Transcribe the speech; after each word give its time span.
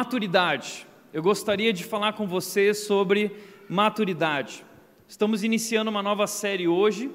Maturidade. 0.00 0.86
Eu 1.12 1.22
gostaria 1.22 1.74
de 1.74 1.84
falar 1.84 2.14
com 2.14 2.26
você 2.26 2.72
sobre 2.72 3.36
maturidade. 3.68 4.64
Estamos 5.06 5.44
iniciando 5.44 5.90
uma 5.90 6.02
nova 6.02 6.26
série 6.26 6.66
hoje 6.66 7.10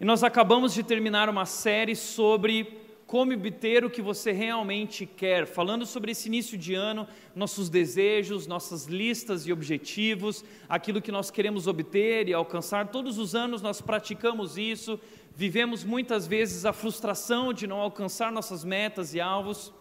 e 0.00 0.06
nós 0.06 0.24
acabamos 0.24 0.72
de 0.72 0.82
terminar 0.82 1.28
uma 1.28 1.44
série 1.44 1.94
sobre 1.94 2.78
como 3.06 3.34
obter 3.34 3.84
o 3.84 3.90
que 3.90 4.00
você 4.00 4.32
realmente 4.32 5.04
quer, 5.04 5.46
falando 5.46 5.84
sobre 5.84 6.12
esse 6.12 6.28
início 6.28 6.56
de 6.56 6.72
ano, 6.72 7.06
nossos 7.36 7.68
desejos, 7.68 8.46
nossas 8.46 8.86
listas 8.86 9.46
e 9.46 9.52
objetivos, 9.52 10.42
aquilo 10.66 11.02
que 11.02 11.12
nós 11.12 11.30
queremos 11.30 11.66
obter 11.66 12.26
e 12.26 12.32
alcançar. 12.32 12.88
Todos 12.88 13.18
os 13.18 13.34
anos 13.34 13.60
nós 13.60 13.82
praticamos 13.82 14.56
isso, 14.56 14.98
vivemos 15.36 15.84
muitas 15.84 16.26
vezes 16.26 16.64
a 16.64 16.72
frustração 16.72 17.52
de 17.52 17.66
não 17.66 17.78
alcançar 17.78 18.32
nossas 18.32 18.64
metas 18.64 19.12
e 19.12 19.20
alvos, 19.20 19.74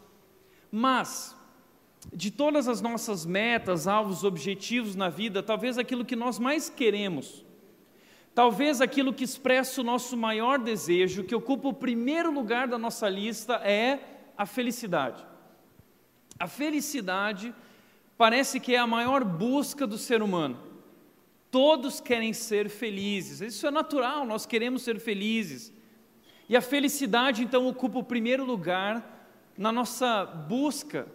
mas 0.69 1.36
de 2.13 2.31
todas 2.31 2.67
as 2.67 2.81
nossas 2.81 3.25
metas, 3.25 3.87
alvos, 3.87 4.23
objetivos 4.23 4.95
na 4.95 5.09
vida, 5.09 5.43
talvez 5.43 5.77
aquilo 5.77 6.05
que 6.05 6.15
nós 6.15 6.39
mais 6.39 6.69
queremos, 6.69 7.45
talvez 8.33 8.81
aquilo 8.81 9.13
que 9.13 9.23
expressa 9.23 9.81
o 9.81 9.83
nosso 9.83 10.15
maior 10.15 10.59
desejo, 10.59 11.23
que 11.23 11.35
ocupa 11.35 11.67
o 11.67 11.73
primeiro 11.73 12.31
lugar 12.31 12.67
da 12.67 12.77
nossa 12.77 13.09
lista, 13.09 13.55
é 13.55 13.99
a 14.37 14.45
felicidade. 14.45 15.25
A 16.39 16.47
felicidade 16.47 17.53
parece 18.17 18.59
que 18.59 18.75
é 18.75 18.77
a 18.77 18.87
maior 18.87 19.23
busca 19.23 19.85
do 19.85 19.97
ser 19.97 20.21
humano. 20.21 20.57
Todos 21.49 21.99
querem 21.99 22.33
ser 22.33 22.69
felizes, 22.69 23.41
isso 23.41 23.65
é 23.65 23.71
natural, 23.71 24.25
nós 24.25 24.45
queremos 24.45 24.83
ser 24.83 24.99
felizes. 24.99 25.73
E 26.49 26.55
a 26.55 26.61
felicidade 26.61 27.43
então 27.43 27.67
ocupa 27.67 27.99
o 27.99 28.03
primeiro 28.03 28.45
lugar 28.45 29.15
na 29.57 29.71
nossa 29.71 30.25
busca 30.25 31.07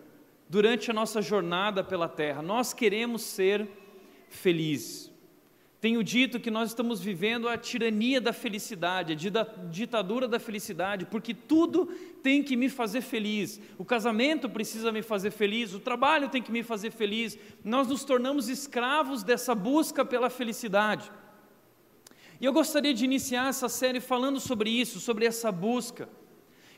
durante 0.52 0.90
a 0.90 0.94
nossa 0.94 1.22
jornada 1.22 1.82
pela 1.82 2.06
terra. 2.06 2.42
Nós 2.42 2.74
queremos 2.74 3.22
ser 3.22 3.66
felizes. 4.28 5.10
Tenho 5.80 6.04
dito 6.04 6.38
que 6.38 6.50
nós 6.50 6.68
estamos 6.68 7.00
vivendo 7.00 7.48
a 7.48 7.56
tirania 7.56 8.20
da 8.20 8.34
felicidade, 8.34 9.14
a 9.14 9.66
ditadura 9.70 10.28
da 10.28 10.38
felicidade, 10.38 11.06
porque 11.06 11.32
tudo 11.32 11.86
tem 12.22 12.42
que 12.42 12.54
me 12.54 12.68
fazer 12.68 13.00
feliz. 13.00 13.58
O 13.78 13.84
casamento 13.84 14.46
precisa 14.46 14.92
me 14.92 15.00
fazer 15.00 15.30
feliz, 15.30 15.72
o 15.72 15.80
trabalho 15.80 16.28
tem 16.28 16.42
que 16.42 16.52
me 16.52 16.62
fazer 16.62 16.90
feliz. 16.90 17.38
Nós 17.64 17.88
nos 17.88 18.04
tornamos 18.04 18.50
escravos 18.50 19.22
dessa 19.22 19.54
busca 19.54 20.04
pela 20.04 20.28
felicidade. 20.28 21.10
E 22.38 22.44
eu 22.44 22.52
gostaria 22.52 22.92
de 22.92 23.06
iniciar 23.06 23.48
essa 23.48 23.70
série 23.70 24.00
falando 24.00 24.38
sobre 24.38 24.68
isso, 24.68 25.00
sobre 25.00 25.24
essa 25.24 25.50
busca, 25.50 26.10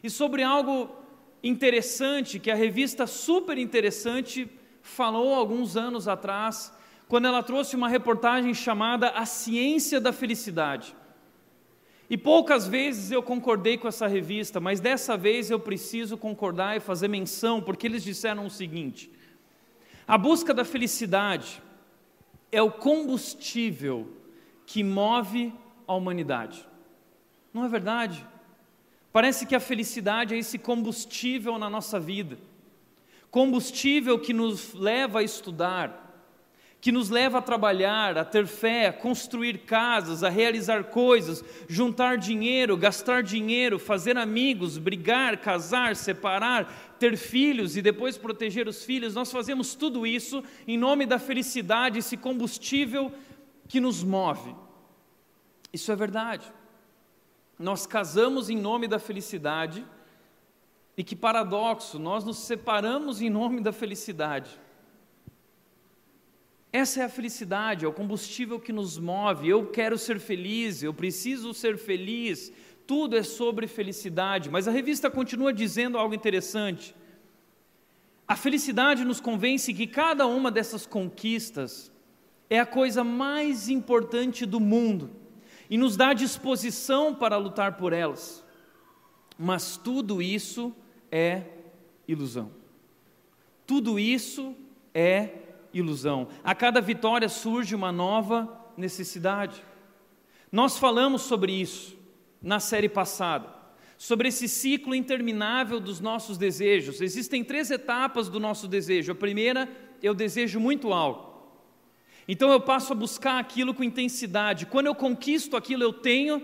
e 0.00 0.08
sobre 0.08 0.44
algo 0.44 1.03
interessante 1.44 2.40
que 2.40 2.50
a 2.50 2.54
revista 2.54 3.06
Super 3.06 3.58
Interessante 3.58 4.50
falou 4.80 5.34
alguns 5.34 5.76
anos 5.76 6.08
atrás, 6.08 6.72
quando 7.06 7.26
ela 7.26 7.42
trouxe 7.42 7.76
uma 7.76 7.88
reportagem 7.88 8.54
chamada 8.54 9.10
A 9.10 9.26
Ciência 9.26 10.00
da 10.00 10.12
Felicidade. 10.12 10.96
E 12.08 12.16
poucas 12.16 12.66
vezes 12.66 13.10
eu 13.10 13.22
concordei 13.22 13.76
com 13.76 13.86
essa 13.86 14.06
revista, 14.06 14.58
mas 14.58 14.80
dessa 14.80 15.16
vez 15.16 15.50
eu 15.50 15.60
preciso 15.60 16.16
concordar 16.16 16.76
e 16.76 16.80
fazer 16.80 17.08
menção, 17.08 17.60
porque 17.60 17.86
eles 17.86 18.02
disseram 18.02 18.46
o 18.46 18.50
seguinte: 18.50 19.10
a 20.06 20.16
busca 20.16 20.54
da 20.54 20.64
felicidade 20.64 21.62
é 22.52 22.62
o 22.62 22.70
combustível 22.70 24.08
que 24.66 24.82
move 24.82 25.52
a 25.86 25.94
humanidade. 25.94 26.66
Não 27.52 27.64
é 27.64 27.68
verdade? 27.68 28.26
Parece 29.14 29.46
que 29.46 29.54
a 29.54 29.60
felicidade 29.60 30.34
é 30.34 30.38
esse 30.38 30.58
combustível 30.58 31.56
na 31.56 31.70
nossa 31.70 32.00
vida, 32.00 32.36
combustível 33.30 34.18
que 34.18 34.32
nos 34.32 34.74
leva 34.74 35.20
a 35.20 35.22
estudar, 35.22 36.26
que 36.80 36.90
nos 36.90 37.10
leva 37.10 37.38
a 37.38 37.40
trabalhar, 37.40 38.18
a 38.18 38.24
ter 38.24 38.44
fé, 38.44 38.88
a 38.88 38.92
construir 38.92 39.58
casas, 39.58 40.24
a 40.24 40.28
realizar 40.28 40.82
coisas, 40.82 41.44
juntar 41.68 42.18
dinheiro, 42.18 42.76
gastar 42.76 43.22
dinheiro, 43.22 43.78
fazer 43.78 44.18
amigos, 44.18 44.78
brigar, 44.78 45.36
casar, 45.36 45.94
separar, 45.94 46.96
ter 46.98 47.16
filhos 47.16 47.76
e 47.76 47.82
depois 47.82 48.18
proteger 48.18 48.66
os 48.66 48.84
filhos. 48.84 49.14
Nós 49.14 49.30
fazemos 49.30 49.76
tudo 49.76 50.04
isso 50.04 50.42
em 50.66 50.76
nome 50.76 51.06
da 51.06 51.20
felicidade, 51.20 52.00
esse 52.00 52.16
combustível 52.16 53.12
que 53.68 53.78
nos 53.78 54.02
move. 54.02 54.56
Isso 55.72 55.92
é 55.92 55.94
verdade 55.94 56.52
nós 57.58 57.86
casamos 57.86 58.50
em 58.50 58.56
nome 58.56 58.88
da 58.88 58.98
felicidade, 58.98 59.84
e 60.96 61.02
que 61.02 61.16
paradoxo, 61.16 61.98
nós 61.98 62.24
nos 62.24 62.38
separamos 62.38 63.20
em 63.20 63.28
nome 63.28 63.60
da 63.60 63.72
felicidade. 63.72 64.60
Essa 66.72 67.02
é 67.02 67.04
a 67.04 67.08
felicidade, 67.08 67.84
é 67.84 67.88
o 67.88 67.92
combustível 67.92 68.58
que 68.58 68.72
nos 68.72 68.98
move. 68.98 69.48
Eu 69.48 69.66
quero 69.66 69.96
ser 69.96 70.18
feliz, 70.18 70.82
eu 70.82 70.92
preciso 70.92 71.54
ser 71.54 71.78
feliz. 71.78 72.52
Tudo 72.86 73.16
é 73.16 73.22
sobre 73.22 73.66
felicidade, 73.66 74.50
mas 74.50 74.68
a 74.68 74.70
revista 74.70 75.10
continua 75.10 75.52
dizendo 75.52 75.98
algo 75.98 76.14
interessante. 76.14 76.94
A 78.26 78.36
felicidade 78.36 79.04
nos 79.04 79.20
convence 79.20 79.72
que 79.72 79.86
cada 79.86 80.26
uma 80.26 80.50
dessas 80.50 80.86
conquistas 80.86 81.92
é 82.50 82.58
a 82.58 82.66
coisa 82.66 83.02
mais 83.02 83.68
importante 83.68 84.44
do 84.44 84.60
mundo 84.60 85.23
e 85.74 85.76
nos 85.76 85.96
dá 85.96 86.12
disposição 86.12 87.12
para 87.12 87.36
lutar 87.36 87.76
por 87.76 87.92
elas. 87.92 88.44
Mas 89.36 89.76
tudo 89.76 90.22
isso 90.22 90.72
é 91.10 91.42
ilusão. 92.06 92.52
Tudo 93.66 93.98
isso 93.98 94.54
é 94.94 95.30
ilusão. 95.72 96.28
A 96.44 96.54
cada 96.54 96.80
vitória 96.80 97.28
surge 97.28 97.74
uma 97.74 97.90
nova 97.90 98.56
necessidade. 98.76 99.64
Nós 100.52 100.78
falamos 100.78 101.22
sobre 101.22 101.52
isso 101.52 101.98
na 102.40 102.60
série 102.60 102.88
passada, 102.88 103.52
sobre 103.98 104.28
esse 104.28 104.48
ciclo 104.48 104.94
interminável 104.94 105.80
dos 105.80 105.98
nossos 105.98 106.38
desejos. 106.38 107.00
Existem 107.00 107.42
três 107.42 107.68
etapas 107.72 108.28
do 108.28 108.38
nosso 108.38 108.68
desejo. 108.68 109.10
A 109.10 109.16
primeira 109.16 109.68
o 110.08 110.14
desejo 110.14 110.60
muito 110.60 110.92
alto. 110.92 111.33
Então 112.26 112.50
eu 112.50 112.60
passo 112.60 112.92
a 112.92 112.96
buscar 112.96 113.38
aquilo 113.38 113.74
com 113.74 113.84
intensidade. 113.84 114.66
Quando 114.66 114.86
eu 114.86 114.94
conquisto 114.94 115.56
aquilo, 115.56 115.82
eu 115.82 115.92
tenho, 115.92 116.42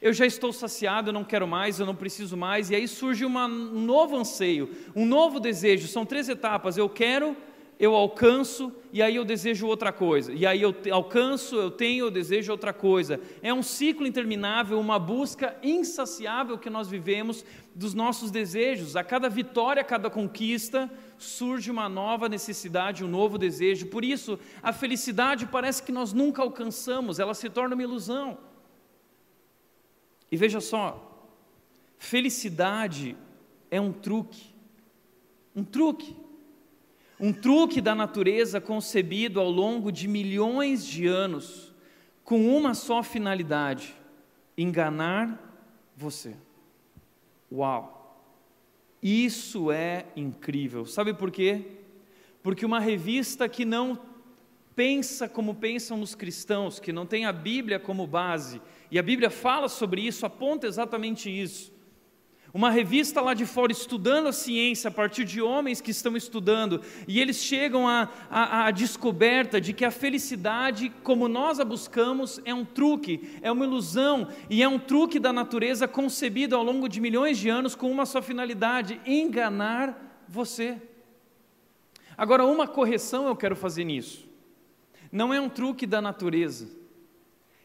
eu 0.00 0.12
já 0.12 0.26
estou 0.26 0.52
saciado, 0.52 1.10
eu 1.10 1.12
não 1.12 1.24
quero 1.24 1.46
mais, 1.46 1.78
eu 1.78 1.86
não 1.86 1.94
preciso 1.94 2.36
mais, 2.36 2.70
e 2.70 2.74
aí 2.74 2.88
surge 2.88 3.24
uma, 3.24 3.46
um 3.46 3.84
novo 3.84 4.16
anseio, 4.16 4.70
um 4.96 5.06
novo 5.06 5.38
desejo. 5.38 5.86
São 5.86 6.04
três 6.06 6.28
etapas: 6.28 6.76
eu 6.76 6.88
quero, 6.88 7.36
eu 7.78 7.94
alcanço, 7.94 8.72
e 8.92 9.02
aí 9.02 9.16
eu 9.16 9.24
desejo 9.24 9.66
outra 9.66 9.92
coisa. 9.92 10.32
E 10.32 10.46
aí 10.46 10.62
eu 10.62 10.74
alcanço, 10.90 11.56
eu 11.56 11.70
tenho, 11.70 12.06
eu 12.06 12.10
desejo 12.10 12.50
outra 12.50 12.72
coisa. 12.72 13.20
É 13.42 13.52
um 13.52 13.62
ciclo 13.62 14.06
interminável, 14.06 14.80
uma 14.80 14.98
busca 14.98 15.56
insaciável 15.62 16.56
que 16.56 16.70
nós 16.70 16.88
vivemos 16.88 17.44
dos 17.74 17.92
nossos 17.92 18.30
desejos. 18.30 18.96
A 18.96 19.04
cada 19.04 19.28
vitória, 19.28 19.82
a 19.82 19.84
cada 19.84 20.08
conquista, 20.08 20.90
surge 21.22 21.70
uma 21.70 21.88
nova 21.88 22.28
necessidade, 22.28 23.04
um 23.04 23.08
novo 23.08 23.38
desejo. 23.38 23.86
Por 23.86 24.04
isso, 24.04 24.38
a 24.62 24.72
felicidade 24.72 25.46
parece 25.46 25.82
que 25.82 25.92
nós 25.92 26.12
nunca 26.12 26.42
alcançamos, 26.42 27.18
ela 27.18 27.34
se 27.34 27.48
torna 27.48 27.74
uma 27.74 27.82
ilusão. 27.82 28.38
E 30.30 30.36
veja 30.36 30.60
só, 30.60 31.30
felicidade 31.98 33.16
é 33.70 33.80
um 33.80 33.92
truque. 33.92 34.54
Um 35.54 35.62
truque. 35.62 36.16
Um 37.20 37.32
truque 37.32 37.80
da 37.80 37.94
natureza 37.94 38.60
concebido 38.60 39.38
ao 39.38 39.50
longo 39.50 39.92
de 39.92 40.08
milhões 40.08 40.84
de 40.84 41.06
anos, 41.06 41.72
com 42.24 42.56
uma 42.56 42.74
só 42.74 43.02
finalidade: 43.02 43.94
enganar 44.56 45.38
você. 45.96 46.34
Uau! 47.50 48.01
Isso 49.02 49.72
é 49.72 50.06
incrível. 50.14 50.86
Sabe 50.86 51.12
por 51.12 51.30
quê? 51.30 51.62
Porque 52.42 52.64
uma 52.64 52.78
revista 52.78 53.48
que 53.48 53.64
não 53.64 53.98
pensa 54.76 55.28
como 55.28 55.54
pensam 55.54 56.00
os 56.00 56.14
cristãos, 56.14 56.78
que 56.78 56.92
não 56.92 57.04
tem 57.04 57.24
a 57.24 57.32
Bíblia 57.32 57.80
como 57.80 58.06
base, 58.06 58.60
e 58.90 58.98
a 58.98 59.02
Bíblia 59.02 59.30
fala 59.30 59.68
sobre 59.68 60.02
isso, 60.02 60.24
aponta 60.24 60.66
exatamente 60.66 61.28
isso. 61.28 61.71
Uma 62.54 62.68
revista 62.68 63.22
lá 63.22 63.32
de 63.32 63.46
fora 63.46 63.72
estudando 63.72 64.28
a 64.28 64.32
ciência 64.32 64.88
a 64.88 64.90
partir 64.90 65.24
de 65.24 65.40
homens 65.40 65.80
que 65.80 65.90
estão 65.90 66.14
estudando, 66.14 66.82
e 67.08 67.18
eles 67.18 67.38
chegam 67.38 67.88
à, 67.88 68.70
descoberta 68.70 69.58
de 69.58 69.72
que 69.72 69.86
a 69.86 69.90
felicidade, 69.90 70.92
como 71.02 71.28
nós 71.28 71.58
a 71.58 71.64
buscamos, 71.64 72.42
é 72.44 72.52
um 72.52 72.62
truque, 72.62 73.38
é 73.40 73.50
uma 73.50 73.64
ilusão, 73.64 74.28
e 74.50 74.62
é 74.62 74.68
um 74.68 74.78
truque 74.78 75.18
da 75.18 75.32
natureza 75.32 75.88
concebido 75.88 76.54
ao 76.54 76.62
longo 76.62 76.90
de 76.90 77.00
milhões 77.00 77.38
de 77.38 77.48
anos 77.48 77.74
com 77.74 77.90
uma 77.90 78.04
só 78.04 78.20
finalidade: 78.20 79.00
enganar 79.06 80.22
você. 80.28 80.76
Agora, 82.18 82.44
uma 82.44 82.68
correção 82.68 83.26
eu 83.28 83.34
quero 83.34 83.56
fazer 83.56 83.84
nisso. 83.84 84.28
Não 85.10 85.32
é 85.32 85.40
um 85.40 85.48
truque 85.48 85.86
da 85.86 86.02
natureza, 86.02 86.68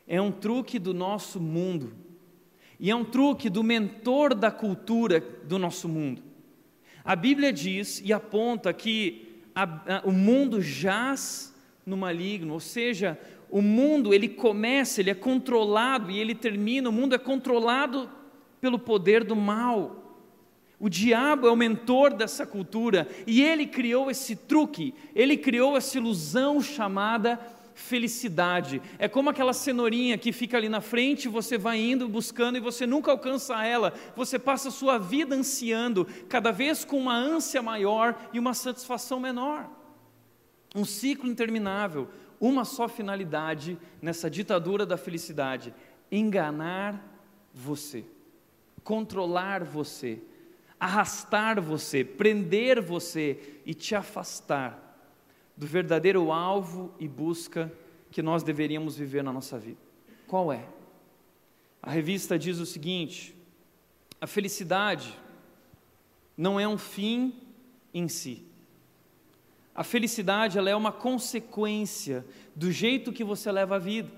é 0.08 0.22
um 0.22 0.32
truque 0.32 0.80
do 0.80 0.94
nosso 0.94 1.42
mundo. 1.42 2.07
E 2.80 2.92
é 2.92 2.96
um 2.96 3.04
truque 3.04 3.50
do 3.50 3.64
mentor 3.64 4.36
da 4.36 4.52
cultura 4.52 5.20
do 5.44 5.58
nosso 5.58 5.90
mundo. 5.90 6.22
A 7.04 7.16
Bíblia 7.16 7.52
diz 7.52 8.02
e 8.04 8.14
aponta 8.14 8.72
que 8.74 9.42
a, 9.56 9.64
a, 9.64 10.02
o 10.04 10.12
mundo 10.12 10.62
jaz 10.62 11.56
no 11.86 11.98
maligno, 11.98 12.54
ou 12.54 12.60
seja, 12.60 13.18
o 13.50 13.62
mundo 13.62 14.14
ele 14.14 14.28
começa, 14.28 15.00
ele 15.00 15.10
é 15.10 15.16
controlado 15.16 16.12
e 16.12 16.20
ele 16.20 16.36
termina, 16.36 16.90
o 16.90 16.94
mundo 16.94 17.16
é 17.16 17.18
controlado 17.18 18.10
pelo 18.60 18.78
poder 18.78 19.24
do 19.24 19.36
mal. 19.36 20.04
O 20.80 20.90
diabo 20.90 21.48
é 21.48 21.52
o 21.52 21.56
mentor 21.56 22.14
dessa 22.14 22.46
cultura 22.46 23.08
e 23.26 23.42
ele 23.42 23.66
criou 23.66 24.12
esse 24.12 24.36
truque, 24.36 24.94
ele 25.16 25.36
criou 25.36 25.76
essa 25.76 25.98
ilusão 25.98 26.62
chamada 26.62 27.40
felicidade. 27.78 28.82
É 28.98 29.08
como 29.08 29.30
aquela 29.30 29.54
cenourinha 29.54 30.18
que 30.18 30.32
fica 30.32 30.58
ali 30.58 30.68
na 30.68 30.82
frente, 30.82 31.28
você 31.28 31.58
vai 31.58 31.80
indo 31.80 32.10
buscando 32.10 32.58
e 32.58 32.62
você 32.62 32.86
nunca 32.86 33.12
alcança 33.12 33.64
ela. 33.64 33.94
Você 34.16 34.38
passa 34.38 34.70
a 34.70 34.72
sua 34.72 34.98
vida 34.98 35.36
ansiando, 35.36 36.06
cada 36.28 36.52
vez 36.52 36.84
com 36.84 37.00
uma 37.00 37.16
ânsia 37.16 37.62
maior 37.62 38.18
e 38.34 38.40
uma 38.40 38.54
satisfação 38.54 39.20
menor. 39.20 39.70
Um 40.76 40.84
ciclo 40.84 41.30
interminável, 41.30 42.10
uma 42.40 42.66
só 42.66 42.88
finalidade 42.88 43.78
nessa 44.02 44.30
ditadura 44.30 44.86
da 44.86 44.98
felicidade: 44.98 45.74
enganar 46.12 47.02
você, 47.54 48.04
controlar 48.84 49.64
você 49.64 50.20
arrastar 50.80 51.60
você, 51.60 52.04
prender 52.04 52.80
você 52.80 53.60
e 53.66 53.74
te 53.74 53.96
afastar 53.96 54.87
do 55.58 55.66
verdadeiro 55.66 56.32
alvo 56.32 56.94
e 57.00 57.08
busca 57.08 57.72
que 58.12 58.22
nós 58.22 58.44
deveríamos 58.44 58.96
viver 58.96 59.24
na 59.24 59.34
nossa 59.34 59.58
vida. 59.58 59.80
Qual 60.28 60.54
é? 60.54 60.64
A 61.82 61.90
revista 61.92 62.38
diz 62.38 62.60
o 62.60 62.66
seguinte: 62.66 63.36
a 64.22 64.28
felicidade 64.28 65.18
não 66.38 66.60
é 66.60 66.68
um 66.68 66.78
fim 66.78 67.34
em 67.94 68.08
si. 68.08 68.46
A 69.74 69.84
felicidade 69.84 70.58
ela 70.58 70.70
é 70.70 70.76
uma 70.76 70.92
consequência 70.92 72.26
do 72.56 72.72
jeito 72.72 73.12
que 73.14 73.24
você 73.24 73.52
leva 73.52 73.76
a 73.76 73.80
vida. 73.80 74.12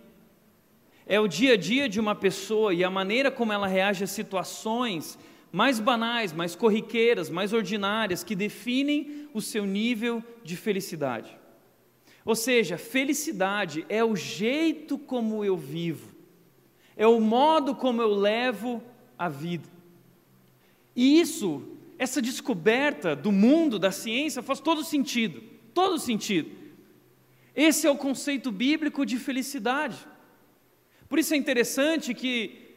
É 1.05 1.19
o 1.19 1.27
dia 1.27 1.53
a 1.53 1.57
dia 1.57 1.89
de 1.89 1.99
uma 1.99 2.15
pessoa 2.15 2.73
e 2.73 2.83
a 2.83 2.89
maneira 2.89 3.31
como 3.31 3.51
ela 3.51 3.67
reage 3.67 4.03
a 4.03 4.07
situações 4.07 5.17
mais 5.51 5.79
banais, 5.79 6.31
mais 6.31 6.55
corriqueiras, 6.55 7.29
mais 7.29 7.53
ordinárias, 7.53 8.23
que 8.23 8.35
definem 8.35 9.27
o 9.33 9.41
seu 9.41 9.65
nível 9.65 10.23
de 10.43 10.55
felicidade. 10.55 11.35
Ou 12.23 12.35
seja, 12.35 12.77
felicidade 12.77 13.85
é 13.89 14.03
o 14.03 14.15
jeito 14.15 14.97
como 14.97 15.43
eu 15.43 15.57
vivo, 15.57 16.13
é 16.95 17.07
o 17.07 17.19
modo 17.19 17.73
como 17.73 18.01
eu 18.01 18.13
levo 18.13 18.83
a 19.17 19.27
vida. 19.27 19.67
E 20.95 21.19
isso, 21.19 21.63
essa 21.97 22.21
descoberta 22.21 23.15
do 23.15 23.31
mundo, 23.31 23.79
da 23.79 23.91
ciência, 23.91 24.43
faz 24.43 24.59
todo 24.59 24.83
sentido, 24.83 25.41
todo 25.73 25.97
sentido. 25.97 26.51
Esse 27.55 27.87
é 27.87 27.91
o 27.91 27.97
conceito 27.97 28.51
bíblico 28.51 29.05
de 29.05 29.17
felicidade. 29.17 29.97
Por 31.07 31.17
isso 31.17 31.33
é 31.33 31.37
interessante 31.37 32.13
que 32.13 32.68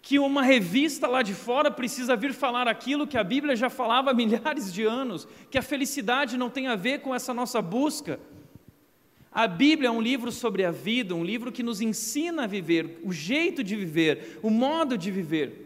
que 0.00 0.18
uma 0.18 0.42
revista 0.42 1.06
lá 1.06 1.22
de 1.22 1.34
fora 1.34 1.70
precisa 1.70 2.14
vir 2.14 2.32
falar 2.32 2.68
aquilo 2.68 3.06
que 3.06 3.18
a 3.18 3.24
Bíblia 3.24 3.56
já 3.56 3.68
falava 3.68 4.10
há 4.10 4.14
milhares 4.14 4.72
de 4.72 4.84
anos, 4.84 5.26
que 5.50 5.58
a 5.58 5.62
felicidade 5.62 6.36
não 6.36 6.48
tem 6.48 6.68
a 6.68 6.76
ver 6.76 7.00
com 7.00 7.14
essa 7.14 7.34
nossa 7.34 7.60
busca. 7.60 8.20
A 9.32 9.46
Bíblia 9.46 9.88
é 9.88 9.92
um 9.92 10.00
livro 10.00 10.32
sobre 10.32 10.64
a 10.64 10.70
vida, 10.70 11.14
um 11.14 11.24
livro 11.24 11.52
que 11.52 11.62
nos 11.62 11.80
ensina 11.80 12.44
a 12.44 12.46
viver, 12.46 13.00
o 13.04 13.12
jeito 13.12 13.62
de 13.62 13.76
viver, 13.76 14.38
o 14.42 14.48
modo 14.48 14.96
de 14.96 15.10
viver. 15.10 15.65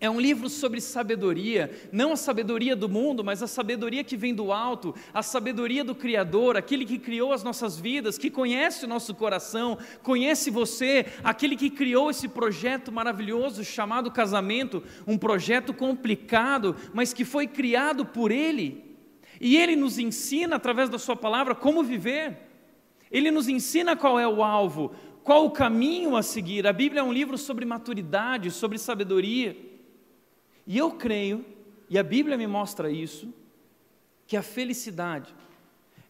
É 0.00 0.08
um 0.08 0.20
livro 0.20 0.48
sobre 0.48 0.80
sabedoria, 0.80 1.72
não 1.90 2.12
a 2.12 2.16
sabedoria 2.16 2.76
do 2.76 2.88
mundo, 2.88 3.24
mas 3.24 3.42
a 3.42 3.48
sabedoria 3.48 4.04
que 4.04 4.16
vem 4.16 4.32
do 4.32 4.52
alto, 4.52 4.94
a 5.12 5.24
sabedoria 5.24 5.82
do 5.82 5.92
Criador, 5.92 6.56
aquele 6.56 6.84
que 6.84 7.00
criou 7.00 7.32
as 7.32 7.42
nossas 7.42 7.80
vidas, 7.80 8.16
que 8.16 8.30
conhece 8.30 8.84
o 8.84 8.88
nosso 8.88 9.12
coração, 9.12 9.76
conhece 10.00 10.52
você, 10.52 11.06
aquele 11.24 11.56
que 11.56 11.68
criou 11.68 12.10
esse 12.10 12.28
projeto 12.28 12.92
maravilhoso 12.92 13.64
chamado 13.64 14.08
casamento, 14.08 14.84
um 15.04 15.18
projeto 15.18 15.74
complicado, 15.74 16.76
mas 16.94 17.12
que 17.12 17.24
foi 17.24 17.48
criado 17.48 18.06
por 18.06 18.30
Ele. 18.30 18.84
E 19.40 19.56
Ele 19.56 19.74
nos 19.74 19.98
ensina, 19.98 20.56
através 20.56 20.88
da 20.88 20.98
Sua 20.98 21.16
palavra, 21.16 21.56
como 21.56 21.82
viver. 21.82 22.38
Ele 23.10 23.32
nos 23.32 23.48
ensina 23.48 23.96
qual 23.96 24.20
é 24.20 24.28
o 24.28 24.44
alvo, 24.44 24.92
qual 25.24 25.44
o 25.44 25.50
caminho 25.50 26.14
a 26.14 26.22
seguir. 26.22 26.68
A 26.68 26.72
Bíblia 26.72 27.00
é 27.00 27.04
um 27.04 27.12
livro 27.12 27.36
sobre 27.36 27.64
maturidade, 27.64 28.52
sobre 28.52 28.78
sabedoria. 28.78 29.67
E 30.68 30.76
eu 30.76 30.90
creio, 30.90 31.46
e 31.88 31.98
a 31.98 32.02
Bíblia 32.02 32.36
me 32.36 32.46
mostra 32.46 32.90
isso, 32.90 33.32
que 34.26 34.36
a 34.36 34.42
felicidade, 34.42 35.34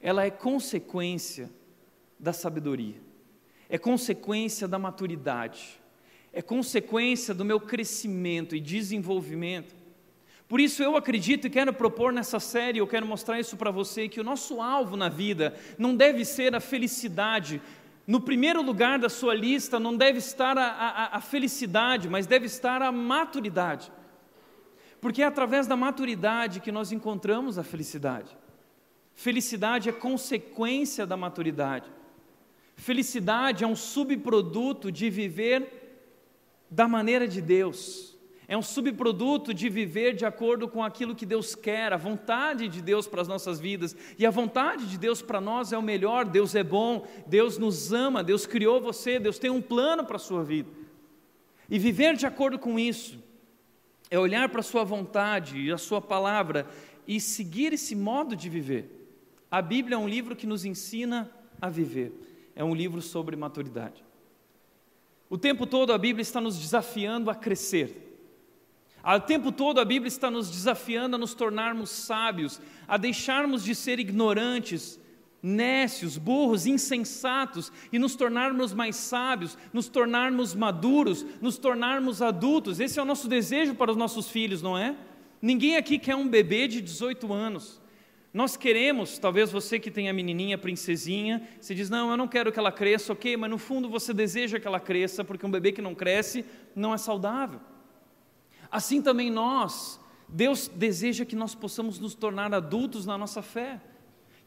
ela 0.02 0.25
é 0.25 0.30
consequência 0.30 1.49
da 2.18 2.33
sabedoria, 2.33 2.97
é 3.68 3.78
consequência 3.78 4.66
da 4.66 4.76
maturidade, 4.76 5.78
é 6.33 6.42
consequência 6.42 7.33
do 7.33 7.44
meu 7.44 7.61
crescimento 7.61 8.56
e 8.56 8.61
desenvolvimento. 8.61 9.76
Por 10.49 10.59
isso 10.59 10.83
eu 10.83 10.97
acredito 10.97 11.47
e 11.47 11.50
quero 11.50 11.73
propor 11.73 12.12
nessa 12.12 12.40
série, 12.40 12.80
eu 12.80 12.87
quero 12.88 13.06
mostrar 13.06 13.38
isso 13.38 13.56
para 13.56 13.71
você, 13.71 14.09
que 14.09 14.21
o 14.21 14.25
nosso 14.25 14.61
alvo 14.61 14.97
na 14.97 15.09
vida 15.09 15.54
não 15.78 15.94
deve 15.94 16.25
ser 16.25 16.56
a 16.56 16.61
felicidade. 16.61 17.62
No 18.04 18.21
primeiro 18.21 18.61
lugar 18.61 18.99
da 18.99 19.09
sua 19.09 19.37
lista 19.37 19.78
não 19.78 19.97
deve 19.97 20.18
estar 20.18 20.59
a, 20.59 20.66
a, 20.66 21.16
a 21.18 21.21
felicidade, 21.21 22.09
mas 22.09 22.26
deve 22.26 22.47
estar 22.47 22.83
a 22.83 22.90
maturidade. 22.90 23.92
Porque 25.00 25.23
é 25.23 25.26
através 25.26 25.67
da 25.67 25.76
maturidade 25.76 26.61
que 26.61 26.73
nós 26.73 26.93
encontramos 26.93 27.59
a 27.59 27.62
felicidade. 27.62 28.37
Felicidade 29.14 29.88
é 29.88 29.93
consequência 29.93 31.07
da 31.07 31.17
maturidade. 31.17 31.90
Felicidade 32.76 33.64
é 33.64 33.67
um 33.67 33.76
subproduto 33.76 34.90
de 34.90 35.11
viver 35.11 36.07
da 36.71 36.87
maneira 36.87 37.26
de 37.26 37.40
Deus. 37.40 38.17
É 38.47 38.57
um 38.57 38.62
subproduto 38.62 39.52
de 39.52 39.69
viver 39.69 40.14
de 40.14 40.25
acordo 40.25 40.69
com 40.69 40.83
aquilo 40.83 41.14
que 41.14 41.26
Deus 41.26 41.55
quer, 41.55 41.93
a 41.93 41.97
vontade 41.97 42.67
de 42.69 42.81
Deus 42.81 43.07
para 43.07 43.21
as 43.21 43.28
nossas 43.28 43.61
vidas. 43.61 43.95
E 44.19 44.25
a 44.25 44.31
vontade 44.31 44.87
de 44.87 44.97
Deus 44.97 45.21
para 45.21 45.40
nós 45.40 45.73
é 45.73 45.76
o 45.76 45.83
melhor. 45.83 46.25
Deus 46.25 46.55
é 46.55 46.62
bom, 46.62 47.07
Deus 47.26 47.59
nos 47.59 47.93
ama, 47.93 48.25
Deus 48.25 48.47
criou 48.47 48.81
você, 48.81 49.19
Deus 49.19 49.38
tem 49.38 49.50
um 49.50 49.61
plano 49.61 50.05
para 50.05 50.17
a 50.17 50.21
sua 50.21 50.43
vida. 50.43 50.71
E 51.69 51.78
viver 51.78 52.17
de 52.17 52.25
acordo 52.25 52.59
com 52.59 52.78
isso 52.78 53.27
é 54.11 54.19
olhar 54.19 54.49
para 54.49 54.61
a 54.61 54.65
sua 54.65 54.85
vontade 54.85 55.59
e 55.59 55.73
a 55.73 55.79
sua 55.79 56.00
palavra 56.00 56.67
e 57.07 57.21
seguir 57.21 57.73
esse 57.73 57.95
modo 57.95 58.35
de 58.35 58.49
viver. 58.49 58.95
A 59.50 59.62
Bíblia 59.62 59.95
é 59.95 59.99
um 59.99 60.09
livro 60.09 60.37
que 60.37 60.47
nos 60.47 60.65
ensina 60.65 61.31
a 61.61 61.69
viver, 61.69 62.12
é 62.55 62.62
um 62.62 62.75
livro 62.75 63.00
sobre 63.00 63.37
maturidade. 63.37 64.05
O 65.31 65.37
tempo 65.37 65.67
todo 65.67 65.93
a 65.93 65.99
Bíblia 65.99 66.23
está 66.23 66.41
nos 66.41 66.59
desafiando 66.59 67.31
a 67.31 67.35
crescer. 67.35 68.05
O 69.05 69.21
tempo 69.21 69.53
todo 69.53 69.81
a 69.81 69.85
Bíblia 69.85 70.09
está 70.09 70.31
nos 70.31 70.50
desafiando 70.50 71.17
a 71.17 71.19
nos 71.19 71.35
tornarmos 71.35 71.91
sábios, 71.91 72.61
a 72.87 72.97
deixarmos 72.97 73.65
de 73.65 73.75
ser 73.75 73.99
ignorantes 73.99 74.99
nécios, 75.42 76.18
burros, 76.18 76.66
insensatos 76.66 77.73
e 77.92 77.99
nos 77.99 78.14
tornarmos 78.16 78.75
mais 78.75 78.97
sábios, 78.97 79.57
nos 79.73 79.88
tornarmos 79.88 80.54
maduros, 80.54 81.25
nos 81.40 81.59
tornarmos 81.59 82.21
adultos. 82.21 82.80
Esse 82.80 82.99
é 82.99 83.02
o 83.02 83.04
nosso 83.04 83.28
desejo 83.28 83.75
para 83.75 83.90
os 83.90 83.97
nossos 83.97 84.28
filhos, 84.28 84.62
não 84.62 84.76
é? 84.76 84.97
Ninguém 85.40 85.76
aqui 85.76 85.99
quer 85.99 86.16
um 86.16 86.28
bebê 86.28 86.66
de 86.66 86.80
18 86.80 87.33
anos. 87.33 87.80
Nós 88.33 88.57
queremos, 88.57 89.18
talvez 89.18 89.50
você 89.50 89.78
que 89.78 89.90
tem 89.90 90.09
a 90.09 90.12
menininha, 90.12 90.57
a 90.57 90.59
princesinha, 90.59 91.42
você 91.59 91.75
diz: 91.75 91.88
Não, 91.88 92.11
eu 92.11 92.16
não 92.16 92.28
quero 92.28 92.52
que 92.52 92.59
ela 92.59 92.71
cresça, 92.71 93.12
ok, 93.12 93.37
mas 93.37 93.50
no 93.50 93.59
fundo 93.59 93.88
você 93.88 94.12
deseja 94.12 94.61
que 94.61 94.66
ela 94.66 94.78
cresça, 94.78 95.25
porque 95.25 95.47
um 95.47 95.50
bebê 95.50 95.73
que 95.73 95.80
não 95.80 95.95
cresce 95.95 96.45
não 96.75 96.92
é 96.92 96.99
saudável. 96.99 97.61
Assim 98.71 99.00
também 99.00 99.30
nós, 99.30 99.99
Deus 100.28 100.68
deseja 100.68 101.25
que 101.25 101.35
nós 101.35 101.54
possamos 101.54 101.99
nos 101.99 102.14
tornar 102.14 102.52
adultos 102.52 103.07
na 103.07 103.16
nossa 103.16 103.40
fé, 103.40 103.80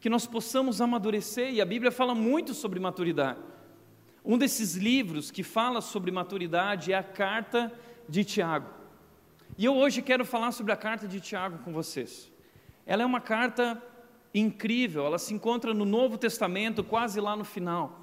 que 0.02 0.10
nós 0.10 0.26
possamos 0.26 0.80
amadurecer, 0.80 1.54
e 1.54 1.60
a 1.60 1.64
Bíblia 1.64 1.92
fala 1.92 2.12
muito 2.12 2.54
sobre 2.54 2.80
maturidade. 2.80 3.38
Um 4.24 4.36
desses 4.36 4.74
livros 4.74 5.30
que 5.30 5.44
fala 5.44 5.80
sobre 5.80 6.10
maturidade 6.10 6.92
é 6.92 6.96
a 6.96 7.04
carta 7.04 7.72
de 8.08 8.24
Tiago. 8.24 8.68
E 9.56 9.64
eu 9.64 9.76
hoje 9.76 10.02
quero 10.02 10.24
falar 10.24 10.50
sobre 10.50 10.72
a 10.72 10.76
carta 10.76 11.06
de 11.06 11.20
Tiago 11.20 11.58
com 11.58 11.72
vocês. 11.72 12.32
Ela 12.84 13.04
é 13.04 13.06
uma 13.06 13.20
carta 13.20 13.80
incrível, 14.34 15.06
ela 15.06 15.20
se 15.20 15.32
encontra 15.34 15.72
no 15.72 15.84
Novo 15.84 16.18
Testamento, 16.18 16.82
quase 16.82 17.20
lá 17.20 17.36
no 17.36 17.44
final. 17.44 18.00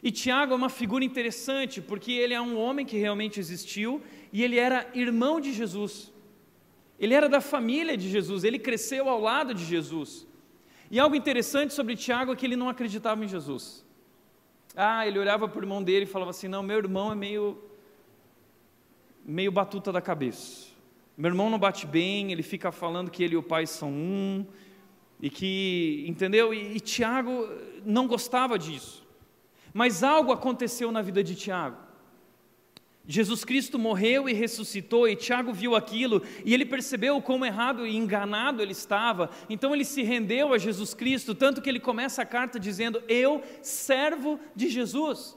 E 0.00 0.12
Tiago 0.12 0.52
é 0.52 0.56
uma 0.56 0.68
figura 0.68 1.04
interessante, 1.04 1.82
porque 1.82 2.12
ele 2.12 2.34
é 2.34 2.40
um 2.40 2.56
homem 2.56 2.86
que 2.86 2.96
realmente 2.96 3.40
existiu 3.40 4.00
e 4.32 4.44
ele 4.44 4.60
era 4.60 4.88
irmão 4.94 5.40
de 5.40 5.52
Jesus. 5.52 6.12
Ele 7.00 7.14
era 7.14 7.28
da 7.28 7.40
família 7.40 7.96
de 7.96 8.08
Jesus, 8.08 8.44
ele 8.44 8.60
cresceu 8.60 9.08
ao 9.08 9.20
lado 9.20 9.52
de 9.52 9.64
Jesus. 9.64 10.29
E 10.90 10.98
algo 10.98 11.14
interessante 11.14 11.72
sobre 11.72 11.94
Tiago 11.94 12.32
é 12.32 12.36
que 12.36 12.44
ele 12.44 12.56
não 12.56 12.68
acreditava 12.68 13.24
em 13.24 13.28
Jesus. 13.28 13.86
Ah, 14.74 15.06
ele 15.06 15.18
olhava 15.18 15.48
para 15.48 15.58
o 15.58 15.62
irmão 15.62 15.82
dele 15.82 16.04
e 16.04 16.08
falava 16.08 16.30
assim: 16.30 16.48
Não, 16.48 16.62
meu 16.62 16.78
irmão 16.78 17.12
é 17.12 17.14
meio, 17.14 17.62
meio 19.24 19.52
batuta 19.52 19.92
da 19.92 20.00
cabeça. 20.00 20.68
Meu 21.16 21.30
irmão 21.30 21.50
não 21.50 21.58
bate 21.58 21.86
bem, 21.86 22.32
ele 22.32 22.42
fica 22.42 22.72
falando 22.72 23.10
que 23.10 23.22
ele 23.22 23.34
e 23.34 23.36
o 23.36 23.42
pai 23.42 23.66
são 23.66 23.90
um, 23.90 24.46
e 25.20 25.28
que, 25.28 26.04
entendeu? 26.08 26.52
E, 26.52 26.76
e 26.76 26.80
Tiago 26.80 27.48
não 27.84 28.06
gostava 28.08 28.58
disso. 28.58 29.06
Mas 29.72 30.02
algo 30.02 30.32
aconteceu 30.32 30.90
na 30.90 31.02
vida 31.02 31.22
de 31.22 31.34
Tiago. 31.34 31.76
Jesus 33.06 33.44
Cristo 33.44 33.78
morreu 33.78 34.28
e 34.28 34.32
ressuscitou, 34.32 35.08
e 35.08 35.16
Tiago 35.16 35.52
viu 35.52 35.74
aquilo, 35.74 36.22
e 36.44 36.54
ele 36.54 36.64
percebeu 36.64 37.20
quão 37.20 37.44
errado 37.44 37.86
e 37.86 37.96
enganado 37.96 38.62
ele 38.62 38.72
estava, 38.72 39.30
então 39.48 39.74
ele 39.74 39.84
se 39.84 40.02
rendeu 40.02 40.52
a 40.52 40.58
Jesus 40.58 40.94
Cristo, 40.94 41.34
tanto 41.34 41.60
que 41.60 41.68
ele 41.68 41.80
começa 41.80 42.22
a 42.22 42.26
carta 42.26 42.60
dizendo: 42.60 43.02
Eu, 43.08 43.42
servo 43.62 44.38
de 44.54 44.68
Jesus. 44.68 45.36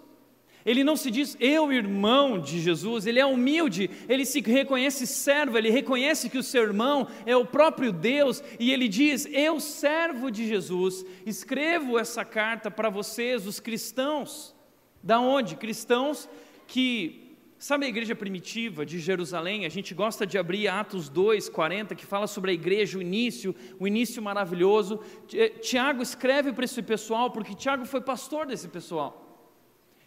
Ele 0.65 0.83
não 0.83 0.95
se 0.95 1.11
diz 1.11 1.35
eu, 1.41 1.73
irmão 1.73 2.39
de 2.39 2.61
Jesus, 2.61 3.05
ele 3.05 3.19
é 3.19 3.25
humilde, 3.25 3.89
ele 4.07 4.25
se 4.25 4.39
reconhece 4.39 5.05
servo, 5.05 5.57
ele 5.57 5.69
reconhece 5.69 6.29
que 6.29 6.37
o 6.37 6.43
seu 6.43 6.63
irmão 6.63 7.07
é 7.25 7.35
o 7.35 7.45
próprio 7.45 7.91
Deus, 7.91 8.41
e 8.59 8.71
ele 8.71 8.87
diz: 8.87 9.27
Eu, 9.31 9.59
servo 9.59 10.31
de 10.31 10.47
Jesus, 10.47 11.05
escrevo 11.25 11.99
essa 11.99 12.23
carta 12.23 12.71
para 12.71 12.89
vocês, 12.89 13.45
os 13.45 13.59
cristãos. 13.59 14.55
Da 15.01 15.19
onde? 15.19 15.57
Cristãos 15.57 16.29
que 16.65 17.22
Sabe 17.63 17.85
a 17.85 17.87
igreja 17.87 18.13
primitiva 18.13 18.85
de 18.85 18.99
Jerusalém? 18.99 19.65
A 19.65 19.69
gente 19.69 19.93
gosta 19.93 20.27
de 20.27 20.37
abrir 20.37 20.67
Atos 20.67 21.07
2, 21.07 21.47
40, 21.47 21.95
que 21.95 22.05
fala 22.05 22.27
sobre 22.27 22.51
a 22.51 22.53
igreja, 22.53 22.97
o 22.97 23.01
início, 23.01 23.55
o 23.79 23.87
início 23.87 24.21
maravilhoso. 24.21 24.99
Eh, 25.33 25.47
Tiago 25.47 26.03
escreve 26.03 26.51
para 26.51 26.65
esse 26.65 26.81
pessoal, 26.81 27.31
porque 27.31 27.55
Tiago 27.55 27.85
foi 27.85 28.01
pastor 28.01 28.45
desse 28.45 28.67
pessoal. 28.67 29.49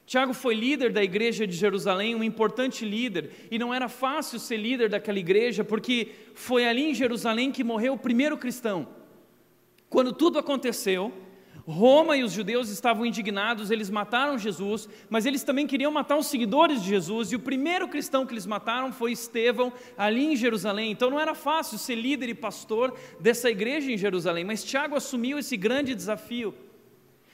Tiago 0.05 0.35
foi 0.35 0.55
líder 0.55 0.93
da 0.93 1.03
igreja 1.03 1.47
de 1.47 1.57
Jerusalém, 1.57 2.15
um 2.15 2.23
importante 2.23 2.85
líder, 2.85 3.31
e 3.51 3.59
não 3.59 3.73
era 3.73 3.89
fácil 3.89 4.39
ser 4.39 4.59
líder 4.59 4.91
daquela 4.91 5.19
igreja, 5.19 5.65
porque 5.65 6.11
foi 6.35 6.67
ali 6.67 6.91
em 6.91 6.95
Jerusalém 6.95 7.51
que 7.51 7.65
morreu 7.65 7.95
o 7.95 7.99
primeiro 7.99 8.37
cristão. 8.37 8.87
Quando 9.89 10.13
tudo 10.13 10.39
aconteceu, 10.39 11.11
Roma 11.73 12.17
e 12.17 12.23
os 12.23 12.31
judeus 12.31 12.69
estavam 12.69 13.05
indignados, 13.05 13.73
eles 13.73 13.91
mataram 13.91 14.39
Jesus, 14.39 14.89
mas 15.11 15.27
eles 15.27 15.43
também 15.43 15.67
queriam 15.67 15.91
matar 15.91 16.17
os 16.17 16.27
seguidores 16.27 16.81
de 16.81 16.91
Jesus, 16.91 17.33
e 17.33 17.37
o 17.37 17.41
primeiro 17.41 17.89
cristão 17.89 18.25
que 18.25 18.33
eles 18.33 18.47
mataram 18.47 18.93
foi 18.93 19.11
Estevão, 19.11 19.73
ali 19.99 20.27
em 20.27 20.37
Jerusalém. 20.37 20.93
Então 20.93 21.11
não 21.11 21.19
era 21.19 21.35
fácil 21.35 21.77
ser 21.77 21.97
líder 21.97 22.29
e 22.29 22.35
pastor 22.35 22.97
dessa 23.19 23.51
igreja 23.51 23.91
em 23.91 23.99
Jerusalém, 23.99 24.45
mas 24.45 24.63
Tiago 24.63 24.95
assumiu 24.95 25.39
esse 25.39 25.57
grande 25.57 25.93
desafio. 25.93 26.55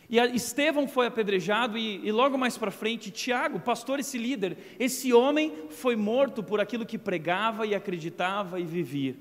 E 0.09 0.17
Estevão 0.35 0.89
foi 0.89 1.07
apedrejado, 1.07 1.77
e, 1.77 2.01
e 2.03 2.11
logo 2.11 2.39
mais 2.39 2.57
para 2.57 2.71
frente, 2.71 3.11
Tiago, 3.11 3.61
pastor, 3.61 4.01
esse 4.01 4.17
líder, 4.17 4.57
esse 4.79 5.13
homem 5.13 5.53
foi 5.69 5.95
morto 5.95 6.43
por 6.43 6.59
aquilo 6.59 6.87
que 6.87 6.97
pregava 6.97 7.67
e 7.67 7.75
acreditava 7.75 8.59
e 8.59 8.65
vivia. 8.65 9.15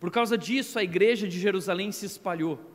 Por 0.00 0.10
causa 0.10 0.38
disso, 0.38 0.78
a 0.78 0.82
igreja 0.82 1.28
de 1.28 1.38
Jerusalém 1.38 1.92
se 1.92 2.06
espalhou. 2.06 2.71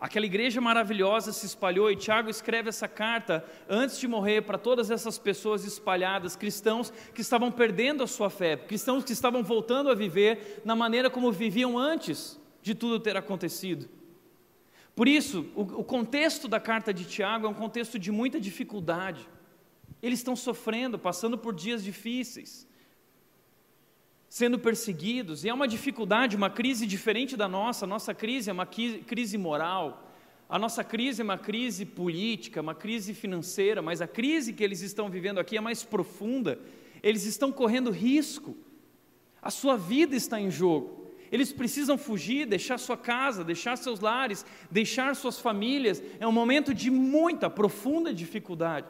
Aquela 0.00 0.26
igreja 0.26 0.60
maravilhosa 0.60 1.32
se 1.32 1.44
espalhou 1.44 1.90
e 1.90 1.96
Tiago 1.96 2.30
escreve 2.30 2.68
essa 2.68 2.86
carta 2.86 3.44
antes 3.68 3.98
de 3.98 4.06
morrer 4.06 4.42
para 4.42 4.56
todas 4.56 4.92
essas 4.92 5.18
pessoas 5.18 5.64
espalhadas, 5.64 6.36
cristãos 6.36 6.92
que 7.12 7.20
estavam 7.20 7.50
perdendo 7.50 8.04
a 8.04 8.06
sua 8.06 8.30
fé, 8.30 8.56
cristãos 8.56 9.02
que 9.02 9.12
estavam 9.12 9.42
voltando 9.42 9.90
a 9.90 9.96
viver 9.96 10.62
na 10.64 10.76
maneira 10.76 11.10
como 11.10 11.32
viviam 11.32 11.76
antes 11.76 12.40
de 12.62 12.76
tudo 12.76 13.00
ter 13.00 13.16
acontecido. 13.16 13.88
Por 14.94 15.08
isso, 15.08 15.46
o, 15.56 15.62
o 15.62 15.84
contexto 15.84 16.46
da 16.46 16.60
carta 16.60 16.94
de 16.94 17.04
Tiago 17.04 17.46
é 17.46 17.50
um 17.50 17.54
contexto 17.54 17.98
de 17.98 18.12
muita 18.12 18.40
dificuldade. 18.40 19.28
Eles 20.00 20.20
estão 20.20 20.36
sofrendo, 20.36 20.96
passando 20.96 21.36
por 21.36 21.52
dias 21.52 21.82
difíceis 21.82 22.67
sendo 24.28 24.58
perseguidos, 24.58 25.44
e 25.44 25.48
é 25.48 25.54
uma 25.54 25.66
dificuldade, 25.66 26.36
uma 26.36 26.50
crise 26.50 26.86
diferente 26.86 27.36
da 27.36 27.48
nossa. 27.48 27.84
A 27.84 27.88
nossa 27.88 28.14
crise 28.14 28.50
é 28.50 28.52
uma 28.52 28.66
crise 28.66 29.38
moral, 29.38 30.12
a 30.48 30.58
nossa 30.58 30.84
crise 30.84 31.22
é 31.22 31.24
uma 31.24 31.38
crise 31.38 31.84
política, 31.86 32.60
uma 32.60 32.74
crise 32.74 33.14
financeira, 33.14 33.80
mas 33.80 34.00
a 34.00 34.06
crise 34.06 34.52
que 34.52 34.62
eles 34.62 34.82
estão 34.82 35.08
vivendo 35.08 35.38
aqui 35.38 35.56
é 35.56 35.60
mais 35.60 35.82
profunda. 35.82 36.58
Eles 37.02 37.24
estão 37.24 37.50
correndo 37.50 37.90
risco, 37.90 38.56
a 39.40 39.50
sua 39.50 39.76
vida 39.76 40.14
está 40.14 40.40
em 40.40 40.50
jogo. 40.50 40.98
Eles 41.30 41.52
precisam 41.52 41.98
fugir, 41.98 42.46
deixar 42.46 42.78
sua 42.78 42.96
casa, 42.96 43.44
deixar 43.44 43.76
seus 43.76 44.00
lares, 44.00 44.46
deixar 44.70 45.14
suas 45.14 45.38
famílias. 45.38 46.02
É 46.18 46.26
um 46.26 46.32
momento 46.32 46.72
de 46.72 46.90
muita, 46.90 47.50
profunda 47.50 48.12
dificuldade 48.14 48.86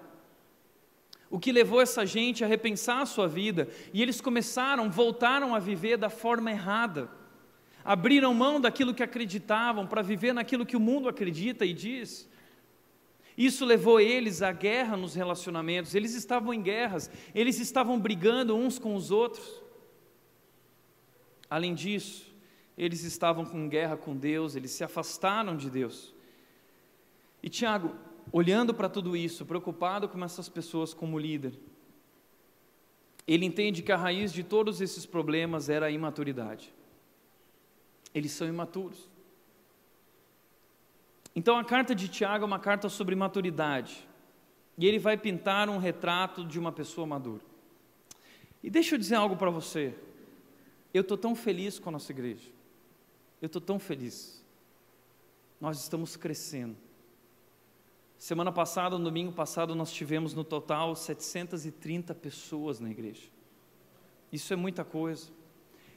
o 1.30 1.38
que 1.38 1.52
levou 1.52 1.80
essa 1.80 2.06
gente 2.06 2.42
a 2.42 2.46
repensar 2.46 3.02
a 3.02 3.06
sua 3.06 3.28
vida, 3.28 3.68
e 3.92 4.02
eles 4.02 4.20
começaram, 4.20 4.90
voltaram 4.90 5.54
a 5.54 5.58
viver 5.58 5.96
da 5.96 6.08
forma 6.08 6.50
errada. 6.50 7.10
Abriram 7.84 8.34
mão 8.34 8.60
daquilo 8.60 8.94
que 8.94 9.02
acreditavam 9.02 9.86
para 9.86 10.02
viver 10.02 10.32
naquilo 10.32 10.66
que 10.66 10.76
o 10.76 10.80
mundo 10.80 11.08
acredita 11.08 11.64
e 11.64 11.72
diz. 11.72 12.28
Isso 13.36 13.64
levou 13.64 14.00
eles 14.00 14.42
à 14.42 14.52
guerra 14.52 14.96
nos 14.96 15.14
relacionamentos. 15.14 15.94
Eles 15.94 16.14
estavam 16.14 16.52
em 16.52 16.60
guerras, 16.60 17.10
eles 17.34 17.60
estavam 17.60 17.98
brigando 17.98 18.56
uns 18.56 18.78
com 18.78 18.94
os 18.94 19.10
outros. 19.10 19.62
Além 21.48 21.74
disso, 21.74 22.34
eles 22.76 23.04
estavam 23.04 23.44
com 23.44 23.68
guerra 23.68 23.96
com 23.96 24.16
Deus, 24.16 24.54
eles 24.54 24.70
se 24.72 24.84
afastaram 24.84 25.56
de 25.56 25.70
Deus. 25.70 26.12
E 27.42 27.48
Tiago, 27.48 27.94
olhando 28.32 28.74
para 28.74 28.88
tudo 28.88 29.16
isso, 29.16 29.46
preocupado 29.46 30.08
com 30.08 30.22
essas 30.24 30.48
pessoas 30.48 30.92
como 30.92 31.18
líder, 31.18 31.58
ele 33.26 33.44
entende 33.44 33.82
que 33.82 33.92
a 33.92 33.96
raiz 33.96 34.32
de 34.32 34.42
todos 34.42 34.80
esses 34.80 35.04
problemas 35.04 35.68
era 35.68 35.86
a 35.86 35.90
imaturidade. 35.90 36.72
Eles 38.14 38.32
são 38.32 38.48
imaturos. 38.48 39.08
Então 41.36 41.58
a 41.58 41.64
carta 41.64 41.94
de 41.94 42.08
Tiago 42.08 42.44
é 42.44 42.46
uma 42.46 42.58
carta 42.58 42.88
sobre 42.88 43.14
maturidade. 43.14 44.08
E 44.78 44.86
ele 44.86 44.98
vai 44.98 45.16
pintar 45.16 45.68
um 45.68 45.76
retrato 45.76 46.44
de 46.44 46.58
uma 46.58 46.72
pessoa 46.72 47.06
madura. 47.06 47.42
E 48.62 48.70
deixa 48.70 48.94
eu 48.94 48.98
dizer 48.98 49.16
algo 49.16 49.36
para 49.36 49.50
você. 49.50 49.94
Eu 50.94 51.02
estou 51.02 51.18
tão 51.18 51.34
feliz 51.34 51.78
com 51.78 51.90
a 51.90 51.92
nossa 51.92 52.10
igreja. 52.12 52.48
Eu 53.42 53.46
estou 53.46 53.60
tão 53.60 53.78
feliz. 53.78 54.42
Nós 55.60 55.80
estamos 55.80 56.16
crescendo. 56.16 56.76
Semana 58.18 58.50
passada, 58.50 58.98
no 58.98 59.04
domingo 59.04 59.30
passado, 59.30 59.76
nós 59.76 59.92
tivemos 59.92 60.34
no 60.34 60.42
total 60.42 60.96
730 60.96 62.12
pessoas 62.16 62.80
na 62.80 62.90
igreja. 62.90 63.28
Isso 64.32 64.52
é 64.52 64.56
muita 64.56 64.84
coisa. 64.84 65.28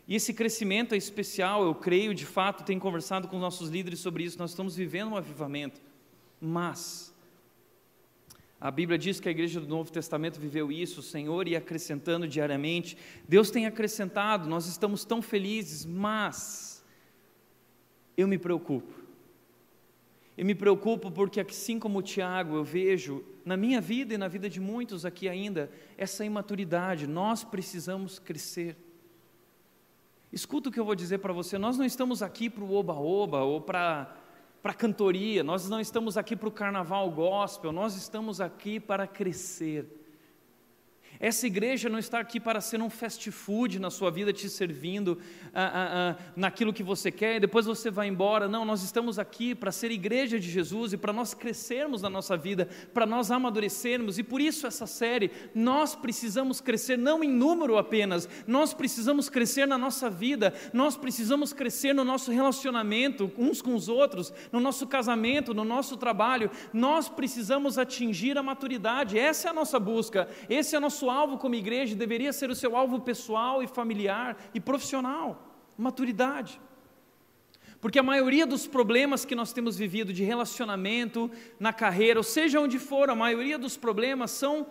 E 0.07 0.15
esse 0.15 0.31
crescimento 0.31 0.93
é 0.93 0.97
especial, 0.97 1.63
eu 1.63 1.73
creio, 1.73 2.13
de 2.13 2.25
fato, 2.25 2.63
tenho 2.63 2.79
conversado 2.79 3.27
com 3.27 3.39
nossos 3.39 3.69
líderes 3.69 3.99
sobre 3.99 4.23
isso, 4.23 4.37
nós 4.37 4.51
estamos 4.51 4.75
vivendo 4.75 5.09
um 5.09 5.17
avivamento. 5.17 5.81
Mas, 6.39 7.11
a 8.59 8.69
Bíblia 8.69 8.99
diz 8.99 9.19
que 9.19 9.27
a 9.27 9.31
igreja 9.31 9.59
do 9.59 9.67
Novo 9.67 9.91
Testamento 9.91 10.39
viveu 10.39 10.71
isso, 10.71 10.99
o 10.99 11.03
Senhor 11.03 11.47
ia 11.47 11.57
acrescentando 11.57 12.27
diariamente. 12.27 12.95
Deus 13.27 13.49
tem 13.49 13.65
acrescentado, 13.65 14.47
nós 14.47 14.67
estamos 14.67 15.03
tão 15.03 15.23
felizes, 15.23 15.85
mas 15.85 16.85
eu 18.15 18.27
me 18.27 18.37
preocupo. 18.37 19.00
Eu 20.41 20.47
me 20.47 20.55
preocupo 20.55 21.11
porque, 21.11 21.39
assim 21.39 21.77
como 21.77 22.01
Tiago, 22.01 22.55
eu 22.55 22.63
vejo 22.63 23.23
na 23.45 23.55
minha 23.55 23.79
vida 23.79 24.15
e 24.15 24.17
na 24.17 24.27
vida 24.27 24.49
de 24.49 24.59
muitos 24.59 25.05
aqui 25.05 25.29
ainda 25.29 25.69
essa 25.95 26.25
imaturidade. 26.25 27.05
Nós 27.05 27.43
precisamos 27.43 28.17
crescer. 28.17 28.75
Escuta 30.33 30.69
o 30.69 30.71
que 30.71 30.79
eu 30.79 30.83
vou 30.83 30.95
dizer 30.95 31.19
para 31.19 31.31
você: 31.31 31.59
nós 31.59 31.77
não 31.77 31.85
estamos 31.85 32.23
aqui 32.23 32.49
para 32.49 32.63
o 32.63 32.73
oba-oba 32.73 33.43
ou 33.43 33.61
para 33.61 34.17
para 34.63 34.73
cantoria, 34.73 35.43
nós 35.43 35.69
não 35.69 35.79
estamos 35.79 36.17
aqui 36.17 36.35
para 36.35 36.49
o 36.49 36.51
carnaval 36.51 37.11
gospel, 37.11 37.71
nós 37.71 37.95
estamos 37.95 38.41
aqui 38.41 38.79
para 38.79 39.05
crescer. 39.05 40.00
Essa 41.21 41.45
igreja 41.45 41.87
não 41.87 41.99
está 41.99 42.19
aqui 42.19 42.39
para 42.39 42.59
ser 42.59 42.81
um 42.81 42.89
fast 42.89 43.29
food 43.29 43.77
na 43.77 43.91
sua 43.91 44.09
vida, 44.09 44.33
te 44.33 44.49
servindo 44.49 45.19
ah, 45.53 45.71
ah, 45.71 46.15
ah, 46.17 46.23
naquilo 46.35 46.73
que 46.73 46.81
você 46.81 47.11
quer, 47.11 47.35
e 47.35 47.39
depois 47.39 47.67
você 47.67 47.91
vai 47.91 48.07
embora. 48.07 48.47
Não, 48.47 48.65
nós 48.65 48.81
estamos 48.81 49.19
aqui 49.19 49.53
para 49.53 49.71
ser 49.71 49.91
igreja 49.91 50.39
de 50.39 50.49
Jesus 50.49 50.93
e 50.93 50.97
para 50.97 51.13
nós 51.13 51.35
crescermos 51.35 52.01
na 52.01 52.09
nossa 52.09 52.35
vida, 52.35 52.67
para 52.91 53.05
nós 53.05 53.29
amadurecermos, 53.29 54.17
e 54.17 54.23
por 54.23 54.41
isso 54.41 54.65
essa 54.65 54.87
série, 54.87 55.29
nós 55.53 55.95
precisamos 55.95 56.59
crescer 56.59 56.97
não 56.97 57.23
em 57.23 57.29
número 57.29 57.77
apenas, 57.77 58.27
nós 58.47 58.73
precisamos 58.73 59.29
crescer 59.29 59.67
na 59.67 59.77
nossa 59.77 60.09
vida, 60.09 60.51
nós 60.73 60.97
precisamos 60.97 61.53
crescer 61.53 61.93
no 61.93 62.03
nosso 62.03 62.31
relacionamento 62.31 63.31
uns 63.37 63.61
com 63.61 63.75
os 63.75 63.87
outros, 63.87 64.33
no 64.51 64.59
nosso 64.59 64.87
casamento, 64.87 65.53
no 65.53 65.63
nosso 65.63 65.97
trabalho, 65.97 66.49
nós 66.73 67.07
precisamos 67.07 67.77
atingir 67.77 68.39
a 68.39 68.43
maturidade, 68.43 69.19
essa 69.19 69.49
é 69.49 69.51
a 69.51 69.53
nossa 69.53 69.79
busca, 69.79 70.27
esse 70.49 70.75
é 70.75 70.79
o 70.79 70.81
nosso 70.81 71.10
alvo 71.11 71.37
como 71.37 71.55
igreja 71.55 71.95
deveria 71.95 72.33
ser 72.33 72.49
o 72.49 72.55
seu 72.55 72.75
alvo 72.75 72.99
pessoal 72.99 73.61
e 73.61 73.67
familiar 73.67 74.37
e 74.53 74.59
profissional, 74.59 75.55
maturidade. 75.77 76.59
Porque 77.79 77.99
a 77.99 78.03
maioria 78.03 78.45
dos 78.45 78.67
problemas 78.67 79.25
que 79.25 79.35
nós 79.35 79.51
temos 79.51 79.75
vivido 79.75 80.13
de 80.13 80.23
relacionamento, 80.23 81.29
na 81.59 81.73
carreira, 81.73 82.19
ou 82.19 82.23
seja 82.23 82.59
onde 82.59 82.77
for, 82.77 83.09
a 83.09 83.15
maioria 83.15 83.57
dos 83.57 83.75
problemas 83.75 84.31
são 84.31 84.67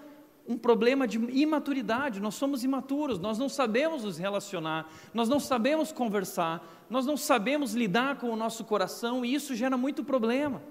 um 0.46 0.56
problema 0.56 1.06
de 1.06 1.18
imaturidade. 1.18 2.20
Nós 2.20 2.36
somos 2.36 2.64
imaturos, 2.64 3.18
nós 3.18 3.38
não 3.38 3.48
sabemos 3.48 4.04
nos 4.04 4.18
relacionar, 4.18 4.88
nós 5.12 5.28
não 5.28 5.40
sabemos 5.40 5.92
conversar, 5.92 6.64
nós 6.88 7.04
não 7.04 7.16
sabemos 7.16 7.74
lidar 7.74 8.18
com 8.18 8.30
o 8.30 8.36
nosso 8.36 8.64
coração 8.64 9.24
e 9.24 9.34
isso 9.34 9.54
gera 9.54 9.76
muito 9.76 10.04
problema. 10.04 10.62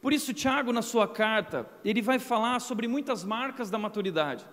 Por 0.00 0.12
isso, 0.12 0.32
Tiago, 0.32 0.72
na 0.72 0.82
sua 0.82 1.08
carta, 1.08 1.68
ele 1.84 2.00
vai 2.00 2.18
falar 2.18 2.60
sobre 2.60 2.86
muitas 2.86 3.24
marcas 3.24 3.68
da 3.68 3.78
maturidade. 3.78 4.44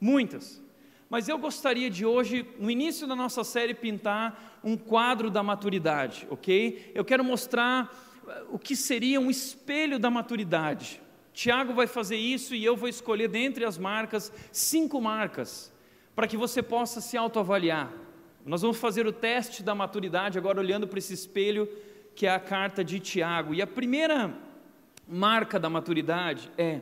Muitas. 0.00 0.62
Mas 1.08 1.28
eu 1.28 1.38
gostaria 1.38 1.90
de 1.90 2.04
hoje, 2.04 2.46
no 2.58 2.70
início 2.70 3.06
da 3.06 3.14
nossa 3.14 3.44
série, 3.44 3.74
pintar 3.74 4.60
um 4.64 4.76
quadro 4.76 5.30
da 5.30 5.42
maturidade, 5.42 6.26
ok? 6.30 6.90
Eu 6.94 7.04
quero 7.04 7.22
mostrar 7.22 7.90
uh, 8.24 8.54
o 8.54 8.58
que 8.58 8.74
seria 8.74 9.20
um 9.20 9.30
espelho 9.30 9.98
da 9.98 10.10
maturidade. 10.10 11.00
Tiago 11.32 11.72
vai 11.72 11.86
fazer 11.86 12.16
isso 12.16 12.54
e 12.54 12.64
eu 12.64 12.76
vou 12.76 12.88
escolher 12.88 13.28
dentre 13.28 13.64
as 13.64 13.78
marcas, 13.78 14.32
cinco 14.50 15.00
marcas, 15.00 15.72
para 16.14 16.26
que 16.26 16.36
você 16.36 16.62
possa 16.62 17.00
se 17.00 17.16
autoavaliar. 17.16 17.92
Nós 18.44 18.62
vamos 18.62 18.78
fazer 18.78 19.06
o 19.06 19.12
teste 19.12 19.62
da 19.62 19.74
maturidade 19.74 20.36
agora 20.36 20.60
olhando 20.60 20.86
para 20.86 20.98
esse 20.98 21.14
espelho 21.14 21.68
que 22.14 22.26
é 22.26 22.30
a 22.30 22.40
carta 22.40 22.84
de 22.84 22.98
Tiago. 22.98 23.54
E 23.54 23.62
a 23.62 23.66
primeira 23.66 24.34
marca 25.12 25.60
da 25.60 25.68
maturidade 25.68 26.50
é 26.56 26.80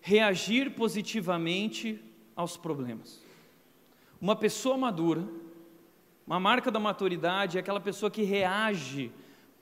reagir 0.00 0.72
positivamente 0.72 2.02
aos 2.34 2.56
problemas. 2.56 3.22
Uma 4.20 4.34
pessoa 4.34 4.76
madura, 4.76 5.24
uma 6.26 6.40
marca 6.40 6.72
da 6.72 6.80
maturidade 6.80 7.56
é 7.56 7.60
aquela 7.60 7.80
pessoa 7.80 8.10
que 8.10 8.22
reage 8.22 9.12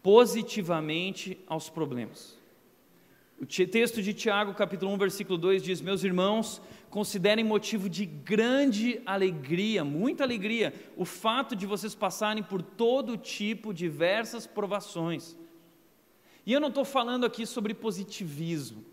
positivamente 0.02 1.38
aos 1.46 1.68
problemas. 1.68 2.38
O 3.38 3.46
texto 3.46 4.02
de 4.02 4.14
Tiago, 4.14 4.54
capítulo 4.54 4.92
1, 4.92 4.98
versículo 4.98 5.38
2 5.38 5.62
diz: 5.62 5.80
Meus 5.80 6.02
irmãos, 6.02 6.60
considerem 6.88 7.44
motivo 7.44 7.88
de 7.88 8.04
grande 8.04 9.00
alegria, 9.04 9.84
muita 9.84 10.24
alegria, 10.24 10.74
o 10.96 11.04
fato 11.04 11.54
de 11.54 11.66
vocês 11.66 11.94
passarem 11.94 12.42
por 12.42 12.62
todo 12.62 13.16
tipo, 13.16 13.72
diversas 13.72 14.46
provações 14.46 15.36
e 16.46 16.52
eu 16.52 16.60
não 16.60 16.68
estou 16.68 16.84
falando 16.84 17.26
aqui 17.26 17.46
sobre 17.46 17.74
positivismo, 17.74 18.84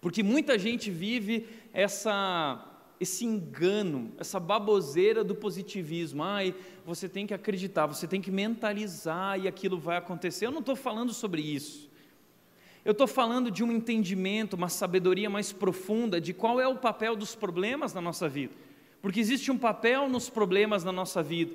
porque 0.00 0.22
muita 0.22 0.58
gente 0.58 0.90
vive 0.90 1.46
essa, 1.72 2.64
esse 3.00 3.24
engano, 3.24 4.12
essa 4.18 4.38
baboseira 4.38 5.24
do 5.24 5.34
positivismo. 5.34 6.22
Ai, 6.22 6.54
você 6.86 7.08
tem 7.08 7.26
que 7.26 7.34
acreditar, 7.34 7.86
você 7.86 8.06
tem 8.06 8.20
que 8.20 8.30
mentalizar 8.30 9.38
e 9.40 9.48
aquilo 9.48 9.78
vai 9.78 9.96
acontecer. 9.96 10.46
Eu 10.46 10.52
não 10.52 10.60
estou 10.60 10.76
falando 10.76 11.12
sobre 11.12 11.42
isso. 11.42 11.88
Eu 12.84 12.92
estou 12.92 13.06
falando 13.06 13.50
de 13.50 13.62
um 13.62 13.72
entendimento, 13.72 14.54
uma 14.54 14.68
sabedoria 14.68 15.28
mais 15.28 15.52
profunda 15.52 16.20
de 16.20 16.32
qual 16.32 16.60
é 16.60 16.66
o 16.66 16.76
papel 16.76 17.16
dos 17.16 17.34
problemas 17.34 17.92
na 17.92 18.00
nossa 18.00 18.28
vida. 18.28 18.54
Porque 19.02 19.20
existe 19.20 19.50
um 19.50 19.58
papel 19.58 20.08
nos 20.08 20.30
problemas 20.30 20.84
na 20.84 20.92
nossa 20.92 21.22
vida. 21.22 21.52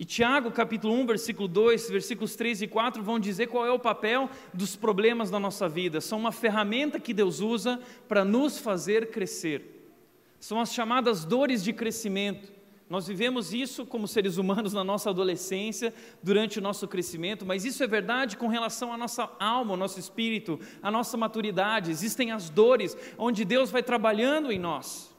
E 0.00 0.04
Tiago, 0.06 0.50
capítulo 0.50 0.94
1, 0.94 1.04
versículo 1.04 1.46
2, 1.46 1.90
versículos 1.90 2.34
3 2.34 2.62
e 2.62 2.66
4 2.66 3.02
vão 3.02 3.20
dizer 3.20 3.48
qual 3.48 3.66
é 3.66 3.70
o 3.70 3.78
papel 3.78 4.30
dos 4.54 4.74
problemas 4.74 5.30
da 5.30 5.38
nossa 5.38 5.68
vida. 5.68 6.00
São 6.00 6.18
uma 6.18 6.32
ferramenta 6.32 6.98
que 6.98 7.12
Deus 7.12 7.40
usa 7.40 7.78
para 8.08 8.24
nos 8.24 8.58
fazer 8.58 9.10
crescer. 9.10 9.92
São 10.40 10.58
as 10.58 10.72
chamadas 10.72 11.26
dores 11.26 11.62
de 11.62 11.74
crescimento. 11.74 12.50
Nós 12.88 13.06
vivemos 13.06 13.52
isso 13.52 13.84
como 13.84 14.08
seres 14.08 14.38
humanos 14.38 14.72
na 14.72 14.82
nossa 14.82 15.10
adolescência, 15.10 15.92
durante 16.22 16.58
o 16.58 16.62
nosso 16.62 16.88
crescimento, 16.88 17.44
mas 17.44 17.66
isso 17.66 17.84
é 17.84 17.86
verdade 17.86 18.38
com 18.38 18.48
relação 18.48 18.94
à 18.94 18.96
nossa 18.96 19.30
alma, 19.38 19.72
ao 19.72 19.76
nosso 19.76 20.00
espírito, 20.00 20.58
à 20.82 20.90
nossa 20.90 21.14
maturidade. 21.18 21.90
Existem 21.90 22.32
as 22.32 22.48
dores 22.48 22.96
onde 23.18 23.44
Deus 23.44 23.70
vai 23.70 23.82
trabalhando 23.82 24.50
em 24.50 24.58
nós. 24.58 25.14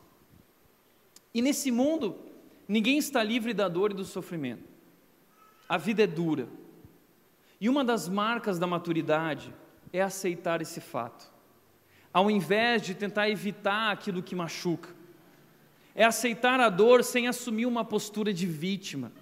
E 1.32 1.40
nesse 1.40 1.70
mundo, 1.70 2.16
ninguém 2.68 2.98
está 2.98 3.22
livre 3.22 3.54
da 3.54 3.68
dor 3.68 3.92
e 3.92 3.94
do 3.94 4.04
sofrimento. 4.04 4.71
A 5.72 5.78
vida 5.78 6.04
é 6.04 6.08
dura. 6.08 6.50
E 7.58 7.70
uma 7.70 7.82
das 7.82 8.10
marcas 8.10 8.60
da 8.60 8.68
maturidade 8.68 9.54
é 9.94 10.02
aceitar 10.02 10.62
esse 10.62 10.82
fato. 10.82 11.32
Ao 12.12 12.30
invés 12.30 12.82
de 12.82 12.94
tentar 12.94 13.30
evitar 13.30 13.90
aquilo 13.90 14.22
que 14.22 14.36
machuca, 14.36 14.90
é 15.96 16.04
aceitar 16.04 16.60
a 16.60 16.68
dor 16.68 17.06
sem 17.06 17.26
assumir 17.26 17.68
uma 17.68 17.86
postura 17.86 18.34
de 18.34 18.46
vítima 18.46 19.14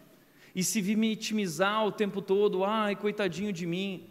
e 0.55 0.63
se 0.63 0.81
vitimizar 0.81 1.85
o 1.85 1.91
tempo 1.91 2.19
todo, 2.19 2.65
ai, 2.65 2.95
coitadinho 2.95 3.53
de 3.53 3.67
mim. 3.67 4.09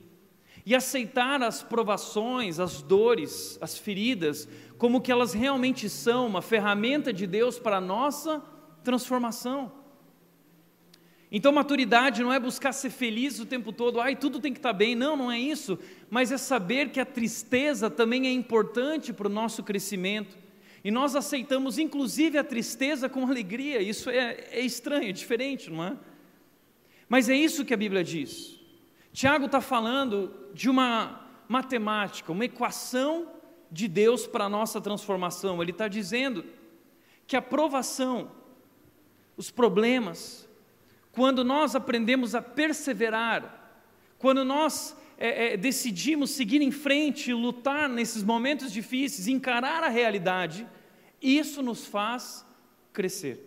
E 0.65 0.77
aceitar 0.77 1.43
as 1.43 1.65
provações, 1.65 2.61
as 2.61 2.81
dores, 2.81 3.59
as 3.61 3.77
feridas, 3.77 4.49
como 4.79 5.01
que 5.01 5.11
elas 5.11 5.33
realmente 5.33 5.89
são, 5.89 6.29
uma 6.29 6.41
ferramenta 6.41 7.13
de 7.13 7.27
Deus 7.27 7.59
para 7.59 7.79
a 7.79 7.81
nossa 7.81 8.41
transformação. 8.85 9.78
Então, 11.31 11.53
maturidade 11.53 12.23
não 12.23 12.33
é 12.33 12.41
buscar 12.41 12.73
ser 12.73 12.91
feliz 12.91 13.39
o 13.39 13.45
tempo 13.45 13.71
todo, 13.71 14.01
ai, 14.01 14.17
tudo 14.17 14.41
tem 14.41 14.53
que 14.53 14.59
estar 14.59 14.73
bem. 14.73 14.95
Não, 14.95 15.17
não 15.17 15.31
é 15.31 15.39
isso. 15.39 15.79
Mas 16.09 16.33
é 16.33 16.39
saber 16.39 16.91
que 16.91 16.99
a 16.99 17.05
tristeza 17.05 17.91
também 17.91 18.27
é 18.27 18.33
importante 18.33 19.13
para 19.13 19.27
o 19.27 19.31
nosso 19.31 19.63
crescimento. 19.63 20.37
E 20.83 20.91
nós 20.91 21.15
aceitamos, 21.15 21.79
inclusive, 21.79 22.39
a 22.39 22.45
tristeza 22.45 23.09
com 23.09 23.27
alegria. 23.27 23.83
Isso 23.83 24.09
é, 24.09 24.47
é 24.53 24.61
estranho, 24.61 25.11
é 25.11 25.13
diferente, 25.13 25.71
não 25.71 25.85
é? 25.85 25.97
Mas 27.09 27.29
é 27.29 27.35
isso 27.35 27.65
que 27.65 27.75
a 27.75 27.77
Bíblia 27.77 28.03
diz. 28.03 28.59
Tiago 29.13 29.47
está 29.47 29.61
falando 29.61 30.33
de 30.55 30.71
uma 30.71 31.27
matemática, 31.47 32.33
uma 32.33 32.45
equação 32.45 33.33
de 33.71 33.87
Deus 33.87 34.27
para 34.27 34.45
a 34.45 34.49
nossa 34.49 34.81
transformação. 34.81 35.61
Ele 35.61 35.73
está 35.73 35.89
dizendo 35.89 36.45
que 37.27 37.37
a 37.37 37.43
provação, 37.43 38.31
os 39.37 39.51
problemas, 39.51 40.48
quando 41.19 41.43
nós 41.43 41.75
aprendemos 41.75 42.33
a 42.33 42.41
perseverar, 42.41 43.75
quando 44.21 44.45
nós 44.45 44.97
é, 45.19 45.55
é, 45.55 45.57
decidimos 45.57 46.31
seguir 46.31 46.63
em 46.63 46.71
frente, 46.71 47.33
lutar 47.33 47.89
nesses 47.89 48.23
momentos 48.23 48.71
difíceis, 48.71 49.27
encarar 49.27 49.83
a 49.83 49.89
realidade, 49.89 50.65
isso 51.21 51.61
nos 51.61 51.85
faz 51.85 52.47
crescer. 52.93 53.45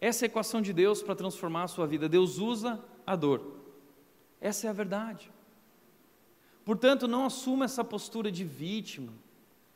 Essa 0.00 0.24
é 0.24 0.26
a 0.26 0.30
equação 0.30 0.62
de 0.62 0.72
Deus 0.72 1.02
para 1.02 1.14
transformar 1.14 1.64
a 1.64 1.68
sua 1.68 1.86
vida. 1.86 2.08
Deus 2.08 2.38
usa 2.38 2.82
a 3.06 3.14
dor. 3.14 3.60
Essa 4.40 4.68
é 4.68 4.70
a 4.70 4.72
verdade. 4.72 5.30
Portanto, 6.64 7.06
não 7.06 7.26
assuma 7.26 7.66
essa 7.66 7.84
postura 7.84 8.32
de 8.32 8.42
vítima, 8.42 9.12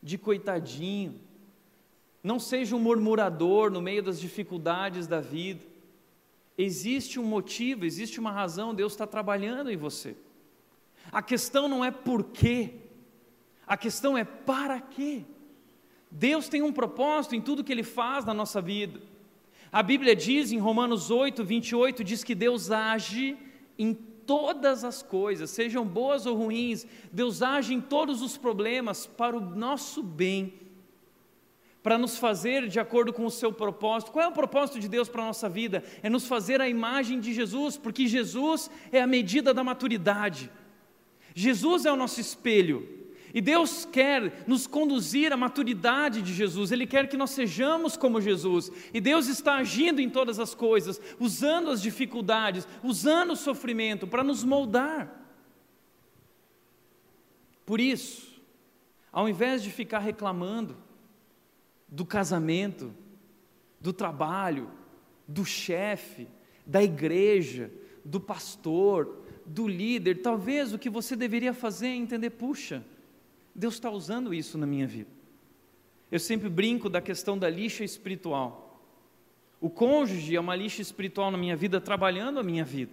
de 0.03 0.17
coitadinho. 0.17 1.21
Não 2.23 2.41
seja 2.41 2.75
um 2.75 2.81
murmurador 2.81 3.71
no 3.71 3.83
meio 3.83 4.03
das 4.03 4.19
dificuldades 4.19 5.07
da 5.07 5.21
vida. 5.21 5.74
Existe 6.57 7.19
um 7.19 7.25
motivo, 7.25 7.85
existe 7.85 8.21
uma 8.21 8.31
razão, 8.31 8.75
Deus 8.75 8.93
está 8.93 9.07
trabalhando 9.07 9.71
em 9.71 9.77
você. 9.77 10.17
A 11.11 11.21
questão 11.21 11.69
não 11.69 11.85
é 11.85 11.91
por 11.91 12.25
quê, 12.25 12.75
a 13.67 13.77
questão 13.77 14.17
é 14.17 14.25
para 14.25 14.81
quê. 14.81 15.25
Deus 16.11 16.49
tem 16.49 16.63
um 16.63 16.73
propósito 16.73 17.35
em 17.35 17.41
tudo 17.41 17.65
que 17.65 17.73
Ele 17.73 17.83
faz 17.83 18.25
na 18.25 18.33
nossa 18.33 18.61
vida. 18.61 19.01
A 19.73 19.83
Bíblia 19.83 20.15
diz 20.15 20.53
em 20.53 20.59
Romanos 20.59 21.11
8, 21.11 21.45
28, 21.45 22.05
diz 22.05 22.23
que 22.23 22.35
Deus 22.35 22.71
age 22.71 23.37
em 23.77 23.93
todas 23.93 24.85
as 24.85 25.03
coisas, 25.03 25.51
sejam 25.51 25.85
boas 25.85 26.25
ou 26.25 26.37
ruins, 26.37 26.87
Deus 27.13 27.43
age 27.43 27.75
em 27.75 27.81
todos 27.81 28.23
os 28.23 28.37
problemas 28.37 29.07
para 29.07 29.37
o 29.37 29.41
nosso 29.41 30.03
bem 30.03 30.64
para 31.85 31.99
nos 31.99 32.17
fazer 32.17 32.67
de 32.67 32.81
acordo 32.81 33.13
com 33.13 33.27
o 33.27 33.31
seu 33.31 33.53
propósito. 33.53 34.11
Qual 34.11 34.25
é 34.25 34.27
o 34.27 34.33
propósito 34.33 34.81
de 34.81 34.89
Deus 34.89 35.07
para 35.07 35.23
a 35.23 35.27
nossa 35.27 35.51
vida? 35.51 35.85
É 36.03 36.09
nos 36.09 36.27
fazer 36.27 36.59
a 36.63 36.67
imagem 36.67 37.21
de 37.21 37.35
Jesus, 37.35 37.77
porque 37.77 38.07
Jesus 38.07 38.71
é 38.91 39.03
a 39.03 39.07
medida 39.07 39.53
da 39.53 39.63
maturidade. 39.63 40.51
Jesus 41.35 41.85
é 41.85 41.93
o 41.93 41.97
nosso 41.97 42.19
espelho. 42.23 42.89
E 43.35 43.41
Deus 43.43 43.85
quer 43.85 44.45
nos 44.47 44.67
conduzir 44.67 45.31
à 45.31 45.37
maturidade 45.37 46.23
de 46.23 46.33
Jesus, 46.33 46.73
Ele 46.73 46.87
quer 46.87 47.07
que 47.07 47.19
nós 47.19 47.33
sejamos 47.33 47.99
como 47.99 48.19
Jesus. 48.19 48.73
E 48.95 48.99
Deus 48.99 49.27
está 49.29 49.57
agindo 49.57 50.01
em 50.01 50.09
todas 50.09 50.39
as 50.39 50.55
coisas, 50.55 50.99
usando 51.21 51.69
as 51.69 51.83
dificuldades, 51.83 52.67
usando 52.83 53.33
o 53.33 53.37
sofrimento 53.37 54.07
para 54.07 54.25
nos 54.25 54.43
moldar. 54.43 55.23
Por 57.67 57.79
isso, 57.79 58.41
ao 59.13 59.29
invés 59.29 59.63
de 59.63 59.71
ficar 59.71 59.99
reclamando, 59.99 60.83
do 61.95 62.05
casamento, 62.05 62.93
do 63.81 63.93
trabalho, 63.93 64.69
do 65.29 65.45
chefe, 65.45 66.27
da 66.67 66.83
igreja, 66.83 67.71
do 68.05 68.19
pastor, 68.19 69.23
do 69.47 69.69
líder. 69.69 70.21
Talvez 70.21 70.73
o 70.73 70.79
que 70.79 70.91
você 70.91 71.15
deveria 71.15 71.55
fazer 71.55 71.87
é 71.87 71.95
entender: 71.95 72.31
puxa, 72.31 72.85
Deus 73.55 73.75
está 73.75 73.91
usando 73.91 74.35
isso 74.35 74.59
na 74.59 74.67
minha 74.67 74.89
vida. 74.89 75.09
Eu 76.11 76.19
sempre 76.19 76.49
brinco 76.49 76.91
da 76.91 77.01
questão 77.01 77.39
da 77.39 77.49
lixa 77.49 77.85
espiritual. 77.85 78.83
O 79.61 79.71
cônjuge 79.71 80.35
é 80.35 80.41
uma 80.41 80.57
lixa 80.57 80.83
espiritual 80.83 81.31
na 81.31 81.39
minha 81.39 81.55
vida, 81.55 81.81
trabalhando 81.81 82.41
a 82.41 82.43
minha 82.43 82.65
vida. 82.65 82.93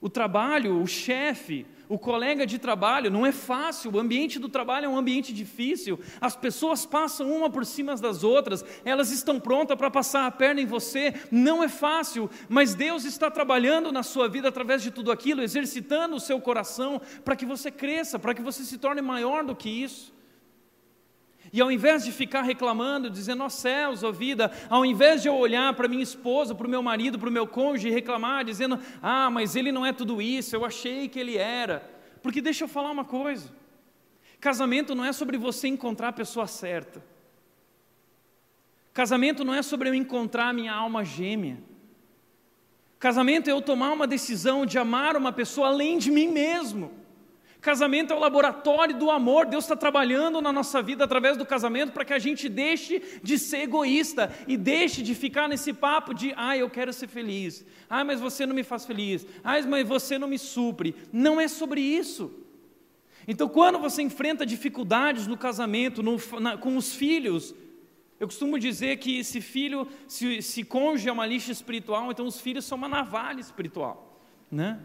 O 0.00 0.08
trabalho, 0.08 0.80
o 0.80 0.86
chefe, 0.86 1.66
o 1.88 1.98
colega 1.98 2.46
de 2.46 2.58
trabalho, 2.58 3.10
não 3.10 3.26
é 3.26 3.32
fácil, 3.32 3.92
o 3.92 3.98
ambiente 3.98 4.38
do 4.38 4.48
trabalho 4.48 4.86
é 4.86 4.88
um 4.88 4.96
ambiente 4.96 5.32
difícil, 5.32 5.98
as 6.20 6.36
pessoas 6.36 6.86
passam 6.86 7.32
uma 7.32 7.50
por 7.50 7.66
cima 7.66 7.96
das 7.96 8.22
outras, 8.22 8.64
elas 8.84 9.10
estão 9.10 9.40
prontas 9.40 9.76
para 9.76 9.90
passar 9.90 10.26
a 10.26 10.30
perna 10.30 10.60
em 10.60 10.66
você, 10.66 11.14
não 11.32 11.64
é 11.64 11.68
fácil, 11.68 12.30
mas 12.48 12.74
Deus 12.74 13.04
está 13.04 13.30
trabalhando 13.30 13.90
na 13.90 14.02
sua 14.02 14.28
vida 14.28 14.48
através 14.48 14.82
de 14.82 14.90
tudo 14.90 15.10
aquilo, 15.10 15.42
exercitando 15.42 16.14
o 16.14 16.20
seu 16.20 16.40
coração 16.40 17.00
para 17.24 17.34
que 17.34 17.46
você 17.46 17.70
cresça, 17.70 18.18
para 18.18 18.34
que 18.34 18.42
você 18.42 18.62
se 18.62 18.78
torne 18.78 19.00
maior 19.00 19.42
do 19.42 19.56
que 19.56 19.68
isso. 19.68 20.17
E 21.52 21.60
ao 21.60 21.72
invés 21.72 22.04
de 22.04 22.12
ficar 22.12 22.42
reclamando, 22.42 23.08
dizendo, 23.08 23.42
ó 23.42 23.46
oh, 23.46 23.50
céus, 23.50 24.02
ó 24.02 24.12
vida, 24.12 24.50
ao 24.68 24.84
invés 24.84 25.22
de 25.22 25.28
eu 25.28 25.34
olhar 25.34 25.72
para 25.74 25.88
minha 25.88 26.02
esposa, 26.02 26.54
para 26.54 26.66
o 26.66 26.70
meu 26.70 26.82
marido, 26.82 27.18
para 27.18 27.28
o 27.28 27.32
meu 27.32 27.46
cônjuge 27.46 27.88
e 27.88 27.92
reclamar, 27.92 28.44
dizendo, 28.44 28.78
ah, 29.02 29.30
mas 29.30 29.56
ele 29.56 29.72
não 29.72 29.84
é 29.84 29.92
tudo 29.92 30.20
isso, 30.20 30.54
eu 30.54 30.64
achei 30.64 31.08
que 31.08 31.18
ele 31.18 31.36
era. 31.36 31.82
Porque 32.22 32.40
deixa 32.40 32.64
eu 32.64 32.68
falar 32.68 32.90
uma 32.90 33.04
coisa: 33.04 33.50
casamento 34.40 34.94
não 34.94 35.04
é 35.04 35.12
sobre 35.12 35.38
você 35.38 35.68
encontrar 35.68 36.08
a 36.08 36.12
pessoa 36.12 36.46
certa. 36.46 37.02
Casamento 38.92 39.44
não 39.44 39.54
é 39.54 39.62
sobre 39.62 39.88
eu 39.88 39.94
encontrar 39.94 40.48
a 40.48 40.52
minha 40.52 40.74
alma 40.74 41.04
gêmea. 41.04 41.58
Casamento 42.98 43.48
é 43.48 43.52
eu 43.52 43.62
tomar 43.62 43.92
uma 43.92 44.08
decisão 44.08 44.66
de 44.66 44.76
amar 44.76 45.16
uma 45.16 45.32
pessoa 45.32 45.68
além 45.68 45.98
de 45.98 46.10
mim 46.10 46.28
mesmo. 46.28 46.90
Casamento 47.68 48.14
é 48.14 48.16
o 48.16 48.18
laboratório 48.18 48.96
do 48.96 49.10
amor. 49.10 49.44
Deus 49.44 49.64
está 49.64 49.76
trabalhando 49.76 50.40
na 50.40 50.50
nossa 50.50 50.80
vida 50.80 51.04
através 51.04 51.36
do 51.36 51.44
casamento 51.44 51.92
para 51.92 52.02
que 52.02 52.14
a 52.14 52.18
gente 52.18 52.48
deixe 52.48 53.20
de 53.22 53.38
ser 53.38 53.58
egoísta 53.58 54.34
e 54.46 54.56
deixe 54.56 55.02
de 55.02 55.14
ficar 55.14 55.46
nesse 55.50 55.74
papo 55.74 56.14
de, 56.14 56.32
ah, 56.34 56.56
eu 56.56 56.70
quero 56.70 56.94
ser 56.94 57.08
feliz. 57.08 57.66
Ah, 57.86 58.02
mas 58.02 58.20
você 58.20 58.46
não 58.46 58.54
me 58.54 58.62
faz 58.62 58.86
feliz. 58.86 59.26
Ah, 59.44 59.60
mas 59.60 59.86
você 59.86 60.16
não 60.18 60.26
me 60.26 60.38
supre. 60.38 60.96
Não 61.12 61.38
é 61.38 61.46
sobre 61.46 61.82
isso. 61.82 62.32
Então, 63.26 63.46
quando 63.50 63.78
você 63.78 64.00
enfrenta 64.00 64.46
dificuldades 64.46 65.26
no 65.26 65.36
casamento, 65.36 66.02
no, 66.02 66.16
na, 66.40 66.56
com 66.56 66.74
os 66.74 66.94
filhos, 66.94 67.54
eu 68.18 68.26
costumo 68.26 68.58
dizer 68.58 68.96
que 68.96 69.22
se 69.22 69.42
filho, 69.42 69.86
se, 70.06 70.40
se 70.40 70.66
é 71.06 71.12
uma 71.12 71.26
lixa 71.26 71.52
espiritual, 71.52 72.10
então 72.10 72.24
os 72.24 72.40
filhos 72.40 72.64
são 72.64 72.78
uma 72.78 72.88
navalha 72.88 73.40
espiritual, 73.42 74.22
né? 74.50 74.80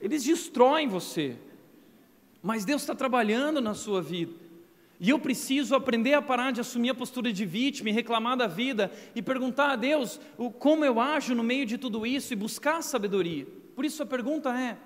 Eles 0.00 0.24
destroem 0.24 0.88
você. 0.88 1.36
Mas 2.42 2.64
Deus 2.64 2.82
está 2.82 2.94
trabalhando 2.94 3.60
na 3.60 3.74
sua 3.74 4.00
vida. 4.00 4.34
E 4.98 5.08
eu 5.08 5.18
preciso 5.18 5.74
aprender 5.74 6.12
a 6.12 6.20
parar 6.20 6.50
de 6.50 6.60
assumir 6.60 6.90
a 6.90 6.94
postura 6.94 7.32
de 7.32 7.46
vítima 7.46 7.88
e 7.88 7.92
reclamar 7.92 8.36
da 8.36 8.46
vida 8.46 8.92
e 9.14 9.22
perguntar 9.22 9.70
a 9.72 9.76
Deus 9.76 10.20
como 10.58 10.84
eu 10.84 11.00
ajo 11.00 11.34
no 11.34 11.42
meio 11.42 11.64
de 11.64 11.78
tudo 11.78 12.06
isso 12.06 12.32
e 12.32 12.36
buscar 12.36 12.82
sabedoria. 12.82 13.46
Por 13.74 13.84
isso 13.86 14.02
a 14.02 14.06
pergunta 14.06 14.50
é: 14.50 14.76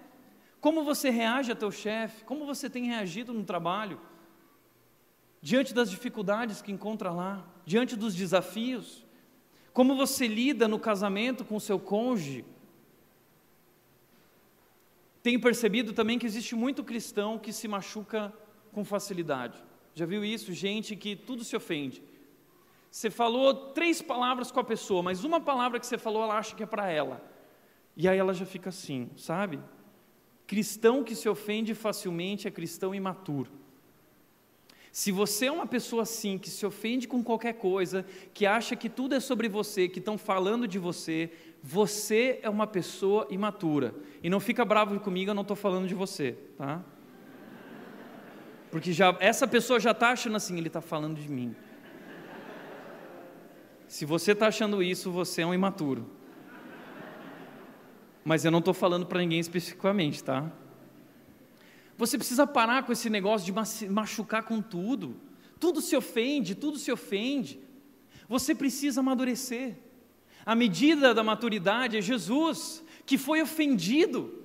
como 0.60 0.84
você 0.84 1.10
reage 1.10 1.50
a 1.50 1.56
teu 1.56 1.72
chefe? 1.72 2.24
Como 2.24 2.46
você 2.46 2.70
tem 2.70 2.84
reagido 2.86 3.32
no 3.32 3.42
trabalho? 3.42 4.00
Diante 5.42 5.74
das 5.74 5.90
dificuldades 5.90 6.62
que 6.62 6.72
encontra 6.72 7.10
lá, 7.10 7.44
diante 7.66 7.96
dos 7.96 8.14
desafios? 8.14 9.04
Como 9.72 9.96
você 9.96 10.28
lida 10.28 10.68
no 10.68 10.78
casamento 10.78 11.44
com 11.44 11.56
o 11.56 11.60
seu 11.60 11.78
cônjuge? 11.78 12.44
Tenho 15.24 15.40
percebido 15.40 15.94
também 15.94 16.18
que 16.18 16.26
existe 16.26 16.54
muito 16.54 16.84
cristão 16.84 17.38
que 17.38 17.50
se 17.50 17.66
machuca 17.66 18.30
com 18.72 18.84
facilidade. 18.84 19.56
Já 19.94 20.04
viu 20.04 20.22
isso? 20.22 20.52
Gente 20.52 20.94
que 20.94 21.16
tudo 21.16 21.42
se 21.42 21.56
ofende. 21.56 22.02
Você 22.90 23.08
falou 23.08 23.54
três 23.72 24.02
palavras 24.02 24.50
com 24.50 24.60
a 24.60 24.64
pessoa, 24.64 25.02
mas 25.02 25.24
uma 25.24 25.40
palavra 25.40 25.80
que 25.80 25.86
você 25.86 25.96
falou, 25.96 26.22
ela 26.22 26.36
acha 26.36 26.54
que 26.54 26.62
é 26.62 26.66
para 26.66 26.90
ela. 26.90 27.24
E 27.96 28.06
aí 28.06 28.18
ela 28.18 28.34
já 28.34 28.44
fica 28.44 28.68
assim, 28.68 29.08
sabe? 29.16 29.58
Cristão 30.46 31.02
que 31.02 31.14
se 31.14 31.26
ofende 31.26 31.74
facilmente 31.74 32.46
é 32.46 32.50
cristão 32.50 32.94
imaturo. 32.94 33.50
Se 34.92 35.10
você 35.10 35.46
é 35.46 35.50
uma 35.50 35.66
pessoa 35.66 36.02
assim, 36.02 36.36
que 36.36 36.50
se 36.50 36.66
ofende 36.66 37.08
com 37.08 37.24
qualquer 37.24 37.54
coisa, 37.54 38.04
que 38.34 38.44
acha 38.44 38.76
que 38.76 38.90
tudo 38.90 39.14
é 39.14 39.20
sobre 39.20 39.48
você, 39.48 39.88
que 39.88 40.00
estão 40.00 40.18
falando 40.18 40.68
de 40.68 40.78
você, 40.78 41.32
você 41.66 42.40
é 42.42 42.50
uma 42.50 42.66
pessoa 42.66 43.26
imatura. 43.30 43.94
E 44.22 44.28
não 44.28 44.38
fica 44.38 44.66
bravo 44.66 45.00
comigo, 45.00 45.30
eu 45.30 45.34
não 45.34 45.40
estou 45.40 45.56
falando 45.56 45.88
de 45.88 45.94
você, 45.94 46.32
tá? 46.58 46.84
Porque 48.70 48.92
já, 48.92 49.16
essa 49.18 49.48
pessoa 49.48 49.80
já 49.80 49.92
está 49.92 50.10
achando 50.10 50.36
assim, 50.36 50.58
ele 50.58 50.66
está 50.66 50.82
falando 50.82 51.18
de 51.18 51.26
mim. 51.26 51.56
Se 53.88 54.04
você 54.04 54.32
está 54.32 54.48
achando 54.48 54.82
isso, 54.82 55.10
você 55.10 55.40
é 55.40 55.46
um 55.46 55.54
imaturo. 55.54 56.10
Mas 58.22 58.44
eu 58.44 58.50
não 58.50 58.58
estou 58.58 58.74
falando 58.74 59.06
para 59.06 59.20
ninguém 59.20 59.40
especificamente, 59.40 60.22
tá? 60.22 60.52
Você 61.96 62.18
precisa 62.18 62.46
parar 62.46 62.82
com 62.82 62.92
esse 62.92 63.08
negócio 63.08 63.46
de 63.46 63.88
machucar 63.88 64.42
com 64.42 64.60
tudo. 64.60 65.16
Tudo 65.58 65.80
se 65.80 65.96
ofende, 65.96 66.54
tudo 66.54 66.76
se 66.76 66.92
ofende. 66.92 67.58
Você 68.28 68.54
precisa 68.54 69.00
amadurecer. 69.00 69.78
A 70.46 70.54
medida 70.54 71.14
da 71.14 71.22
maturidade 71.22 71.96
é 71.96 72.02
Jesus, 72.02 72.84
que 73.06 73.16
foi 73.16 73.40
ofendido, 73.40 74.44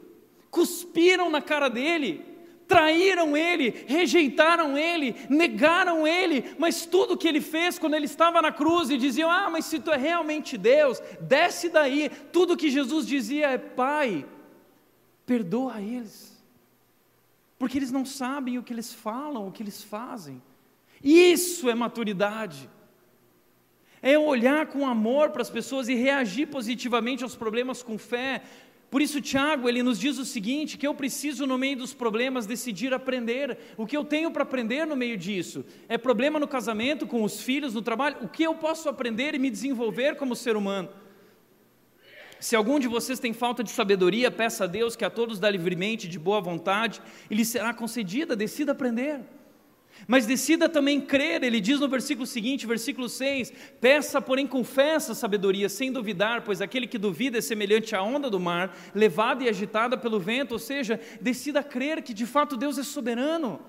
cuspiram 0.49 1.29
na 1.29 1.41
cara 1.41 1.69
dele, 1.69 2.23
traíram 2.67 3.35
ele, 3.35 3.83
rejeitaram 3.87 4.77
ele, 4.77 5.15
negaram 5.29 6.07
ele, 6.07 6.55
mas 6.57 6.85
tudo 6.85 7.17
que 7.17 7.27
ele 7.27 7.41
fez 7.41 7.77
quando 7.77 7.95
ele 7.95 8.05
estava 8.05 8.41
na 8.41 8.51
cruz 8.51 8.89
e 8.89 8.97
diziam: 8.97 9.29
Ah, 9.29 9.49
mas 9.49 9.65
se 9.65 9.79
tu 9.79 9.91
é 9.91 9.97
realmente 9.97 10.57
Deus, 10.57 11.01
desce 11.19 11.67
daí. 11.67 12.09
Tudo 12.31 12.55
que 12.55 12.69
Jesus 12.69 13.05
dizia 13.05 13.49
é: 13.49 13.57
Pai, 13.57 14.25
perdoa 15.25 15.81
eles, 15.81 16.41
porque 17.57 17.77
eles 17.77 17.91
não 17.91 18.05
sabem 18.05 18.57
o 18.57 18.63
que 18.63 18.71
eles 18.71 18.93
falam, 18.93 19.47
o 19.47 19.51
que 19.51 19.63
eles 19.63 19.83
fazem. 19.83 20.41
Isso 21.03 21.69
é 21.69 21.75
maturidade 21.75 22.69
é 24.01 24.17
olhar 24.17 24.67
com 24.67 24.87
amor 24.87 25.29
para 25.31 25.41
as 25.41 25.49
pessoas 25.49 25.87
e 25.87 25.95
reagir 25.95 26.47
positivamente 26.47 27.23
aos 27.23 27.35
problemas 27.35 27.83
com 27.83 27.97
fé. 27.97 28.41
Por 28.89 29.01
isso, 29.01 29.21
Tiago, 29.21 29.69
ele 29.69 29.83
nos 29.83 29.99
diz 29.99 30.17
o 30.17 30.25
seguinte: 30.25 30.77
que 30.77 30.87
eu 30.87 30.95
preciso, 30.95 31.45
no 31.45 31.57
meio 31.57 31.77
dos 31.77 31.93
problemas, 31.93 32.47
decidir 32.47 32.93
aprender. 32.93 33.57
O 33.77 33.85
que 33.85 33.95
eu 33.95 34.03
tenho 34.03 34.31
para 34.31 34.43
aprender 34.43 34.85
no 34.85 34.95
meio 34.95 35.15
disso? 35.15 35.63
É 35.87 35.97
problema 35.97 36.39
no 36.39 36.47
casamento, 36.47 37.05
com 37.05 37.23
os 37.23 37.41
filhos, 37.41 37.73
no 37.73 37.81
trabalho? 37.81 38.17
O 38.21 38.27
que 38.27 38.43
eu 38.43 38.55
posso 38.55 38.89
aprender 38.89 39.35
e 39.35 39.39
me 39.39 39.49
desenvolver 39.49 40.15
como 40.15 40.35
ser 40.35 40.55
humano? 40.55 40.89
Se 42.39 42.55
algum 42.55 42.79
de 42.79 42.87
vocês 42.87 43.19
tem 43.19 43.33
falta 43.33 43.63
de 43.63 43.69
sabedoria, 43.69 44.31
peça 44.31 44.63
a 44.63 44.67
Deus 44.67 44.95
que 44.95 45.03
a 45.03 45.09
todos 45.09 45.39
dá 45.39 45.49
livremente, 45.49 46.07
de 46.07 46.17
boa 46.17 46.39
vontade, 46.39 47.01
e 47.29 47.35
lhe 47.35 47.43
será 47.43 47.73
concedida, 47.73 48.35
decida 48.35 48.71
aprender. 48.71 49.19
Mas 50.09 50.25
decida 50.25 50.67
também 50.67 50.99
crer, 50.99 51.43
ele 51.43 51.61
diz 51.61 51.79
no 51.79 51.87
versículo 51.87 52.25
seguinte, 52.25 52.65
versículo 52.65 53.07
6: 53.07 53.53
Peça, 53.79 54.19
porém, 54.19 54.47
confessa 54.47 55.13
sabedoria, 55.13 55.69
sem 55.69 55.91
duvidar, 55.91 56.41
pois 56.41 56.61
aquele 56.61 56.87
que 56.87 56.97
duvida 56.97 57.37
é 57.37 57.41
semelhante 57.41 57.95
à 57.95 58.01
onda 58.01 58.27
do 58.27 58.39
mar, 58.39 58.75
levada 58.95 59.43
e 59.43 59.47
agitada 59.47 59.95
pelo 59.95 60.19
vento, 60.19 60.53
ou 60.53 60.57
seja, 60.57 60.99
decida 61.21 61.61
crer 61.61 62.01
que 62.01 62.11
de 62.11 62.25
fato 62.25 62.57
Deus 62.57 62.79
é 62.79 62.83
soberano. 62.83 63.59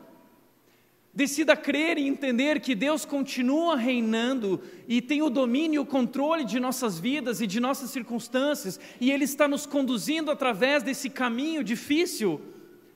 Decida 1.13 1.55
crer 1.55 1.99
e 1.99 2.09
entender 2.09 2.59
que 2.61 2.75
Deus 2.75 3.05
continua 3.05 3.77
reinando 3.77 4.63
e 4.89 5.03
tem 5.03 5.21
o 5.21 5.29
domínio 5.29 5.75
e 5.75 5.79
o 5.81 5.85
controle 5.85 6.47
de 6.47 6.59
nossas 6.59 6.99
vidas 6.99 7.43
e 7.43 7.47
de 7.47 7.61
nossas 7.61 7.91
circunstâncias, 7.91 8.81
e 8.99 9.13
Ele 9.13 9.25
está 9.25 9.47
nos 9.47 9.67
conduzindo 9.67 10.31
através 10.31 10.83
desse 10.83 11.11
caminho 11.11 11.63
difícil, 11.63 12.41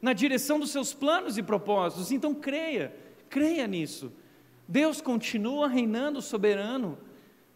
na 0.01 0.15
direção 0.15 0.59
dos 0.59 0.71
seus 0.71 0.95
planos 0.95 1.37
e 1.37 1.43
propósitos. 1.43 2.11
Então 2.11 2.35
creia. 2.35 3.04
Creia 3.35 3.67
nisso. 3.67 4.13
Deus 4.69 5.01
continua 5.01 5.67
reinando 5.67 6.23
soberano. 6.23 6.97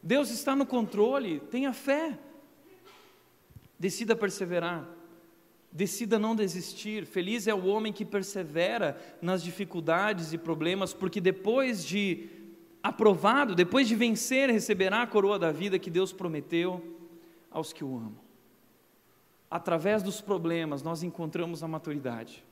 Deus 0.03 0.29
está 0.29 0.57
no 0.57 0.67
controle. 0.67 1.38
Tenha 1.38 1.73
fé. 1.73 2.19
Decida 3.79 4.17
perseverar. 4.17 4.88
Decida 5.71 6.19
não 6.19 6.35
desistir. 6.35 7.07
Feliz 7.07 7.47
é 7.47 7.55
o 7.55 7.67
homem 7.67 7.93
que 7.93 8.05
persevera 8.05 9.01
nas 9.23 9.41
dificuldades 9.41 10.33
e 10.33 10.37
problemas, 10.37 10.93
porque 10.93 11.21
depois 11.21 11.87
de 11.87 12.29
aprovado, 12.83 13.55
depois 13.55 13.87
de 13.87 13.95
vencer, 13.95 14.51
receberá 14.51 15.03
a 15.03 15.07
coroa 15.07 15.38
da 15.38 15.53
vida 15.53 15.79
que 15.79 15.91
Deus 15.91 16.12
prometeu 16.12 16.83
aos 17.53 17.73
que 17.73 17.85
o 17.85 17.97
amam. 17.97 18.19
Através 19.49 20.03
dos 20.03 20.21
problemas, 20.21 20.83
nós 20.83 21.05
encontramos 21.05 21.62
a 21.62 21.69
maturidade. 21.69 22.43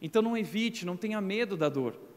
Então 0.00 0.22
não 0.22 0.36
evite, 0.36 0.86
não 0.86 0.96
tenha 0.96 1.20
medo 1.20 1.56
da 1.56 1.68
dor. 1.68 2.13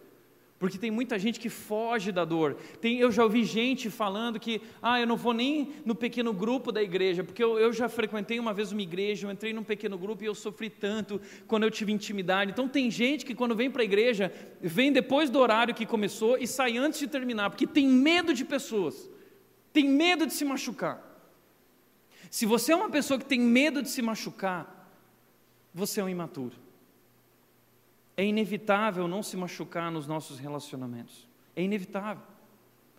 Porque 0.60 0.78
tem 0.78 0.89
muita 0.89 1.20
gente 1.20 1.39
que 1.39 1.50
foge 1.50 2.12
da 2.12 2.26
dor. 2.26 2.56
Tem, 2.82 2.98
eu 2.98 3.12
já 3.12 3.24
ouvi 3.24 3.43
gente 3.43 3.91
falando 3.91 4.39
que, 4.39 4.60
ah, 4.82 5.00
eu 5.00 5.06
não 5.06 5.15
vou 5.15 5.32
nem 5.32 5.74
no 5.86 5.93
pequeno 5.93 6.34
grupo 6.34 6.72
da 6.72 6.82
igreja, 6.82 7.24
porque 7.24 7.43
eu, 7.43 7.60
eu, 7.60 7.72
já 7.72 7.88
frequentei 7.88 8.39
uma 8.39 8.54
vez 8.54 8.72
uma 8.72 8.82
igreja, 8.82 9.28
eu 9.28 9.32
entrei 9.32 9.54
num 9.54 9.63
pequeno 9.63 9.98
grupo 10.00 10.24
e 10.24 10.26
eu 10.26 10.34
sofri 10.34 10.70
tanto 10.70 11.22
quando 11.46 11.63
eu 11.63 11.70
tive 11.70 11.91
intimidade. 11.91 12.52
Então 12.52 12.67
tem 12.67 12.89
gente 12.89 13.24
que 13.24 13.36
quando 13.36 13.56
vem 13.56 13.70
para 13.70 13.84
a 13.84 13.86
igreja, 13.86 14.34
vem 14.60 14.91
depois 14.91 15.30
do 15.30 15.38
horário 15.38 15.76
que 15.76 15.86
começou 15.86 16.38
e 16.39 16.48
sai 16.48 16.76
antes 16.76 17.00
de 17.00 17.08
terminar, 17.08 17.52
porque 17.52 17.67
tem 17.67 17.88
medo 17.88 18.34
de 18.34 18.43
pessoas, 18.43 19.08
tem 19.72 19.88
medo 19.88 20.26
de 20.26 20.34
se 20.34 20.43
machucar. 20.43 21.04
Se 22.32 22.48
você 22.48 22.72
é 22.72 22.76
uma 22.76 22.89
pessoa 22.89 23.20
que 23.20 23.26
tem 23.26 23.39
medo 23.39 23.84
de 23.84 23.89
se 23.89 24.02
machucar, 24.02 24.91
você 25.72 26.02
é 26.02 26.04
um 26.04 26.10
imaturo. 26.10 26.66
É 28.17 28.25
inevitável 28.25 29.08
não 29.08 29.21
se 29.21 29.38
machucar 29.38 29.91
nos 29.91 30.08
nossos 30.08 30.39
relacionamentos. 30.39 31.27
É 31.56 31.62
inevitável. 31.62 32.23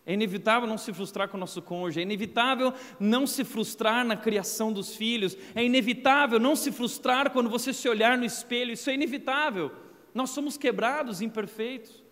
É 0.05 0.13
inevitável 0.13 0.67
não 0.67 0.77
se 0.77 0.93
frustrar 0.93 1.27
com 1.27 1.35
o 1.35 1.39
nosso 1.39 1.61
cônjuge, 1.61 1.99
é 1.99 2.03
inevitável 2.03 2.73
não 2.99 3.27
se 3.27 3.43
frustrar 3.43 4.03
na 4.05 4.15
criação 4.15 4.71
dos 4.71 4.95
filhos, 4.95 5.37
é 5.53 5.63
inevitável 5.63 6.39
não 6.39 6.55
se 6.55 6.71
frustrar 6.71 7.29
quando 7.29 7.49
você 7.49 7.73
se 7.73 7.87
olhar 7.87 8.17
no 8.17 8.25
espelho, 8.25 8.71
isso 8.71 8.89
é 8.89 8.95
inevitável. 8.95 9.71
Nós 10.15 10.31
somos 10.31 10.57
quebrados, 10.57 11.21
imperfeitos. 11.21 12.03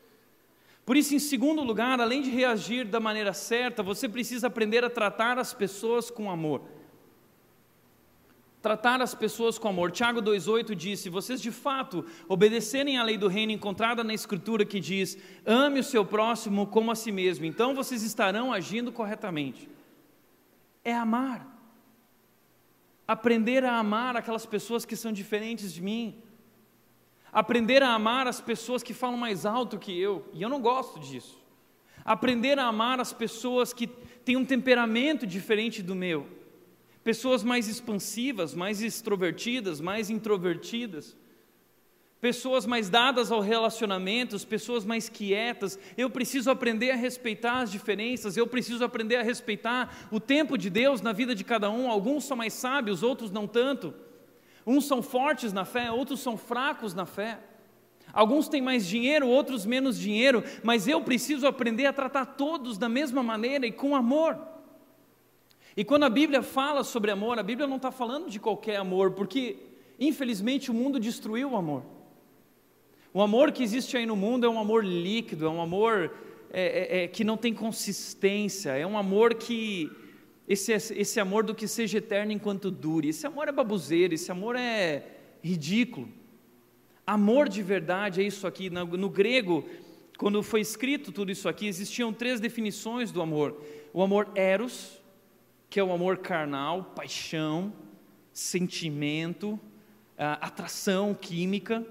Por 0.86 0.96
isso, 0.96 1.16
em 1.16 1.20
segundo 1.20 1.64
lugar, 1.64 2.00
além 2.00 2.22
de 2.22 2.30
reagir 2.30 2.86
da 2.86 3.00
maneira 3.00 3.34
certa, 3.34 3.82
você 3.82 4.08
precisa 4.08 4.48
aprender 4.48 4.84
a 4.84 4.90
tratar 4.90 5.40
as 5.40 5.54
pessoas 5.54 6.12
com 6.12 6.30
amor 6.30 6.62
tratar 8.62 9.02
as 9.02 9.14
pessoas 9.14 9.58
com 9.58 9.68
amor. 9.68 9.92
Tiago 9.92 10.22
2,8 10.22 10.76
diz: 10.76 11.00
Se 11.00 11.10
vocês 11.10 11.42
de 11.42 11.52
fato 11.52 12.06
obedecerem 12.28 12.98
à 12.98 13.04
lei 13.04 13.18
do 13.18 13.28
reino 13.28 13.52
encontrada 13.52 14.04
na 14.04 14.14
Escritura 14.14 14.66
que 14.66 14.80
diz: 14.80 15.18
ame 15.46 15.80
o 15.80 15.84
seu 15.84 16.06
próximo 16.06 16.68
como 16.68 16.92
a 16.92 16.96
si 16.96 17.12
mesmo, 17.12 17.46
então 17.46 17.76
vocês 17.76 18.04
estarão 18.04 18.52
agindo 18.52 18.92
corretamente. 18.92 19.70
É 20.84 20.94
amar. 20.94 21.56
Aprender 23.08 23.64
a 23.64 23.78
amar 23.78 24.18
aquelas 24.18 24.46
pessoas 24.46 24.84
que 24.86 24.96
são 24.96 25.12
diferentes 25.12 25.74
de 25.74 25.82
mim. 25.82 26.22
Aprender 27.32 27.84
a 27.84 27.94
amar 27.94 28.28
as 28.28 28.42
pessoas 28.42 28.82
que 28.82 28.94
falam 28.94 29.18
mais 29.18 29.46
alto 29.46 29.78
que 29.78 29.98
eu, 29.98 30.30
e 30.34 30.42
eu 30.42 30.50
não 30.50 30.60
gosto 30.60 31.00
disso. 31.00 31.38
Aprender 32.04 32.58
a 32.58 32.66
amar 32.66 33.00
as 33.00 33.14
pessoas 33.14 33.74
que 33.74 33.88
têm 33.88 34.36
um 34.36 34.46
temperamento 34.46 35.28
diferente 35.28 35.84
do 35.84 35.94
meu 35.94 36.38
pessoas 37.08 37.42
mais 37.42 37.70
expansivas, 37.70 38.54
mais 38.54 38.82
extrovertidas, 38.82 39.80
mais 39.80 40.10
introvertidas, 40.10 41.16
pessoas 42.20 42.66
mais 42.66 42.90
dadas 42.90 43.32
ao 43.32 43.40
relacionamentos, 43.40 44.44
pessoas 44.44 44.84
mais 44.84 45.08
quietas. 45.08 45.80
Eu 45.98 46.10
preciso 46.10 46.52
aprender 46.52 46.92
a 46.92 46.98
respeitar 46.98 47.62
as 47.62 47.72
diferenças, 47.72 48.36
eu 48.36 48.46
preciso 48.46 48.84
aprender 48.84 49.16
a 49.16 49.24
respeitar 49.24 50.10
o 50.12 50.20
tempo 50.20 50.58
de 50.58 50.70
Deus 50.70 51.00
na 51.00 51.14
vida 51.14 51.34
de 51.34 51.46
cada 51.46 51.72
um. 51.72 51.90
Alguns 51.90 52.26
são 52.26 52.36
mais 52.36 52.52
sábios, 52.52 53.04
outros 53.04 53.32
não 53.32 53.48
tanto. 53.48 53.94
Uns 54.66 54.86
são 54.86 55.02
fortes 55.02 55.54
na 55.54 55.64
fé, 55.64 55.90
outros 55.90 56.20
são 56.20 56.36
fracos 56.36 56.94
na 56.94 57.06
fé. 57.06 57.40
Alguns 58.12 58.50
têm 58.50 58.62
mais 58.62 58.86
dinheiro, 58.86 59.30
outros 59.30 59.66
menos 59.66 59.98
dinheiro, 59.98 60.44
mas 60.62 60.90
eu 60.90 61.02
preciso 61.02 61.48
aprender 61.48 61.86
a 61.86 61.94
tratar 61.94 62.26
todos 62.26 62.78
da 62.78 62.90
mesma 62.90 63.24
maneira 63.24 63.66
e 63.66 63.72
com 63.72 63.96
amor. 63.96 64.57
E 65.78 65.86
quando 65.86 66.06
a 66.06 66.10
Bíblia 66.10 66.42
fala 66.42 66.84
sobre 66.84 67.12
amor, 67.12 67.38
a 67.38 67.44
Bíblia 67.44 67.68
não 67.68 67.76
está 67.76 67.92
falando 67.92 68.32
de 68.32 68.40
qualquer 68.40 68.78
amor, 68.78 69.12
porque 69.12 69.58
infelizmente 70.00 70.72
o 70.72 70.74
mundo 70.74 71.00
destruiu 71.00 71.52
o 71.52 71.56
amor. 71.56 71.84
O 73.14 73.22
amor 73.22 73.52
que 73.52 73.62
existe 73.62 73.96
aí 73.96 74.04
no 74.04 74.16
mundo 74.16 74.48
é 74.48 74.50
um 74.50 74.60
amor 74.60 74.84
líquido, 74.84 75.46
é 75.46 75.50
um 75.50 75.62
amor 75.62 76.12
é, 76.52 76.62
é, 76.62 77.04
é, 77.04 77.08
que 77.08 77.24
não 77.24 77.38
tem 77.38 77.54
consistência, 77.54 78.72
é 78.72 78.88
um 78.88 78.98
amor 78.98 79.36
que. 79.36 79.92
Esse, 80.48 80.72
esse 80.72 81.20
amor 81.20 81.44
do 81.44 81.54
que 81.54 81.68
seja 81.68 81.98
eterno 81.98 82.32
enquanto 82.32 82.72
dure. 82.72 83.10
Esse 83.10 83.28
amor 83.28 83.50
é 83.50 83.52
babuzeiro, 83.52 84.14
esse 84.14 84.32
amor 84.32 84.56
é 84.56 85.06
ridículo. 85.44 86.08
Amor 87.06 87.50
de 87.50 87.62
verdade 87.62 88.22
é 88.22 88.24
isso 88.24 88.48
aqui. 88.48 88.70
No, 88.70 88.86
no 88.86 89.10
grego, 89.10 89.66
quando 90.18 90.42
foi 90.42 90.62
escrito 90.62 91.12
tudo 91.12 91.32
isso 91.32 91.50
aqui, 91.50 91.68
existiam 91.68 92.14
três 92.14 92.40
definições 92.40 93.12
do 93.12 93.22
amor: 93.22 93.62
o 93.94 94.02
amor 94.02 94.30
eros, 94.36 94.97
que 95.70 95.80
é 95.80 95.84
o 95.84 95.92
amor 95.92 96.18
carnal, 96.18 96.84
paixão, 96.96 97.74
sentimento, 98.32 99.60
atração 100.18 101.14
química, 101.14 101.86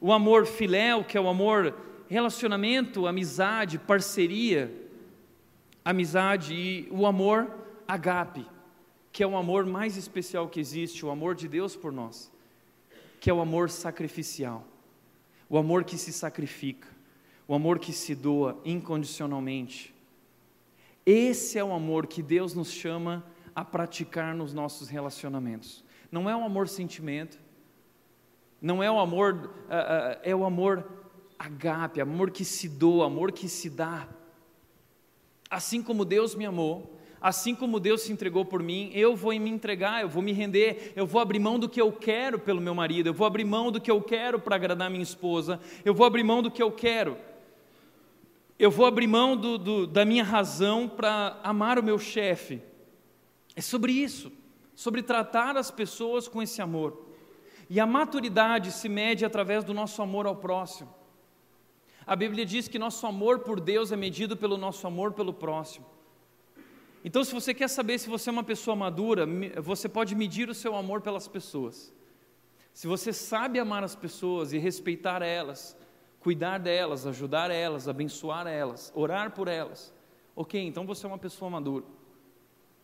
o 0.00 0.12
amor 0.12 0.46
filéu, 0.46 1.04
que 1.04 1.16
é 1.16 1.20
o 1.20 1.28
amor 1.28 1.74
relacionamento, 2.08 3.06
amizade, 3.06 3.78
parceria, 3.78 4.72
amizade 5.84 6.54
e 6.54 6.88
o 6.90 7.06
amor 7.06 7.50
agape, 7.86 8.46
que 9.10 9.22
é 9.22 9.26
o 9.26 9.36
amor 9.36 9.66
mais 9.66 9.96
especial 9.96 10.48
que 10.48 10.60
existe, 10.60 11.04
o 11.04 11.10
amor 11.10 11.34
de 11.34 11.48
Deus 11.48 11.74
por 11.74 11.92
nós, 11.92 12.30
que 13.20 13.30
é 13.30 13.34
o 13.34 13.40
amor 13.40 13.70
sacrificial, 13.70 14.64
o 15.48 15.58
amor 15.58 15.84
que 15.84 15.98
se 15.98 16.12
sacrifica, 16.12 16.88
o 17.46 17.54
amor 17.54 17.78
que 17.78 17.92
se 17.92 18.14
doa 18.14 18.60
incondicionalmente, 18.64 19.94
esse 21.10 21.58
é 21.58 21.64
o 21.64 21.72
amor 21.72 22.06
que 22.06 22.22
Deus 22.22 22.52
nos 22.52 22.70
chama 22.70 23.24
a 23.54 23.64
praticar 23.64 24.34
nos 24.34 24.52
nossos 24.52 24.88
relacionamentos. 24.88 25.82
Não 26.12 26.28
é 26.28 26.36
um 26.36 26.44
amor 26.44 26.68
sentimento, 26.68 27.38
não 28.60 28.82
é 28.82 28.90
o 28.90 28.98
amor, 28.98 29.34
uh, 29.34 29.38
uh, 29.38 30.20
é 30.22 30.36
o 30.36 30.44
amor 30.44 30.86
agape, 31.38 32.02
amor 32.02 32.30
que 32.30 32.44
se 32.44 32.68
doa, 32.68 33.06
amor 33.06 33.32
que 33.32 33.48
se 33.48 33.70
dá. 33.70 34.06
Assim 35.48 35.82
como 35.82 36.04
Deus 36.04 36.34
me 36.34 36.44
amou, 36.44 36.98
assim 37.22 37.54
como 37.54 37.80
Deus 37.80 38.02
se 38.02 38.12
entregou 38.12 38.44
por 38.44 38.62
mim, 38.62 38.90
eu 38.92 39.16
vou 39.16 39.30
me 39.30 39.48
entregar, 39.48 40.02
eu 40.02 40.10
vou 40.10 40.22
me 40.22 40.32
render, 40.32 40.92
eu 40.94 41.06
vou 41.06 41.22
abrir 41.22 41.38
mão 41.38 41.58
do 41.58 41.70
que 41.70 41.80
eu 41.80 41.90
quero 41.90 42.38
pelo 42.38 42.60
meu 42.60 42.74
marido, 42.74 43.06
eu 43.06 43.14
vou 43.14 43.26
abrir 43.26 43.44
mão 43.44 43.72
do 43.72 43.80
que 43.80 43.90
eu 43.90 44.02
quero 44.02 44.38
para 44.38 44.56
agradar 44.56 44.90
minha 44.90 45.02
esposa, 45.02 45.58
eu 45.86 45.94
vou 45.94 46.06
abrir 46.06 46.22
mão 46.22 46.42
do 46.42 46.50
que 46.50 46.62
eu 46.62 46.70
quero 46.70 47.16
eu 48.58 48.70
vou 48.70 48.86
abrir 48.86 49.06
mão 49.06 49.36
do, 49.36 49.56
do, 49.56 49.86
da 49.86 50.04
minha 50.04 50.24
razão 50.24 50.88
para 50.88 51.38
amar 51.44 51.78
o 51.78 51.82
meu 51.82 51.98
chefe. 51.98 52.60
É 53.54 53.60
sobre 53.60 53.92
isso, 53.92 54.32
sobre 54.74 55.02
tratar 55.02 55.56
as 55.56 55.70
pessoas 55.70 56.26
com 56.26 56.42
esse 56.42 56.60
amor. 56.60 57.06
E 57.70 57.78
a 57.78 57.86
maturidade 57.86 58.72
se 58.72 58.88
mede 58.88 59.24
através 59.24 59.62
do 59.62 59.72
nosso 59.72 60.02
amor 60.02 60.26
ao 60.26 60.34
próximo. 60.34 60.92
A 62.04 62.16
Bíblia 62.16 62.44
diz 62.44 62.66
que 62.66 62.78
nosso 62.78 63.06
amor 63.06 63.40
por 63.40 63.60
Deus 63.60 63.92
é 63.92 63.96
medido 63.96 64.36
pelo 64.36 64.56
nosso 64.56 64.86
amor 64.86 65.12
pelo 65.12 65.32
próximo. 65.32 65.86
Então, 67.04 67.22
se 67.22 67.32
você 67.32 67.54
quer 67.54 67.68
saber 67.68 67.98
se 67.98 68.08
você 68.08 68.28
é 68.28 68.32
uma 68.32 68.42
pessoa 68.42 68.74
madura, 68.74 69.24
você 69.62 69.88
pode 69.88 70.16
medir 70.16 70.48
o 70.48 70.54
seu 70.54 70.74
amor 70.74 71.00
pelas 71.00 71.28
pessoas. 71.28 71.92
Se 72.72 72.86
você 72.86 73.12
sabe 73.12 73.60
amar 73.60 73.84
as 73.84 73.94
pessoas 73.94 74.52
e 74.52 74.58
respeitar 74.58 75.22
elas, 75.22 75.76
cuidar 76.28 76.58
delas, 76.58 77.06
ajudar 77.06 77.50
elas, 77.50 77.88
abençoar 77.88 78.46
elas, 78.46 78.92
orar 78.94 79.30
por 79.30 79.48
elas. 79.48 79.94
Ok, 80.36 80.62
então 80.62 80.84
você 80.84 81.06
é 81.06 81.08
uma 81.08 81.16
pessoa 81.16 81.50
madura. 81.50 81.86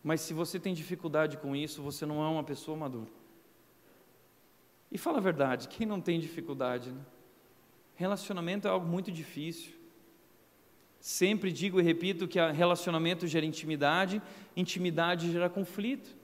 Mas 0.03 0.21
se 0.21 0.33
você 0.33 0.59
tem 0.59 0.73
dificuldade 0.73 1.37
com 1.37 1.55
isso, 1.55 1.83
você 1.83 2.07
não 2.07 2.23
é 2.23 2.27
uma 2.27 2.43
pessoa 2.43 2.75
madura. 2.75 3.11
E 4.91 4.97
fala 4.97 5.19
a 5.19 5.21
verdade, 5.21 5.67
quem 5.67 5.85
não 5.85 6.01
tem 6.01 6.19
dificuldade? 6.19 6.89
Né? 6.89 6.99
Relacionamento 7.93 8.67
é 8.67 8.71
algo 8.71 8.87
muito 8.87 9.11
difícil. 9.11 9.73
Sempre 10.99 11.51
digo 11.51 11.79
e 11.79 11.83
repito 11.83 12.27
que 12.27 12.39
relacionamento 12.51 13.27
gera 13.27 13.45
intimidade, 13.45 14.19
intimidade 14.57 15.31
gera 15.31 15.51
conflito. 15.51 16.17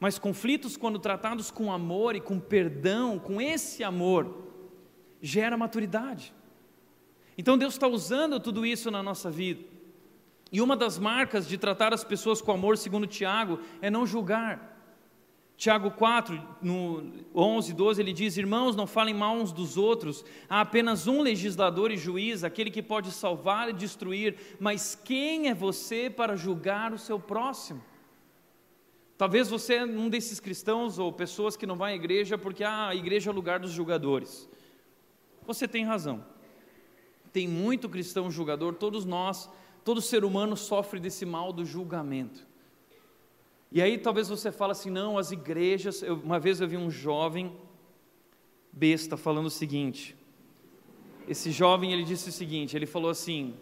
Mas 0.00 0.18
conflitos, 0.18 0.76
quando 0.76 0.98
tratados 0.98 1.52
com 1.52 1.72
amor 1.72 2.16
e 2.16 2.20
com 2.20 2.40
perdão, 2.40 3.16
com 3.16 3.40
esse 3.40 3.84
amor, 3.84 4.46
gera 5.20 5.56
maturidade. 5.56 6.32
Então 7.36 7.58
Deus 7.58 7.74
está 7.74 7.86
usando 7.86 8.40
tudo 8.40 8.64
isso 8.64 8.90
na 8.90 9.02
nossa 9.02 9.30
vida. 9.30 9.62
E 10.50 10.60
uma 10.60 10.76
das 10.76 10.98
marcas 10.98 11.46
de 11.46 11.58
tratar 11.58 11.92
as 11.92 12.04
pessoas 12.04 12.40
com 12.40 12.52
amor, 12.52 12.78
segundo 12.78 13.06
Tiago, 13.06 13.60
é 13.82 13.90
não 13.90 14.06
julgar. 14.06 14.74
Tiago 15.56 15.90
4, 15.90 16.40
no 16.60 17.12
11, 17.34 17.72
12, 17.72 18.02
ele 18.02 18.12
diz: 18.12 18.36
Irmãos, 18.36 18.76
não 18.76 18.86
falem 18.86 19.14
mal 19.14 19.34
uns 19.34 19.52
dos 19.52 19.76
outros, 19.78 20.24
há 20.48 20.60
apenas 20.60 21.06
um 21.06 21.22
legislador 21.22 21.90
e 21.90 21.96
juiz, 21.96 22.44
aquele 22.44 22.70
que 22.70 22.82
pode 22.82 23.10
salvar 23.10 23.70
e 23.70 23.72
destruir, 23.72 24.36
mas 24.60 24.94
quem 24.94 25.48
é 25.48 25.54
você 25.54 26.10
para 26.10 26.36
julgar 26.36 26.92
o 26.92 26.98
seu 26.98 27.18
próximo? 27.18 27.82
Talvez 29.16 29.48
você 29.48 29.76
é 29.76 29.84
um 29.84 30.10
desses 30.10 30.38
cristãos 30.38 30.98
ou 30.98 31.10
pessoas 31.10 31.56
que 31.56 31.66
não 31.66 31.76
vão 31.76 31.86
à 31.86 31.94
igreja 31.94 32.36
porque 32.36 32.62
ah, 32.62 32.88
a 32.88 32.94
igreja 32.94 33.30
é 33.30 33.32
o 33.32 33.34
lugar 33.34 33.58
dos 33.58 33.72
julgadores. 33.72 34.46
Você 35.46 35.68
tem 35.68 35.84
razão. 35.84 36.24
Tem 37.32 37.46
muito 37.46 37.88
cristão 37.88 38.30
julgador, 38.30 38.74
todos 38.74 39.04
nós, 39.04 39.50
todo 39.84 40.00
ser 40.00 40.24
humano 40.24 40.56
sofre 40.56 40.98
desse 40.98 41.24
mal 41.26 41.52
do 41.52 41.64
julgamento. 41.64 42.46
E 43.70 43.82
aí 43.82 43.98
talvez 43.98 44.28
você 44.28 44.50
fale 44.50 44.72
assim, 44.72 44.90
não, 44.90 45.18
as 45.18 45.32
igrejas. 45.32 46.02
Eu, 46.02 46.16
uma 46.16 46.38
vez 46.38 46.60
eu 46.60 46.68
vi 46.68 46.76
um 46.76 46.90
jovem 46.90 47.54
besta 48.72 49.16
falando 49.16 49.46
o 49.46 49.50
seguinte. 49.50 50.16
Esse 51.28 51.50
jovem 51.50 51.92
ele 51.92 52.04
disse 52.04 52.28
o 52.28 52.32
seguinte, 52.32 52.76
ele 52.76 52.86
falou 52.86 53.10
assim: 53.10 53.54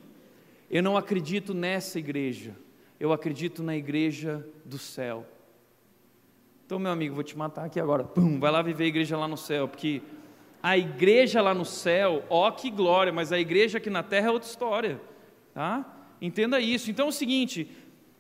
Eu 0.71 0.83
não 0.83 0.97
acredito 0.97 1.55
nessa 1.55 1.99
igreja, 1.99 2.55
eu 3.01 3.13
acredito 3.13 3.63
na 3.63 3.77
igreja 3.77 4.47
do 4.65 4.79
céu. 4.79 5.27
Então, 6.67 6.79
meu 6.79 6.91
amigo, 6.91 7.15
vou 7.15 7.25
te 7.25 7.37
matar 7.37 7.65
aqui 7.65 7.79
agora. 7.79 8.05
Pum, 8.05 8.39
vai 8.41 8.51
lá 8.51 8.63
viver 8.63 8.85
a 8.85 8.89
igreja 8.89 9.17
lá 9.17 9.29
no 9.29 9.37
céu, 9.37 9.69
porque 9.69 10.03
a 10.65 10.79
igreja 10.79 11.43
lá 11.43 11.53
no 11.53 11.67
céu, 11.67 12.25
ó 12.31 12.51
que 12.51 12.71
glória, 12.71 13.13
mas 13.13 13.31
a 13.33 13.39
igreja 13.39 13.77
aqui 13.77 13.91
na 13.91 14.03
terra 14.03 14.29
é 14.29 14.31
outra 14.31 14.49
história, 14.49 14.99
tá? 15.53 15.85
Entenda 16.23 16.59
isso. 16.59 16.91
Então 16.91 17.05
é 17.05 17.09
o 17.11 17.13
seguinte, 17.13 17.69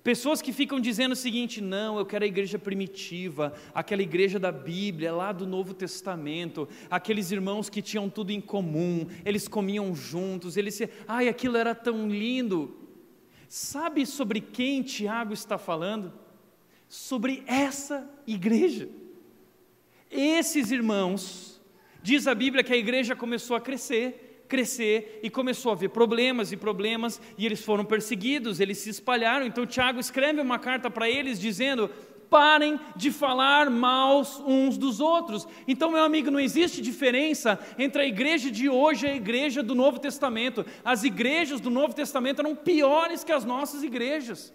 Pessoas 0.02 0.42
que 0.42 0.52
ficam 0.52 0.78
dizendo 0.78 1.12
o 1.12 1.16
seguinte: 1.16 1.62
não, 1.62 1.98
eu 1.98 2.04
quero 2.04 2.24
a 2.24 2.28
igreja 2.28 2.59
primitiva, 2.59 3.54
aquela 3.74 4.02
igreja 4.02 4.38
da 4.38 4.52
Bíblia, 4.52 5.11
lá 5.11 5.33
do 5.33 5.46
Novo 5.46 5.72
Testamento, 5.72 6.68
aqueles 6.90 7.30
irmãos 7.30 7.70
que 7.70 7.80
tinham 7.80 8.11
tudo 8.11 8.30
em 8.30 8.42
comum, 8.42 9.07
eles 9.24 9.48
comiam 9.48 9.96
juntos, 9.96 10.59
eles 10.59 10.74
se. 10.74 10.90
Ai, 11.09 11.26
aquilo 11.26 11.57
era 11.57 11.74
tão 11.74 12.11
lindo. 12.11 12.76
Sabe 13.48 14.04
sobre 14.04 14.42
quem 14.42 14.83
Tiago 14.83 15.33
está 15.33 15.57
falando? 15.57 16.12
Sobre 16.87 17.42
essa 17.46 18.07
igreja. 18.26 18.90
Esses 20.11 20.70
irmãos, 20.70 21.54
diz 22.05 22.27
a 22.27 22.35
Bíblia 22.35 22.62
que 22.62 22.73
a 22.73 22.77
igreja 22.77 23.17
começou 23.17 23.57
a 23.57 23.61
crescer, 23.62 24.45
crescer 24.47 25.21
e 25.23 25.31
começou 25.31 25.71
a 25.71 25.75
haver 25.75 25.88
problemas 25.88 26.53
e 26.53 26.57
problemas 26.57 27.19
e 27.38 27.47
eles 27.47 27.64
foram 27.64 27.83
perseguidos, 27.83 28.61
eles 28.61 28.77
se 28.77 28.90
espalharam. 28.90 29.47
Então 29.47 29.64
Tiago 29.67 29.99
escreve 29.99 30.38
uma 30.38 30.59
carta 30.59 30.90
para 30.90 31.09
eles 31.09 31.40
dizendo: 31.40 31.88
parem 32.29 32.79
de 32.95 33.11
falar 33.11 33.71
maus 33.71 34.38
uns 34.47 34.77
dos 34.77 35.01
outros. 35.01 35.49
Então, 35.67 35.90
meu 35.90 36.05
amigo, 36.05 36.31
não 36.31 36.38
existe 36.38 36.83
diferença 36.83 37.59
entre 37.79 38.03
a 38.03 38.07
igreja 38.07 38.51
de 38.51 38.69
hoje 38.69 39.07
e 39.07 39.09
a 39.09 39.17
igreja 39.17 39.62
do 39.62 39.75
Novo 39.75 39.99
Testamento. 39.99 40.67
As 40.85 41.05
igrejas 41.05 41.59
do 41.59 41.71
Novo 41.71 41.95
Testamento 41.95 42.40
eram 42.40 42.55
piores 42.55 43.25
que 43.25 43.33
as 43.33 43.47
nossas 43.47 43.83
igrejas. 43.83 44.53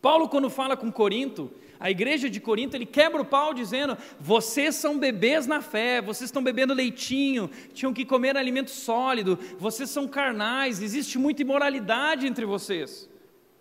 Paulo, 0.00 0.30
quando 0.30 0.48
fala 0.48 0.78
com 0.78 0.90
Corinto, 0.90 1.50
a 1.80 1.90
igreja 1.90 2.28
de 2.28 2.40
Corinto, 2.40 2.76
ele 2.76 2.86
quebra 2.86 3.22
o 3.22 3.24
pau 3.24 3.54
dizendo: 3.54 3.96
vocês 4.18 4.74
são 4.74 4.98
bebês 4.98 5.46
na 5.46 5.60
fé, 5.60 6.00
vocês 6.00 6.28
estão 6.28 6.42
bebendo 6.42 6.74
leitinho, 6.74 7.50
tinham 7.72 7.92
que 7.92 8.04
comer 8.04 8.36
alimento 8.36 8.70
sólido, 8.70 9.38
vocês 9.58 9.90
são 9.90 10.08
carnais, 10.08 10.82
existe 10.82 11.18
muita 11.18 11.42
imoralidade 11.42 12.26
entre 12.26 12.44
vocês. 12.44 13.08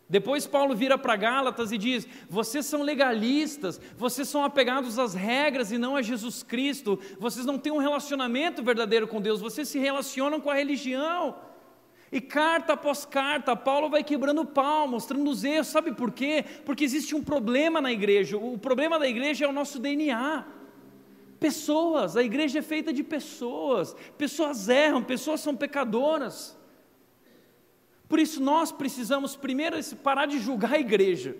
Depois 0.09 0.47
Paulo 0.47 0.73
vira 0.73 0.97
para 0.97 1.15
Gálatas 1.15 1.71
e 1.71 1.77
diz: 1.77 2.07
vocês 2.29 2.65
são 2.65 2.81
legalistas, 2.81 3.79
vocês 3.97 4.27
são 4.27 4.43
apegados 4.43 4.97
às 4.97 5.13
regras 5.13 5.71
e 5.71 5.77
não 5.77 5.95
a 5.95 6.01
Jesus 6.01 6.43
Cristo, 6.43 6.99
vocês 7.19 7.45
não 7.45 7.59
têm 7.59 7.73
um 7.73 7.77
relacionamento 7.77 8.63
verdadeiro 8.63 9.07
com 9.07 9.21
Deus, 9.21 9.41
vocês 9.41 9.67
se 9.67 9.79
relacionam 9.79 10.39
com 10.39 10.49
a 10.49 10.55
religião. 10.55 11.35
E 12.11 12.21
carta 12.21 12.73
após 12.73 13.05
carta, 13.05 13.55
Paulo 13.55 13.89
vai 13.89 14.03
quebrando 14.03 14.41
o 14.41 14.45
pau, 14.45 14.87
mostrando 14.87 15.29
os 15.29 15.43
erros. 15.43 15.67
Sabe 15.67 15.93
por 15.93 16.11
quê? 16.11 16.45
Porque 16.65 16.83
existe 16.83 17.13
um 17.15 17.23
problema 17.23 17.81
na 17.81 17.91
igreja. 17.91 18.37
O 18.37 18.57
problema 18.57 18.97
da 18.97 19.07
igreja 19.07 19.45
é 19.45 19.47
o 19.47 19.53
nosso 19.53 19.77
DNA. 19.77 20.45
Pessoas, 21.39 22.15
a 22.15 22.23
igreja 22.23 22.59
é 22.59 22.61
feita 22.61 22.93
de 22.93 23.03
pessoas. 23.03 23.95
Pessoas 24.17 24.69
erram, 24.69 25.03
pessoas 25.03 25.41
são 25.41 25.55
pecadoras. 25.55 26.57
Por 28.07 28.19
isso 28.19 28.41
nós 28.41 28.71
precisamos 28.71 29.35
primeiro 29.35 29.77
parar 29.97 30.25
de 30.27 30.39
julgar 30.39 30.73
a 30.73 30.79
igreja. 30.79 31.35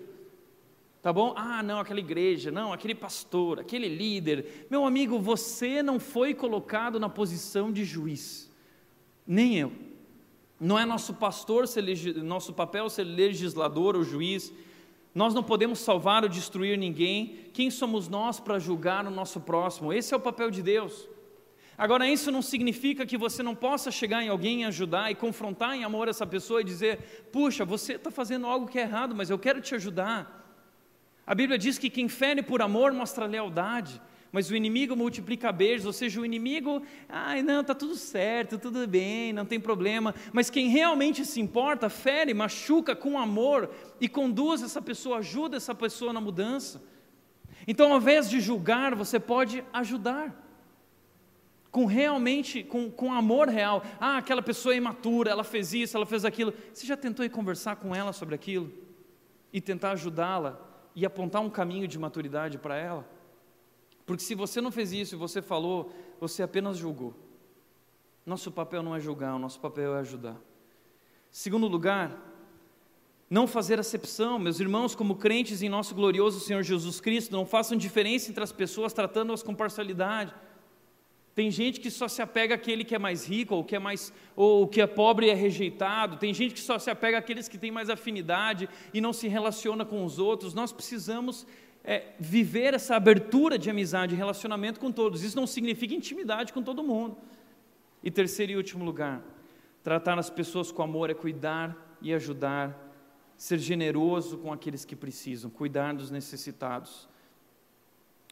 Tá 1.00 1.12
bom? 1.12 1.32
Ah, 1.36 1.62
não, 1.62 1.78
aquela 1.78 2.00
igreja, 2.00 2.50
não, 2.50 2.72
aquele 2.72 2.94
pastor, 2.94 3.60
aquele 3.60 3.88
líder. 3.88 4.66
Meu 4.68 4.84
amigo, 4.84 5.18
você 5.18 5.82
não 5.82 5.98
foi 5.98 6.34
colocado 6.34 7.00
na 7.00 7.08
posição 7.08 7.72
de 7.72 7.84
juiz. 7.84 8.50
Nem 9.26 9.56
eu. 9.56 9.87
Não 10.60 10.78
é 10.78 10.84
nosso 10.84 11.14
pastor, 11.14 11.64
nosso 12.16 12.52
papel 12.52 12.90
ser 12.90 13.04
legislador 13.04 13.96
ou 13.96 14.02
juiz. 14.02 14.52
Nós 15.14 15.32
não 15.32 15.42
podemos 15.42 15.78
salvar 15.78 16.22
ou 16.22 16.28
destruir 16.28 16.76
ninguém. 16.76 17.50
Quem 17.52 17.70
somos 17.70 18.08
nós 18.08 18.40
para 18.40 18.58
julgar 18.58 19.06
o 19.06 19.10
nosso 19.10 19.40
próximo? 19.40 19.92
Esse 19.92 20.14
é 20.14 20.16
o 20.16 20.20
papel 20.20 20.50
de 20.50 20.62
Deus. 20.62 21.08
Agora, 21.76 22.08
isso 22.08 22.32
não 22.32 22.42
significa 22.42 23.06
que 23.06 23.16
você 23.16 23.40
não 23.40 23.54
possa 23.54 23.90
chegar 23.92 24.20
em 24.20 24.28
alguém 24.28 24.62
e 24.62 24.64
ajudar 24.64 25.12
e 25.12 25.14
confrontar 25.14 25.76
em 25.76 25.84
amor 25.84 26.08
essa 26.08 26.26
pessoa 26.26 26.60
e 26.60 26.64
dizer: 26.64 27.28
puxa, 27.30 27.64
você 27.64 27.92
está 27.92 28.10
fazendo 28.10 28.48
algo 28.48 28.66
que 28.66 28.80
é 28.80 28.82
errado, 28.82 29.14
mas 29.14 29.30
eu 29.30 29.38
quero 29.38 29.60
te 29.60 29.76
ajudar. 29.76 30.34
A 31.24 31.34
Bíblia 31.36 31.56
diz 31.56 31.78
que 31.78 31.88
quem 31.88 32.08
fere 32.08 32.42
por 32.42 32.60
amor 32.60 32.92
mostra 32.92 33.26
lealdade. 33.26 34.00
Mas 34.30 34.50
o 34.50 34.56
inimigo 34.56 34.94
multiplica 34.94 35.50
beijos, 35.50 35.86
ou 35.86 35.92
seja, 35.92 36.20
o 36.20 36.24
inimigo, 36.24 36.82
ai 37.08 37.42
não, 37.42 37.62
está 37.62 37.74
tudo 37.74 37.96
certo, 37.96 38.58
tudo 38.58 38.86
bem, 38.86 39.32
não 39.32 39.46
tem 39.46 39.58
problema. 39.58 40.14
Mas 40.32 40.50
quem 40.50 40.68
realmente 40.68 41.24
se 41.24 41.40
importa, 41.40 41.88
fere, 41.88 42.34
machuca 42.34 42.94
com 42.94 43.18
amor 43.18 43.70
e 44.00 44.08
conduz 44.08 44.62
essa 44.62 44.82
pessoa, 44.82 45.18
ajuda 45.18 45.56
essa 45.56 45.74
pessoa 45.74 46.12
na 46.12 46.20
mudança. 46.20 46.82
Então, 47.66 47.90
ao 47.90 47.98
invés 47.98 48.28
de 48.28 48.40
julgar, 48.40 48.94
você 48.94 49.18
pode 49.18 49.64
ajudar. 49.72 50.44
Com 51.70 51.84
realmente, 51.84 52.62
com, 52.62 52.90
com 52.90 53.12
amor 53.12 53.48
real. 53.48 53.82
Ah, 54.00 54.16
aquela 54.18 54.42
pessoa 54.42 54.74
é 54.74 54.78
imatura, 54.78 55.30
ela 55.30 55.44
fez 55.44 55.74
isso, 55.74 55.96
ela 55.96 56.06
fez 56.06 56.24
aquilo. 56.24 56.52
Você 56.72 56.86
já 56.86 56.96
tentou 56.96 57.24
ir 57.24 57.28
conversar 57.28 57.76
com 57.76 57.94
ela 57.94 58.12
sobre 58.12 58.34
aquilo? 58.34 58.72
E 59.52 59.60
tentar 59.60 59.92
ajudá-la? 59.92 60.58
E 60.94 61.04
apontar 61.04 61.42
um 61.42 61.50
caminho 61.50 61.86
de 61.86 61.98
maturidade 61.98 62.56
para 62.58 62.76
ela? 62.76 63.17
Porque 64.08 64.22
se 64.22 64.34
você 64.34 64.58
não 64.58 64.72
fez 64.72 64.90
isso 64.90 65.14
e 65.14 65.18
você 65.18 65.42
falou, 65.42 65.92
você 66.18 66.42
apenas 66.42 66.78
julgou. 66.78 67.14
Nosso 68.24 68.50
papel 68.50 68.82
não 68.82 68.96
é 68.96 69.00
julgar, 69.00 69.34
o 69.34 69.38
nosso 69.38 69.60
papel 69.60 69.94
é 69.94 70.00
ajudar. 70.00 70.40
Segundo 71.30 71.68
lugar, 71.68 72.18
não 73.28 73.46
fazer 73.46 73.78
acepção, 73.78 74.38
meus 74.38 74.60
irmãos, 74.60 74.94
como 74.94 75.16
crentes 75.16 75.60
em 75.60 75.68
nosso 75.68 75.94
glorioso 75.94 76.40
Senhor 76.40 76.62
Jesus 76.62 77.02
Cristo, 77.02 77.32
não 77.32 77.44
façam 77.44 77.76
diferença 77.76 78.30
entre 78.30 78.42
as 78.42 78.50
pessoas, 78.50 78.94
tratando-as 78.94 79.42
com 79.42 79.54
parcialidade. 79.54 80.34
Tem 81.34 81.50
gente 81.50 81.78
que 81.78 81.90
só 81.90 82.08
se 82.08 82.22
apega 82.22 82.54
àquele 82.54 82.84
que 82.84 82.94
é 82.94 82.98
mais 82.98 83.28
rico, 83.28 83.56
ou 83.56 83.62
que 83.62 83.76
é 83.76 83.78
mais, 83.78 84.10
ou 84.34 84.66
que 84.66 84.80
é 84.80 84.86
pobre 84.86 85.26
e 85.26 85.30
é 85.30 85.34
rejeitado. 85.34 86.16
Tem 86.16 86.32
gente 86.32 86.54
que 86.54 86.60
só 86.60 86.78
se 86.78 86.90
apega 86.90 87.18
àqueles 87.18 87.46
que 87.46 87.58
têm 87.58 87.70
mais 87.70 87.90
afinidade 87.90 88.70
e 88.94 89.02
não 89.02 89.12
se 89.12 89.28
relaciona 89.28 89.84
com 89.84 90.02
os 90.02 90.18
outros. 90.18 90.54
Nós 90.54 90.72
precisamos 90.72 91.46
é, 91.90 92.12
viver 92.20 92.74
essa 92.74 92.96
abertura 92.96 93.58
de 93.58 93.70
amizade 93.70 94.14
e 94.14 94.18
relacionamento 94.18 94.78
com 94.78 94.92
todos. 94.92 95.22
Isso 95.22 95.34
não 95.34 95.46
significa 95.46 95.94
intimidade 95.94 96.52
com 96.52 96.62
todo 96.62 96.84
mundo. 96.84 97.16
E 98.04 98.10
terceiro 98.10 98.52
e 98.52 98.56
último 98.56 98.84
lugar, 98.84 99.22
tratar 99.82 100.18
as 100.18 100.28
pessoas 100.28 100.70
com 100.70 100.82
amor 100.82 101.08
é 101.08 101.14
cuidar 101.14 101.96
e 102.02 102.12
ajudar, 102.12 102.76
ser 103.38 103.56
generoso 103.56 104.36
com 104.36 104.52
aqueles 104.52 104.84
que 104.84 104.94
precisam, 104.94 105.50
cuidar 105.50 105.94
dos 105.94 106.10
necessitados. 106.10 107.08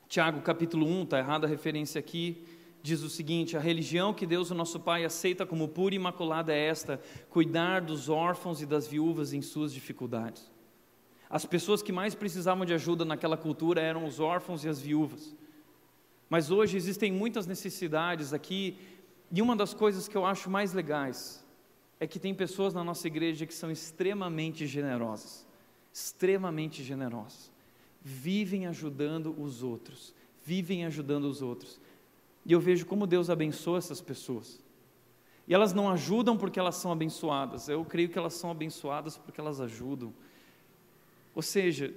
Tiago 0.07 0.43
capítulo 0.43 0.87
1, 0.87 1.05
está 1.05 1.19
errada 1.19 1.47
a 1.47 1.49
referência 1.49 1.99
aqui, 1.99 2.45
diz 2.83 3.03
o 3.03 3.09
seguinte: 3.09 3.57
a 3.57 3.61
religião 3.61 4.13
que 4.13 4.27
Deus, 4.27 4.51
o 4.51 4.55
nosso 4.55 4.79
Pai, 4.79 5.03
aceita 5.03 5.47
como 5.47 5.67
pura 5.67 5.95
e 5.95 5.97
imaculada 5.97 6.53
é 6.53 6.67
esta: 6.67 7.01
cuidar 7.31 7.81
dos 7.81 8.11
órfãos 8.11 8.61
e 8.61 8.67
das 8.67 8.87
viúvas 8.87 9.33
em 9.33 9.41
suas 9.41 9.73
dificuldades. 9.73 10.55
As 11.29 11.45
pessoas 11.45 11.83
que 11.83 11.93
mais 11.93 12.15
precisavam 12.15 12.65
de 12.65 12.73
ajuda 12.73 13.05
naquela 13.05 13.37
cultura 13.37 13.81
eram 13.81 14.05
os 14.07 14.21
órfãos 14.21 14.65
e 14.65 14.69
as 14.69 14.81
viúvas. 14.81 15.35
Mas 16.29 16.51
hoje 16.51 16.77
existem 16.77 17.13
muitas 17.13 17.47
necessidades 17.47 18.33
aqui, 18.33 18.77
e 19.31 19.43
uma 19.43 19.57
das 19.57 19.75
coisas 19.75 20.09
que 20.09 20.17
eu 20.17 20.25
acho 20.25 20.49
mais 20.49 20.73
legais 20.73 21.45
é 21.99 22.07
que 22.07 22.19
tem 22.19 22.35
pessoas 22.35 22.75
na 22.75 22.85
nossa 22.85 23.07
igreja 23.07 23.47
que 23.47 23.55
são 23.55 23.71
extremamente 23.71 24.67
generosas 24.67 25.47
extremamente 25.97 26.83
generosas. 26.83 27.51
Vivem 28.03 28.67
ajudando 28.67 29.35
os 29.41 29.63
outros, 29.63 30.15
vivem 30.45 30.85
ajudando 30.85 31.25
os 31.25 31.41
outros. 31.41 31.81
E 32.45 32.53
eu 32.53 32.61
vejo 32.61 32.85
como 32.85 33.07
Deus 33.07 33.31
abençoa 33.31 33.79
essas 33.79 34.03
pessoas. 34.03 34.61
E 35.49 35.55
elas 35.55 35.73
não 35.73 35.91
ajudam 35.91 36.37
porque 36.37 36.61
elas 36.61 36.77
são 36.77 36.93
abençoadas, 36.93 37.69
eu 37.69 37.83
creio 37.83 38.11
que 38.11 38.19
elas 38.19 38.35
são 38.35 38.51
abençoadas 38.51 39.17
porque 39.17 39.41
elas 39.41 39.59
ajudam. 39.59 40.13
Ou 41.37 41.43
seja, 41.43 41.93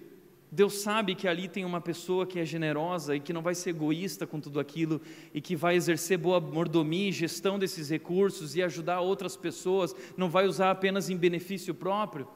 Deus 0.51 0.81
sabe 0.81 1.15
que 1.15 1.25
ali 1.25 1.47
tem 1.47 1.63
uma 1.63 1.79
pessoa 1.79 2.27
que 2.27 2.39
é 2.39 2.45
generosa 2.45 3.15
e 3.15 3.21
que 3.21 3.31
não 3.31 3.41
vai 3.41 3.55
ser 3.55 3.69
egoísta 3.69 4.27
com 4.27 4.37
tudo 4.37 4.59
aquilo 4.59 4.99
e 5.33 5.39
que 5.39 5.55
vai 5.55 5.75
exercer 5.75 6.17
boa 6.17 6.41
mordomia 6.41 7.07
e 7.07 7.13
gestão 7.13 7.57
desses 7.57 7.89
recursos 7.89 8.57
e 8.57 8.61
ajudar 8.61 8.99
outras 8.99 9.37
pessoas, 9.37 9.95
não 10.17 10.29
vai 10.29 10.45
usar 10.45 10.71
apenas 10.71 11.09
em 11.09 11.15
benefício 11.15 11.73
próprio. 11.73 12.27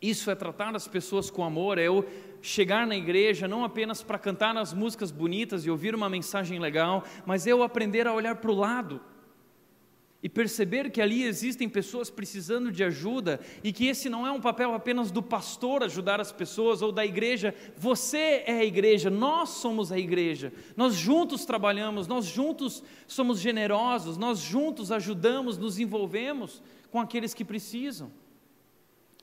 Isso 0.00 0.30
é 0.30 0.34
tratar 0.34 0.76
as 0.76 0.86
pessoas 0.86 1.30
com 1.30 1.42
amor, 1.42 1.78
é 1.78 1.86
eu 1.86 2.06
chegar 2.42 2.86
na 2.86 2.94
igreja 2.94 3.48
não 3.48 3.64
apenas 3.64 4.02
para 4.02 4.18
cantar 4.18 4.54
as 4.58 4.74
músicas 4.74 5.10
bonitas 5.10 5.64
e 5.64 5.70
ouvir 5.70 5.94
uma 5.94 6.10
mensagem 6.10 6.58
legal, 6.58 7.02
mas 7.24 7.46
eu 7.46 7.62
aprender 7.62 8.06
a 8.06 8.12
olhar 8.12 8.36
para 8.36 8.50
o 8.50 8.54
lado 8.54 9.00
e 10.20 10.28
perceber 10.28 10.90
que 10.90 11.00
ali 11.00 11.22
existem 11.22 11.68
pessoas 11.68 12.10
precisando 12.10 12.72
de 12.72 12.82
ajuda 12.82 13.40
e 13.62 13.72
que 13.72 13.86
esse 13.86 14.08
não 14.08 14.26
é 14.26 14.32
um 14.32 14.40
papel 14.40 14.74
apenas 14.74 15.12
do 15.12 15.22
pastor 15.22 15.84
ajudar 15.84 16.20
as 16.20 16.32
pessoas 16.32 16.82
ou 16.82 16.90
da 16.90 17.06
igreja, 17.06 17.54
você 17.76 18.42
é 18.44 18.58
a 18.58 18.64
igreja, 18.64 19.10
nós 19.10 19.50
somos 19.50 19.92
a 19.92 19.98
igreja, 19.98 20.52
nós 20.76 20.94
juntos 20.94 21.44
trabalhamos, 21.44 22.08
nós 22.08 22.24
juntos 22.24 22.82
somos 23.06 23.38
generosos, 23.38 24.16
nós 24.16 24.40
juntos 24.40 24.90
ajudamos, 24.90 25.56
nos 25.56 25.78
envolvemos 25.78 26.60
com 26.90 27.00
aqueles 27.00 27.32
que 27.32 27.44
precisam. 27.44 28.10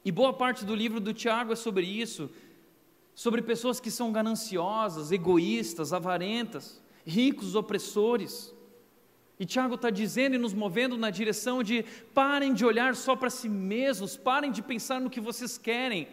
E 0.03 0.11
boa 0.11 0.31
parte 0.31 0.63
do 0.63 0.73
livro 0.73 1.01
do 1.01 1.13
Tiago 1.13 1.51
é 1.51 1.55
sobre 1.57 1.85
isso, 1.85 2.29
sobre 3.13 3.41
pessoas 3.41 3.81
que 3.81 3.91
são 3.91 4.13
gananciosas, 4.13 5.11
egoístas, 5.11 5.91
avarentas, 5.91 6.81
ricos, 7.05 7.53
opressores. 7.53 8.55
E 9.39 9.45
Tiago 9.45 9.75
está 9.75 9.89
dizendo 9.89 10.36
e 10.36 10.38
nos 10.38 10.53
movendo 10.53 10.97
na 10.97 11.09
direção 11.09 11.61
de 11.61 11.83
parem 12.13 12.53
de 12.53 12.65
olhar 12.65 12.95
só 12.95 13.15
para 13.15 13.29
si 13.29 13.49
mesmos, 13.49 14.15
parem 14.15 14.51
de 14.51 14.61
pensar 14.61 15.01
no 15.01 15.09
que 15.09 15.19
vocês 15.19 15.57
querem. 15.57 16.07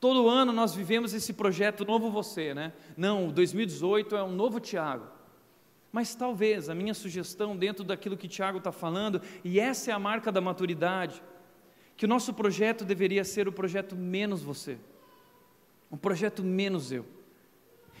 Todo 0.00 0.28
ano 0.28 0.52
nós 0.52 0.74
vivemos 0.74 1.12
esse 1.12 1.32
projeto 1.32 1.84
Novo 1.84 2.10
Você, 2.10 2.54
né? 2.54 2.72
Não, 2.96 3.30
2018 3.30 4.16
é 4.16 4.22
um 4.22 4.32
novo 4.32 4.58
Tiago. 4.58 5.06
Mas 5.92 6.14
talvez 6.14 6.68
a 6.68 6.74
minha 6.74 6.94
sugestão, 6.94 7.56
dentro 7.56 7.84
daquilo 7.84 8.16
que 8.16 8.28
Tiago 8.28 8.58
está 8.58 8.72
falando, 8.72 9.20
e 9.44 9.60
essa 9.60 9.90
é 9.90 9.94
a 9.94 9.98
marca 9.98 10.32
da 10.32 10.40
maturidade, 10.40 11.22
que 11.96 12.04
o 12.04 12.08
nosso 12.08 12.32
projeto 12.32 12.84
deveria 12.84 13.24
ser 13.24 13.46
o 13.46 13.52
projeto 13.52 13.94
menos 13.94 14.42
você, 14.42 14.78
um 15.90 15.96
projeto 15.96 16.42
menos 16.42 16.90
eu. 16.90 17.04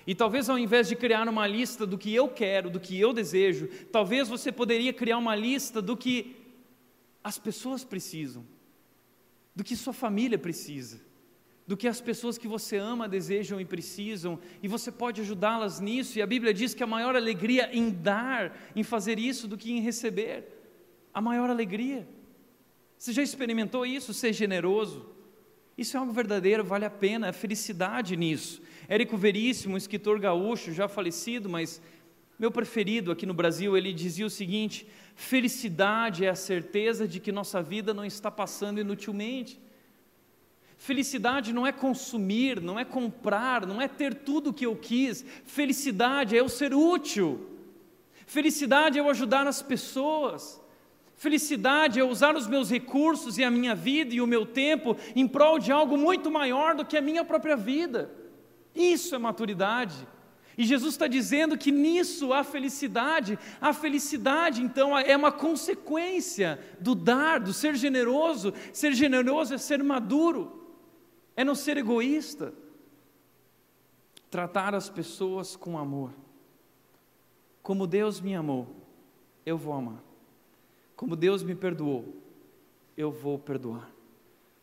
E 0.06 0.14
talvez 0.14 0.48
ao 0.48 0.58
invés 0.58 0.88
de 0.88 0.96
criar 0.96 1.28
uma 1.28 1.46
lista 1.46 1.86
do 1.86 1.98
que 1.98 2.14
eu 2.14 2.28
quero, 2.28 2.70
do 2.70 2.80
que 2.80 2.98
eu 2.98 3.12
desejo, 3.12 3.68
talvez 3.92 4.28
você 4.28 4.50
poderia 4.50 4.92
criar 4.92 5.18
uma 5.18 5.34
lista 5.34 5.80
do 5.82 5.96
que 5.96 6.36
as 7.22 7.38
pessoas 7.38 7.84
precisam, 7.84 8.44
do 9.54 9.62
que 9.62 9.76
sua 9.76 9.92
família 9.92 10.38
precisa, 10.38 11.00
do 11.66 11.76
que 11.76 11.86
as 11.86 12.00
pessoas 12.00 12.36
que 12.36 12.48
você 12.48 12.76
ama 12.76 13.08
desejam 13.08 13.60
e 13.60 13.64
precisam, 13.64 14.40
e 14.62 14.66
você 14.66 14.90
pode 14.90 15.20
ajudá-las 15.20 15.78
nisso. 15.78 16.18
E 16.18 16.22
a 16.22 16.26
Bíblia 16.26 16.52
diz 16.52 16.74
que 16.74 16.82
a 16.82 16.86
maior 16.86 17.14
alegria 17.14 17.70
em 17.72 17.90
dar, 17.90 18.58
em 18.74 18.82
fazer 18.82 19.18
isso, 19.18 19.46
do 19.46 19.56
que 19.56 19.70
em 19.70 19.80
receber. 19.80 20.48
A 21.14 21.20
maior 21.20 21.48
alegria. 21.50 22.08
Você 22.98 23.12
já 23.12 23.22
experimentou 23.22 23.86
isso? 23.86 24.12
Ser 24.12 24.32
generoso? 24.32 25.06
Isso 25.78 25.96
é 25.96 26.00
algo 26.00 26.12
verdadeiro, 26.12 26.64
vale 26.64 26.84
a 26.84 26.90
pena, 26.90 27.28
a 27.28 27.32
felicidade 27.32 28.16
nisso. 28.16 28.60
Érico 28.90 29.16
Veríssimo, 29.16 29.74
um 29.74 29.76
escritor 29.76 30.18
gaúcho, 30.18 30.72
já 30.72 30.88
falecido, 30.88 31.48
mas 31.48 31.80
meu 32.36 32.50
preferido 32.50 33.12
aqui 33.12 33.24
no 33.24 33.32
Brasil, 33.32 33.76
ele 33.76 33.92
dizia 33.92 34.26
o 34.26 34.30
seguinte: 34.30 34.84
felicidade 35.14 36.24
é 36.24 36.28
a 36.28 36.34
certeza 36.34 37.06
de 37.06 37.20
que 37.20 37.30
nossa 37.30 37.62
vida 37.62 37.94
não 37.94 38.04
está 38.04 38.32
passando 38.32 38.80
inutilmente. 38.80 39.60
Felicidade 40.76 41.52
não 41.52 41.64
é 41.64 41.70
consumir, 41.70 42.60
não 42.60 42.80
é 42.80 42.84
comprar, 42.84 43.64
não 43.64 43.80
é 43.80 43.86
ter 43.86 44.12
tudo 44.12 44.50
o 44.50 44.52
que 44.52 44.66
eu 44.66 44.74
quis. 44.74 45.24
Felicidade 45.44 46.34
é 46.34 46.40
eu 46.40 46.48
ser 46.48 46.74
útil. 46.74 47.48
Felicidade 48.26 48.98
é 48.98 49.00
eu 49.00 49.08
ajudar 49.08 49.46
as 49.46 49.62
pessoas. 49.62 50.60
Felicidade 51.14 52.00
é 52.00 52.02
usar 52.02 52.34
os 52.34 52.48
meus 52.48 52.68
recursos 52.68 53.38
e 53.38 53.44
a 53.44 53.52
minha 53.52 53.72
vida 53.72 54.16
e 54.16 54.20
o 54.20 54.26
meu 54.26 54.44
tempo 54.44 54.96
em 55.14 55.28
prol 55.28 55.60
de 55.60 55.70
algo 55.70 55.96
muito 55.96 56.28
maior 56.28 56.74
do 56.74 56.84
que 56.84 56.96
a 56.96 57.00
minha 57.00 57.24
própria 57.24 57.54
vida. 57.54 58.18
Isso 58.74 59.14
é 59.14 59.18
maturidade. 59.18 60.06
E 60.56 60.64
Jesus 60.64 60.94
está 60.94 61.06
dizendo 61.06 61.56
que 61.56 61.72
nisso 61.72 62.32
há 62.32 62.44
felicidade. 62.44 63.38
A 63.60 63.72
felicidade, 63.72 64.62
então, 64.62 64.96
é 64.96 65.16
uma 65.16 65.32
consequência 65.32 66.60
do 66.78 66.94
dar, 66.94 67.40
do 67.40 67.52
ser 67.52 67.74
generoso. 67.74 68.52
Ser 68.72 68.92
generoso 68.92 69.54
é 69.54 69.58
ser 69.58 69.82
maduro, 69.82 70.70
é 71.34 71.42
não 71.44 71.54
ser 71.54 71.76
egoísta. 71.78 72.52
Tratar 74.30 74.74
as 74.74 74.88
pessoas 74.88 75.56
com 75.56 75.78
amor. 75.78 76.12
Como 77.62 77.86
Deus 77.86 78.20
me 78.20 78.34
amou, 78.34 78.68
eu 79.46 79.56
vou 79.56 79.72
amar. 79.72 80.02
Como 80.94 81.16
Deus 81.16 81.42
me 81.42 81.54
perdoou, 81.54 82.22
eu 82.96 83.10
vou 83.10 83.38
perdoar. 83.38 83.90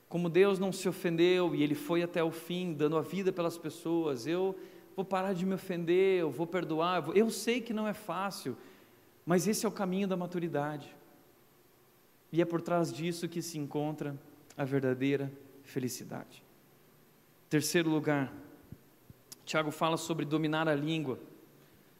Como 0.09 0.29
Deus 0.29 0.57
não 0.57 0.71
se 0.71 0.87
ofendeu 0.87 1.53
e 1.53 1.61
Ele 1.61 1.75
foi 1.75 2.01
até 2.01 2.23
o 2.23 2.31
fim, 2.31 2.73
dando 2.73 2.97
a 2.97 3.01
vida 3.01 3.31
pelas 3.31 3.57
pessoas, 3.57 4.25
eu 4.25 4.57
vou 4.95 5.03
parar 5.03 5.33
de 5.33 5.45
me 5.45 5.53
ofender, 5.53 6.21
eu 6.21 6.31
vou 6.31 6.47
perdoar. 6.47 6.97
Eu, 6.97 7.03
vou... 7.03 7.13
eu 7.13 7.29
sei 7.29 7.61
que 7.61 7.73
não 7.73 7.87
é 7.87 7.93
fácil, 7.93 8.55
mas 9.25 9.47
esse 9.47 9.65
é 9.65 9.69
o 9.69 9.71
caminho 9.71 10.07
da 10.07 10.15
maturidade. 10.15 10.95
E 12.31 12.41
é 12.41 12.45
por 12.45 12.61
trás 12.61 12.91
disso 12.91 13.27
que 13.27 13.41
se 13.41 13.57
encontra 13.57 14.17
a 14.57 14.63
verdadeira 14.63 15.31
felicidade. 15.63 16.43
Terceiro 17.49 17.89
lugar, 17.89 18.33
Tiago 19.45 19.71
fala 19.71 19.97
sobre 19.97 20.25
dominar 20.25 20.67
a 20.67 20.75
língua. 20.75 21.19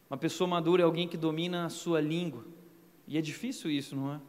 Uma 0.10 0.18
pessoa 0.18 0.48
madura 0.48 0.82
é 0.82 0.86
alguém 0.86 1.08
que 1.08 1.18
domina 1.18 1.66
a 1.66 1.70
sua 1.70 2.02
língua. 2.02 2.44
E 3.08 3.18
é 3.18 3.22
difícil 3.22 3.72
isso, 3.72 3.96
não 3.96 4.14
é? 4.14 4.22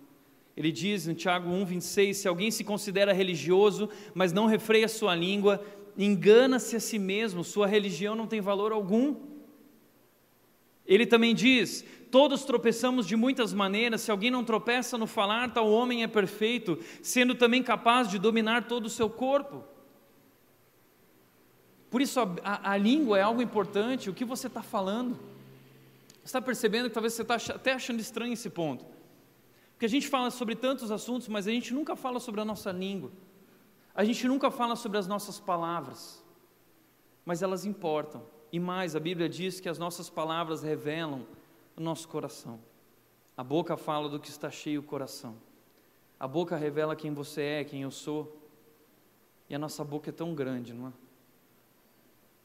Ele 0.59 0.73
diz 0.73 1.07
em 1.07 1.15
Tiago 1.15 1.49
1,26: 1.49 2.15
Se 2.15 2.27
alguém 2.27 2.51
se 2.51 2.65
considera 2.65 3.13
religioso, 3.13 3.89
mas 4.13 4.33
não 4.33 4.47
refreia 4.47 4.89
sua 4.89 5.15
língua, 5.15 5.65
engana-se 5.97 6.75
a 6.75 6.81
si 6.81 6.99
mesmo, 6.99 7.45
sua 7.45 7.69
religião 7.69 8.17
não 8.17 8.27
tem 8.27 8.41
valor 8.41 8.73
algum. 8.73 9.15
Ele 10.85 11.07
também 11.07 11.33
diz: 11.33 11.85
Todos 12.11 12.45
tropeçamos 12.45 13.07
de 13.07 13.15
muitas 13.15 13.53
maneiras, 13.53 14.01
se 14.01 14.11
alguém 14.11 14.33
não 14.33 14.43
tropeça 14.43 14.99
no 14.99 15.07
falar, 15.07 15.55
tal 15.55 15.71
homem 15.71 16.03
é 16.03 16.09
perfeito, 16.09 16.77
sendo 17.01 17.37
também 17.37 17.63
capaz 17.63 18.11
de 18.11 18.19
dominar 18.19 18.67
todo 18.67 18.87
o 18.87 18.91
seu 18.91 19.09
corpo. 19.09 19.63
Por 21.89 22.03
isso, 22.03 22.19
a, 22.19 22.29
a, 22.43 22.73
a 22.73 22.77
língua 22.77 23.17
é 23.17 23.23
algo 23.23 23.41
importante, 23.41 24.11
o 24.11 24.15
que 24.15 24.25
você 24.25 24.49
está 24.49 24.61
falando. 24.61 25.17
Você 26.17 26.25
está 26.25 26.43
percebendo 26.43 26.89
que 26.89 26.95
talvez 26.95 27.13
você 27.13 27.23
está 27.23 27.37
até 27.55 27.75
achando 27.75 28.01
estranho 28.01 28.33
esse 28.33 28.51
ponto. 28.51 28.98
Porque 29.79 29.87
a 29.87 29.89
gente 29.89 30.09
fala 30.09 30.29
sobre 30.33 30.57
tantos 30.57 30.91
assuntos, 30.91 31.29
mas 31.29 31.47
a 31.47 31.53
gente 31.53 31.73
nunca 31.73 31.95
fala 31.95 32.19
sobre 32.19 32.41
a 32.41 32.45
nossa 32.45 32.73
língua. 32.73 33.13
A 33.95 34.03
gente 34.03 34.27
nunca 34.27 34.51
fala 34.51 34.75
sobre 34.75 34.99
as 34.99 35.07
nossas 35.07 35.39
palavras. 35.39 36.21
Mas 37.25 37.43
elas 37.43 37.65
importam. 37.65 38.27
E 38.51 38.59
mais, 38.59 38.97
a 38.97 38.99
Bíblia 39.01 39.29
diz 39.29 39.61
que 39.61 39.69
as 39.69 39.79
nossas 39.79 40.11
palavras 40.11 40.65
revelam 40.65 41.25
o 41.77 41.81
nosso 41.81 42.09
coração. 42.09 42.59
A 43.37 43.45
boca 43.45 43.77
fala 43.77 44.09
do 44.09 44.19
que 44.19 44.29
está 44.29 44.51
cheio 44.51 44.81
o 44.81 44.83
coração. 44.83 45.37
A 46.19 46.27
boca 46.27 46.57
revela 46.57 46.97
quem 46.97 47.15
você 47.15 47.43
é, 47.43 47.65
quem 47.65 47.83
eu 47.83 47.93
sou. 47.93 48.37
E 49.49 49.55
a 49.55 49.61
nossa 49.61 49.85
boca 49.85 50.11
é 50.11 50.13
tão 50.13 50.35
grande, 50.35 50.75
não 50.75 50.89
é? 50.89 50.93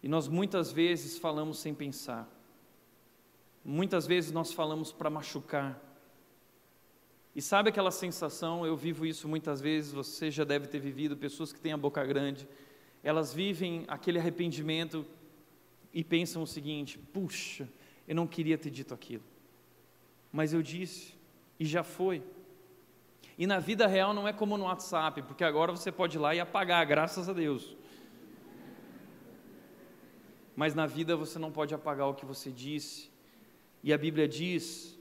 E 0.03 0.07
nós 0.07 0.27
muitas 0.27 0.71
vezes 0.71 1.17
falamos 1.17 1.57
sem 1.57 1.73
pensar. 1.73 2.29
Muitas 3.65 4.05
vezes 4.05 4.31
nós 4.31 4.53
falamos 4.53 4.91
para 4.91 5.09
machucar 5.09 5.92
e 7.35 7.41
sabe 7.41 7.69
aquela 7.69 7.89
sensação, 7.89 8.65
eu 8.65 8.77
vivo 8.77 9.05
isso 9.05 9.27
muitas 9.27 9.59
vezes, 9.59 9.91
você 9.91 10.29
já 10.29 10.43
deve 10.43 10.67
ter 10.67 10.79
vivido, 10.79 11.17
pessoas 11.17 11.51
que 11.51 11.59
têm 11.59 11.73
a 11.73 11.77
boca 11.77 12.03
grande, 12.05 12.47
elas 13.03 13.33
vivem 13.33 13.85
aquele 13.87 14.19
arrependimento 14.19 15.05
e 15.91 16.03
pensam 16.03 16.43
o 16.43 16.47
seguinte: 16.47 16.97
puxa, 16.97 17.67
eu 18.07 18.15
não 18.15 18.27
queria 18.27 18.57
ter 18.57 18.69
dito 18.69 18.93
aquilo, 18.93 19.23
mas 20.31 20.53
eu 20.53 20.61
disse, 20.61 21.15
e 21.59 21.65
já 21.65 21.83
foi. 21.83 22.21
E 23.35 23.47
na 23.47 23.59
vida 23.59 23.87
real 23.87 24.13
não 24.13 24.27
é 24.27 24.33
como 24.33 24.57
no 24.57 24.65
WhatsApp, 24.65 25.23
porque 25.23 25.43
agora 25.43 25.71
você 25.71 25.91
pode 25.91 26.17
ir 26.17 26.19
lá 26.19 26.35
e 26.35 26.39
apagar, 26.39 26.85
graças 26.85 27.27
a 27.27 27.33
Deus. 27.33 27.75
Mas 30.55 30.75
na 30.75 30.85
vida 30.85 31.15
você 31.15 31.39
não 31.39 31.51
pode 31.51 31.73
apagar 31.73 32.07
o 32.07 32.13
que 32.13 32.27
você 32.27 32.51
disse. 32.51 33.09
E 33.81 33.91
a 33.91 33.97
Bíblia 33.97 34.27
diz 34.27 34.95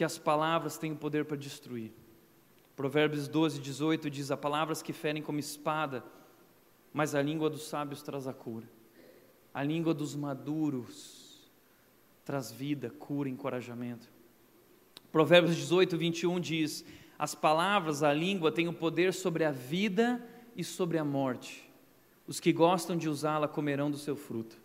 que 0.00 0.04
as 0.04 0.16
palavras 0.16 0.78
têm 0.78 0.92
o 0.92 0.96
poder 0.96 1.26
para 1.26 1.36
destruir. 1.36 1.92
Provérbios 2.74 3.28
12, 3.28 3.60
18 3.60 4.08
diz: 4.08 4.30
Há 4.30 4.36
palavras 4.38 4.80
que 4.80 4.94
ferem 4.94 5.22
como 5.22 5.38
espada, 5.38 6.02
mas 6.90 7.14
a 7.14 7.20
língua 7.20 7.50
dos 7.50 7.68
sábios 7.68 8.00
traz 8.00 8.26
a 8.26 8.32
cura. 8.32 8.66
A 9.52 9.62
língua 9.62 9.92
dos 9.92 10.16
maduros 10.16 11.52
traz 12.24 12.50
vida, 12.50 12.88
cura, 12.88 13.28
encorajamento. 13.28 14.08
Provérbios 15.12 15.54
18, 15.54 15.98
21 15.98 16.40
diz: 16.40 16.82
As 17.18 17.34
palavras, 17.34 18.02
a 18.02 18.10
língua, 18.10 18.50
têm 18.50 18.68
o 18.68 18.72
poder 18.72 19.12
sobre 19.12 19.44
a 19.44 19.50
vida 19.50 20.26
e 20.56 20.64
sobre 20.64 20.96
a 20.96 21.04
morte. 21.04 21.70
Os 22.26 22.40
que 22.40 22.54
gostam 22.54 22.96
de 22.96 23.06
usá-la 23.06 23.46
comerão 23.46 23.90
do 23.90 23.98
seu 23.98 24.16
fruto. 24.16 24.56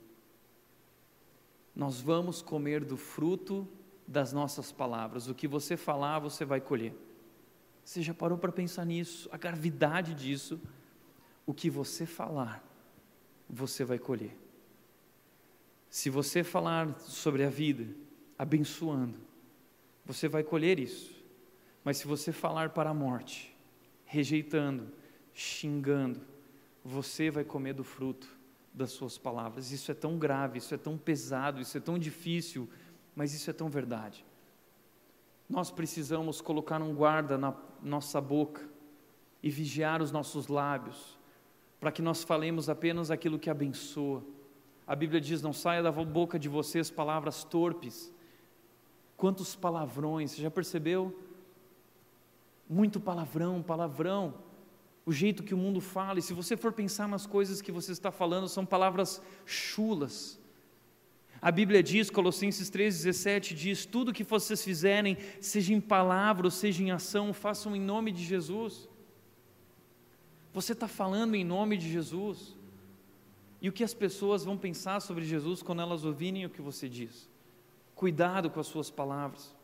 Nós 1.76 2.00
vamos 2.00 2.42
comer 2.42 2.86
do 2.86 2.96
fruto 2.96 3.68
das 4.08 4.32
nossas 4.32 4.72
palavras. 4.72 5.28
O 5.28 5.36
que 5.36 5.48
você 5.48 5.76
falar, 5.76 6.20
você 6.20 6.46
vai 6.46 6.62
colher. 6.62 6.94
Você 7.84 8.02
já 8.02 8.14
parou 8.14 8.38
para 8.38 8.52
pensar 8.52 8.86
nisso? 8.86 9.30
A 9.32 9.38
gravidade 9.38 10.14
disso? 10.14 10.60
O 11.46 11.54
que 11.54 11.70
você 11.70 12.06
falar, 12.06 12.64
você 13.50 13.84
vai 13.84 14.00
colher. 14.00 14.36
Se 15.90 16.10
você 16.10 16.44
falar 16.44 17.00
sobre 17.00 17.44
a 17.44 17.50
vida, 17.50 17.88
abençoando, 18.38 19.18
você 20.04 20.28
vai 20.28 20.44
colher 20.44 20.80
isso. 20.80 21.14
Mas 21.84 21.98
se 21.98 22.08
você 22.08 22.32
falar 22.32 22.72
para 22.72 22.90
a 22.90 22.94
morte, 22.94 23.56
rejeitando, 24.04 24.88
xingando, 25.34 26.20
você 26.84 27.30
vai 27.30 27.44
comer 27.44 27.74
do 27.74 27.84
fruto 27.84 28.28
das 28.74 28.92
suas 28.92 29.18
palavras. 29.18 29.72
Isso 29.72 29.92
é 29.92 29.96
tão 29.96 30.18
grave, 30.18 30.58
isso 30.58 30.74
é 30.74 30.78
tão 30.78 30.98
pesado, 30.98 31.62
isso 31.62 31.78
é 31.78 31.80
tão 31.80 31.98
difícil, 31.98 32.68
mas 33.16 33.34
isso 33.34 33.50
é 33.50 33.54
tão 33.54 33.70
verdade. 33.70 34.26
Nós 35.50 35.72
precisamos 35.72 36.42
colocar 36.42 36.82
um 36.82 36.94
guarda 36.94 37.38
na 37.38 37.56
nossa 37.82 38.20
boca 38.20 38.68
e 39.42 39.50
vigiar 39.50 40.02
os 40.02 40.12
nossos 40.12 40.48
lábios, 40.48 41.18
para 41.80 41.92
que 41.92 42.02
nós 42.02 42.24
falemos 42.24 42.68
apenas 42.68 43.12
aquilo 43.12 43.38
que 43.38 43.50
abençoa. 43.50 44.24
A 44.88 44.96
Bíblia 44.96 45.22
diz: 45.22 45.42
Não 45.42 45.54
saia 45.54 45.84
da 45.84 45.92
boca 45.92 46.38
de 46.40 46.50
vocês 46.50 46.90
palavras 46.90 47.44
torpes. 47.44 48.12
Quantos 49.16 49.56
palavrões, 49.56 50.32
você 50.32 50.42
já 50.42 50.52
percebeu? 50.52 51.18
Muito 52.68 53.00
palavrão, 53.00 53.62
palavrão. 53.62 54.34
O 55.06 55.12
jeito 55.12 55.44
que 55.44 55.54
o 55.54 55.58
mundo 55.58 55.80
fala, 55.80 56.18
e 56.18 56.22
se 56.22 56.34
você 56.34 56.58
for 56.58 56.74
pensar 56.74 57.08
nas 57.08 57.28
coisas 57.28 57.62
que 57.62 57.72
você 57.72 57.92
está 57.92 58.12
falando, 58.12 58.50
são 58.50 58.66
palavras 58.66 59.22
chulas. 59.46 60.40
A 61.46 61.52
Bíblia 61.52 61.84
diz, 61.84 62.10
Colossenses 62.10 62.72
3,17 62.72 63.54
diz: 63.54 63.86
Tudo 63.86 64.12
que 64.12 64.24
vocês 64.24 64.64
fizerem, 64.64 65.16
seja 65.40 65.76
em 65.76 65.80
palavra 65.80 66.48
ou 66.48 66.50
seja 66.50 66.82
em 66.82 66.90
ação, 66.90 67.32
façam 67.34 67.76
em 67.76 67.80
nome 67.80 68.12
de 68.12 68.26
Jesus. 68.26 68.90
Você 70.52 70.74
está 70.74 70.88
falando 70.88 71.36
em 71.36 71.44
nome 71.44 71.78
de 71.78 71.88
Jesus. 71.88 72.56
E 73.62 73.70
o 73.70 73.72
que 73.72 73.84
as 73.84 73.94
pessoas 73.94 74.44
vão 74.44 74.58
pensar 74.58 75.00
sobre 75.02 75.24
Jesus 75.24 75.62
quando 75.62 75.84
elas 75.84 76.04
ouvirem 76.04 76.48
o 76.48 76.50
que 76.50 76.64
você 76.64 76.90
diz? 76.90 77.30
Cuidado 77.94 78.50
com 78.50 78.60
as 78.60 78.66
suas 78.66 78.90
palavras. 78.90 79.56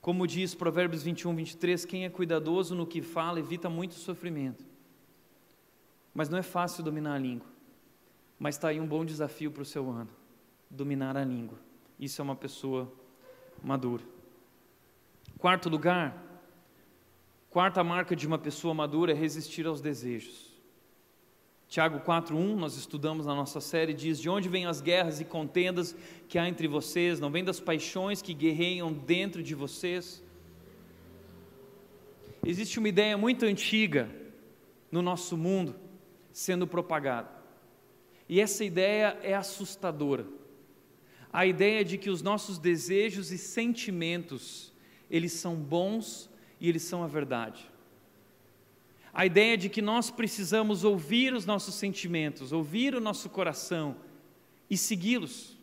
Como 0.00 0.26
diz 0.26 0.54
Provérbios 0.54 1.02
21, 1.02 1.36
23, 1.36 1.84
quem 1.84 2.06
é 2.06 2.08
cuidadoso 2.08 2.74
no 2.74 2.86
que 2.86 3.02
fala 3.02 3.38
evita 3.38 3.68
muito 3.68 3.92
sofrimento. 3.92 4.64
Mas 6.14 6.30
não 6.30 6.38
é 6.38 6.42
fácil 6.42 6.82
dominar 6.82 7.16
a 7.16 7.18
língua. 7.18 7.46
Mas 8.38 8.54
está 8.54 8.68
aí 8.68 8.80
um 8.80 8.86
bom 8.86 9.04
desafio 9.04 9.50
para 9.50 9.62
o 9.62 9.66
seu 9.66 9.90
ano: 9.90 10.08
dominar 10.70 11.16
a 11.16 11.24
língua. 11.24 11.58
Isso 11.98 12.20
é 12.20 12.24
uma 12.24 12.36
pessoa 12.36 12.92
madura. 13.62 14.04
Quarto 15.38 15.68
lugar, 15.68 16.16
quarta 17.50 17.82
marca 17.82 18.14
de 18.14 18.26
uma 18.26 18.38
pessoa 18.38 18.74
madura 18.74 19.12
é 19.12 19.14
resistir 19.14 19.66
aos 19.66 19.80
desejos. 19.80 20.48
Tiago 21.68 22.00
4:1, 22.00 22.56
nós 22.56 22.76
estudamos 22.76 23.26
na 23.26 23.34
nossa 23.34 23.60
série, 23.60 23.92
diz: 23.92 24.18
"De 24.18 24.30
onde 24.30 24.48
vêm 24.48 24.64
as 24.66 24.80
guerras 24.80 25.20
e 25.20 25.24
contendas 25.24 25.94
que 26.26 26.38
há 26.38 26.48
entre 26.48 26.66
vocês? 26.66 27.20
Não 27.20 27.30
vem 27.30 27.44
das 27.44 27.60
paixões 27.60 28.22
que 28.22 28.32
guerreiam 28.32 28.92
dentro 28.92 29.42
de 29.42 29.54
vocês?" 29.54 30.24
Existe 32.44 32.78
uma 32.78 32.88
ideia 32.88 33.18
muito 33.18 33.44
antiga 33.44 34.08
no 34.90 35.02
nosso 35.02 35.36
mundo 35.36 35.76
sendo 36.32 36.66
propagada. 36.66 37.28
E 38.28 38.40
essa 38.40 38.64
ideia 38.64 39.18
é 39.22 39.34
assustadora. 39.34 40.37
A 41.32 41.46
ideia 41.46 41.84
de 41.84 41.98
que 41.98 42.10
os 42.10 42.22
nossos 42.22 42.58
desejos 42.58 43.30
e 43.30 43.38
sentimentos, 43.38 44.72
eles 45.10 45.32
são 45.32 45.56
bons 45.56 46.30
e 46.60 46.68
eles 46.68 46.82
são 46.82 47.02
a 47.02 47.06
verdade 47.06 47.68
a 49.18 49.26
ideia 49.26 49.56
de 49.56 49.68
que 49.68 49.82
nós 49.82 50.12
precisamos 50.12 50.84
ouvir 50.84 51.34
os 51.34 51.44
nossos 51.44 51.74
sentimentos, 51.74 52.52
ouvir 52.52 52.94
o 52.94 53.00
nosso 53.00 53.28
coração 53.28 53.96
e 54.70 54.76
segui-los. 54.76 55.56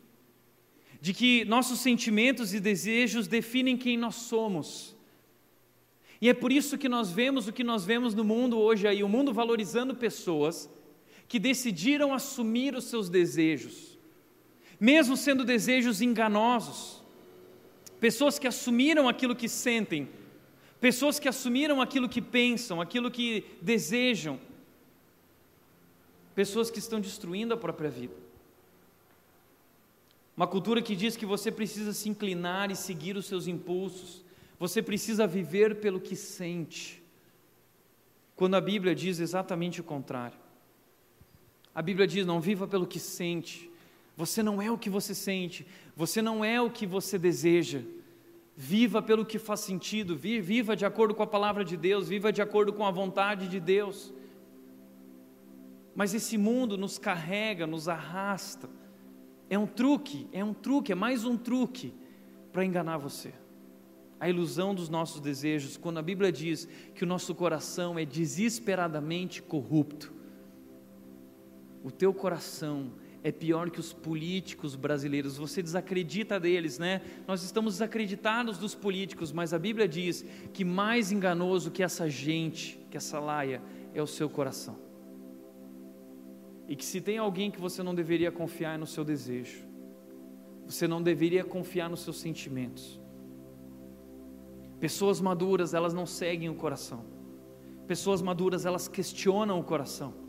De 1.00 1.14
que 1.14 1.42
nossos 1.46 1.80
sentimentos 1.80 2.52
e 2.52 2.60
desejos 2.60 3.26
definem 3.26 3.74
quem 3.74 3.96
nós 3.96 4.16
somos. 4.16 4.94
E 6.20 6.28
é 6.28 6.34
por 6.34 6.52
isso 6.52 6.76
que 6.76 6.86
nós 6.86 7.10
vemos 7.10 7.48
o 7.48 7.52
que 7.52 7.64
nós 7.64 7.82
vemos 7.82 8.14
no 8.14 8.24
mundo 8.24 8.58
hoje 8.58 8.86
aí, 8.86 9.02
o 9.02 9.08
mundo 9.08 9.32
valorizando 9.32 9.94
pessoas 9.94 10.68
que 11.26 11.38
decidiram 11.38 12.12
assumir 12.12 12.74
os 12.74 12.84
seus 12.84 13.08
desejos, 13.08 13.95
mesmo 14.78 15.16
sendo 15.16 15.44
desejos 15.44 16.00
enganosos. 16.00 17.02
Pessoas 17.98 18.38
que 18.38 18.46
assumiram 18.46 19.08
aquilo 19.08 19.34
que 19.34 19.48
sentem, 19.48 20.08
Pessoas 20.80 21.18
que 21.18 21.28
assumiram 21.28 21.80
aquilo 21.80 22.08
que 22.08 22.20
pensam, 22.20 22.80
aquilo 22.80 23.10
que 23.10 23.44
desejam. 23.62 24.38
Pessoas 26.34 26.70
que 26.70 26.78
estão 26.78 27.00
destruindo 27.00 27.54
a 27.54 27.56
própria 27.56 27.88
vida. 27.88 28.14
Uma 30.36 30.46
cultura 30.46 30.82
que 30.82 30.94
diz 30.94 31.16
que 31.16 31.24
você 31.24 31.50
precisa 31.50 31.94
se 31.94 32.10
inclinar 32.10 32.70
e 32.70 32.76
seguir 32.76 33.16
os 33.16 33.24
seus 33.24 33.46
impulsos. 33.46 34.22
Você 34.58 34.82
precisa 34.82 35.26
viver 35.26 35.76
pelo 35.76 35.98
que 35.98 36.14
sente. 36.14 37.02
Quando 38.34 38.54
a 38.54 38.60
Bíblia 38.60 38.94
diz 38.94 39.18
exatamente 39.18 39.80
o 39.80 39.84
contrário. 39.84 40.38
A 41.74 41.80
Bíblia 41.80 42.06
diz: 42.06 42.26
não 42.26 42.38
viva 42.38 42.68
pelo 42.68 42.86
que 42.86 43.00
sente. 43.00 43.70
Você 44.16 44.42
não 44.42 44.62
é 44.62 44.70
o 44.70 44.78
que 44.78 44.88
você 44.88 45.14
sente. 45.14 45.66
Você 45.94 46.22
não 46.22 46.44
é 46.44 46.60
o 46.60 46.70
que 46.70 46.86
você 46.86 47.18
deseja. 47.18 47.82
Viva 48.56 49.02
pelo 49.02 49.26
que 49.26 49.38
faz 49.38 49.60
sentido, 49.60 50.16
viva 50.16 50.74
de 50.74 50.86
acordo 50.86 51.14
com 51.14 51.22
a 51.22 51.26
palavra 51.26 51.62
de 51.62 51.76
Deus, 51.76 52.08
viva 52.08 52.32
de 52.32 52.40
acordo 52.40 52.72
com 52.72 52.86
a 52.86 52.90
vontade 52.90 53.48
de 53.48 53.60
Deus. 53.60 54.14
Mas 55.94 56.14
esse 56.14 56.38
mundo 56.38 56.78
nos 56.78 56.98
carrega, 56.98 57.66
nos 57.66 57.86
arrasta. 57.86 58.70
É 59.50 59.58
um 59.58 59.66
truque, 59.66 60.26
é 60.32 60.42
um 60.42 60.54
truque, 60.54 60.92
é 60.92 60.94
mais 60.94 61.24
um 61.24 61.36
truque 61.36 61.92
para 62.50 62.64
enganar 62.64 62.96
você. 62.96 63.34
A 64.18 64.28
ilusão 64.30 64.74
dos 64.74 64.88
nossos 64.88 65.20
desejos, 65.20 65.76
quando 65.76 65.98
a 65.98 66.02
Bíblia 66.02 66.32
diz 66.32 66.66
que 66.94 67.04
o 67.04 67.06
nosso 67.06 67.34
coração 67.34 67.98
é 67.98 68.06
desesperadamente 68.06 69.42
corrupto. 69.42 70.14
O 71.84 71.90
teu 71.90 72.14
coração 72.14 72.92
é 73.02 73.05
pior 73.32 73.70
que 73.70 73.80
os 73.80 73.92
políticos 73.92 74.76
brasileiros. 74.76 75.36
Você 75.36 75.62
desacredita 75.62 76.38
deles, 76.38 76.78
né? 76.78 77.02
Nós 77.26 77.42
estamos 77.42 77.74
desacreditados 77.74 78.58
dos 78.58 78.74
políticos, 78.74 79.32
mas 79.32 79.52
a 79.52 79.58
Bíblia 79.58 79.88
diz 79.88 80.24
que 80.52 80.64
mais 80.64 81.10
enganoso 81.10 81.70
que 81.70 81.82
essa 81.82 82.08
gente, 82.08 82.78
que 82.90 82.96
essa 82.96 83.18
laia, 83.18 83.62
é 83.94 84.02
o 84.02 84.06
seu 84.06 84.28
coração. 84.30 84.78
E 86.68 86.74
que 86.74 86.84
se 86.84 87.00
tem 87.00 87.18
alguém 87.18 87.50
que 87.50 87.60
você 87.60 87.82
não 87.82 87.94
deveria 87.94 88.30
confiar 88.30 88.74
é 88.74 88.78
no 88.78 88.86
seu 88.86 89.04
desejo. 89.04 89.64
Você 90.66 90.88
não 90.88 91.00
deveria 91.00 91.44
confiar 91.44 91.88
nos 91.88 92.00
seus 92.00 92.18
sentimentos. 92.18 93.00
Pessoas 94.80 95.20
maduras, 95.20 95.74
elas 95.74 95.94
não 95.94 96.04
seguem 96.04 96.48
o 96.48 96.54
coração. 96.54 97.04
Pessoas 97.86 98.20
maduras, 98.20 98.66
elas 98.66 98.88
questionam 98.88 99.58
o 99.60 99.64
coração. 99.64 100.25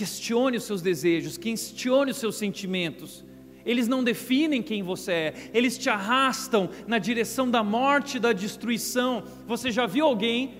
Questione 0.00 0.56
os 0.56 0.64
seus 0.64 0.80
desejos, 0.80 1.36
questione 1.36 2.12
os 2.12 2.16
seus 2.16 2.36
sentimentos. 2.36 3.22
Eles 3.66 3.86
não 3.86 4.02
definem 4.02 4.62
quem 4.62 4.82
você 4.82 5.12
é, 5.12 5.34
eles 5.52 5.76
te 5.76 5.90
arrastam 5.90 6.70
na 6.86 6.98
direção 6.98 7.50
da 7.50 7.62
morte, 7.62 8.18
da 8.18 8.32
destruição. 8.32 9.22
Você 9.46 9.70
já 9.70 9.86
viu 9.86 10.06
alguém 10.06 10.54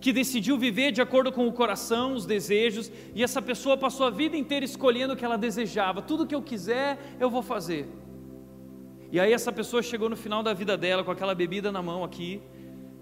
que 0.00 0.14
decidiu 0.14 0.56
viver 0.56 0.92
de 0.92 1.02
acordo 1.02 1.30
com 1.30 1.46
o 1.46 1.52
coração, 1.52 2.14
os 2.14 2.24
desejos, 2.24 2.90
e 3.14 3.22
essa 3.22 3.42
pessoa 3.42 3.76
passou 3.76 4.06
a 4.06 4.10
vida 4.10 4.34
inteira 4.34 4.64
escolhendo 4.64 5.12
o 5.12 5.16
que 5.16 5.26
ela 5.26 5.36
desejava, 5.36 6.00
tudo 6.00 6.26
que 6.26 6.34
eu 6.34 6.40
quiser, 6.40 6.98
eu 7.20 7.28
vou 7.28 7.42
fazer. 7.42 7.86
E 9.12 9.20
aí 9.20 9.30
essa 9.30 9.52
pessoa 9.52 9.82
chegou 9.82 10.08
no 10.08 10.16
final 10.16 10.42
da 10.42 10.54
vida 10.54 10.74
dela 10.74 11.04
com 11.04 11.10
aquela 11.10 11.34
bebida 11.34 11.70
na 11.70 11.82
mão 11.82 12.02
aqui, 12.02 12.40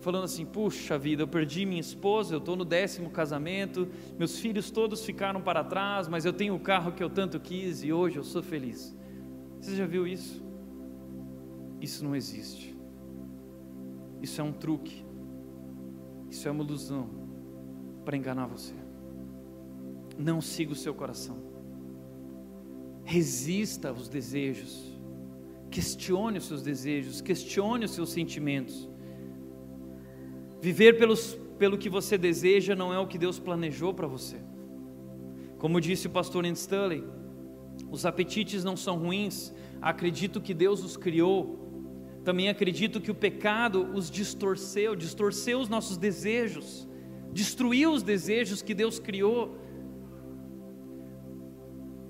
falando 0.09 0.25
assim: 0.25 0.47
puxa 0.47 0.99
vida, 0.99 1.23
eu 1.23 1.29
perdi 1.29 1.67
minha 1.67 1.83
esposa, 1.83 2.35
eu 2.35 2.39
estou 2.39 2.57
no 2.57 2.65
décimo 2.65 3.11
casamento, 3.11 3.87
meus 4.19 4.39
filhos 4.39 4.71
todos 4.71 5.05
ficaram 5.05 5.43
para 5.43 5.63
trás, 5.63 6.09
mas 6.09 6.25
eu 6.25 6.33
tenho 6.33 6.55
o 6.55 6.61
carro 6.61 6.93
que 6.93 7.05
eu 7.05 7.11
tanto 7.11 7.39
quis 7.39 7.85
e 7.85 7.93
hoje 7.93 8.17
eu 8.17 8.25
sou 8.25 8.43
feliz. 8.43 8.97
Você 9.61 9.77
já 9.77 9.85
viu 9.85 10.07
isso? 10.07 10.43
Isso 11.79 12.03
não 12.03 12.17
existe. 12.17 12.75
Isso 14.23 14.41
é 14.41 14.45
um 14.45 14.53
truque. 14.53 15.05
Isso 16.31 16.49
é 16.49 16.51
uma 16.51 16.65
ilusão 16.65 17.11
para 18.03 18.17
enganar 18.17 18.47
você. 18.47 18.75
Não 20.17 20.41
siga 20.41 20.73
o 20.73 20.77
seu 20.77 20.95
coração. 20.95 21.37
Resista 23.05 23.91
aos 23.91 24.09
desejos. 24.09 24.99
Questione 25.71 26.39
os 26.39 26.47
seus 26.47 26.63
desejos, 26.63 27.21
questione 27.21 27.85
os 27.85 27.91
seus 27.91 28.09
sentimentos. 28.09 28.88
Viver 30.61 30.99
pelos 30.99 31.39
pelo 31.59 31.77
que 31.77 31.91
você 31.91 32.17
deseja 32.17 32.75
não 32.77 32.95
é 32.95 32.99
o 32.99 33.07
que 33.07 33.19
Deus 33.19 33.39
planejou 33.39 33.93
para 33.93 34.07
você. 34.07 34.37
Como 35.59 35.81
disse 35.81 36.07
o 36.07 36.11
pastor 36.11 36.47
Andy 36.47 36.59
Stanley, 36.59 37.05
os 37.91 38.07
apetites 38.07 38.63
não 38.63 38.77
são 38.77 38.97
ruins, 38.97 39.53
acredito 39.83 40.41
que 40.41 40.55
Deus 40.55 40.85
os 40.85 40.97
criou. 40.97 41.59
Também 42.25 42.49
acredito 42.49 43.01
que 43.01 43.11
o 43.11 43.15
pecado 43.15 43.91
os 43.93 44.11
distorceu, 44.11 44.95
distorceu 44.95 45.59
os 45.59 45.69
nossos 45.69 45.97
desejos, 45.97 46.89
destruiu 47.33 47.93
os 47.93 48.03
desejos 48.03 48.63
que 48.63 48.75
Deus 48.75 48.99
criou. 49.01 49.57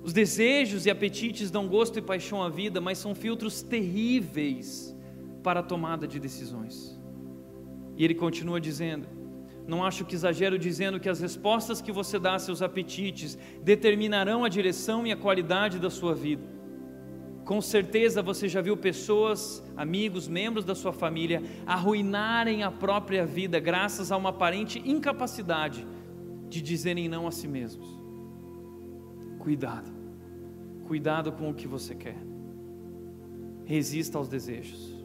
Os 0.03 0.13
desejos 0.13 0.85
e 0.87 0.91
apetites 0.91 1.51
dão 1.51 1.69
gosto 1.69 1.99
e 1.99 2.03
paixão 2.03 2.43
à 2.43 2.49
vida, 2.49 2.81
mas 2.81 2.99
são 2.99 3.15
filtros 3.15 3.63
terríveis 3.63 4.95
para 5.43 5.61
a 5.61 5.63
tomada 5.63 6.07
de 6.07 6.19
decisões. 6.19 6.98
E 7.99 8.05
ele 8.05 8.15
continua 8.15 8.61
dizendo: 8.61 9.09
Não 9.67 9.85
acho 9.85 10.05
que 10.05 10.15
exagero 10.15 10.57
dizendo 10.57 11.01
que 11.01 11.09
as 11.09 11.21
respostas 11.21 11.83
que 11.83 11.91
você 11.91 12.17
dá 12.19 12.37
a 12.37 12.39
seus 12.39 12.63
apetites 12.63 13.37
determinarão 13.63 14.45
a 14.45 14.49
direção 14.49 15.05
e 15.05 15.11
a 15.11 15.17
qualidade 15.17 15.81
da 15.81 15.91
sua 15.91 16.15
vida. 16.15 16.57
Com 17.45 17.61
certeza 17.61 18.23
você 18.23 18.47
já 18.47 18.61
viu 18.61 18.77
pessoas, 18.77 19.65
amigos, 19.77 20.29
membros 20.29 20.65
da 20.65 20.75
sua 20.75 20.93
família 20.93 21.43
arruinarem 21.67 22.63
a 22.63 22.71
própria 22.71 23.27
vida 23.27 23.59
graças 23.59 24.13
a 24.13 24.17
uma 24.17 24.29
aparente 24.29 24.79
incapacidade 24.85 25.87
de 26.49 26.63
dizerem 26.63 27.09
não 27.09 27.27
a 27.27 27.33
si 27.33 27.49
mesmos. 27.49 27.89
Cuidado. 29.39 29.91
Cuidado 30.87 31.33
com 31.33 31.51
o 31.51 31.55
que 31.55 31.67
você 31.67 31.95
quer. 31.95 32.19
Resista 33.65 34.19
aos 34.19 34.29
desejos. 34.29 34.98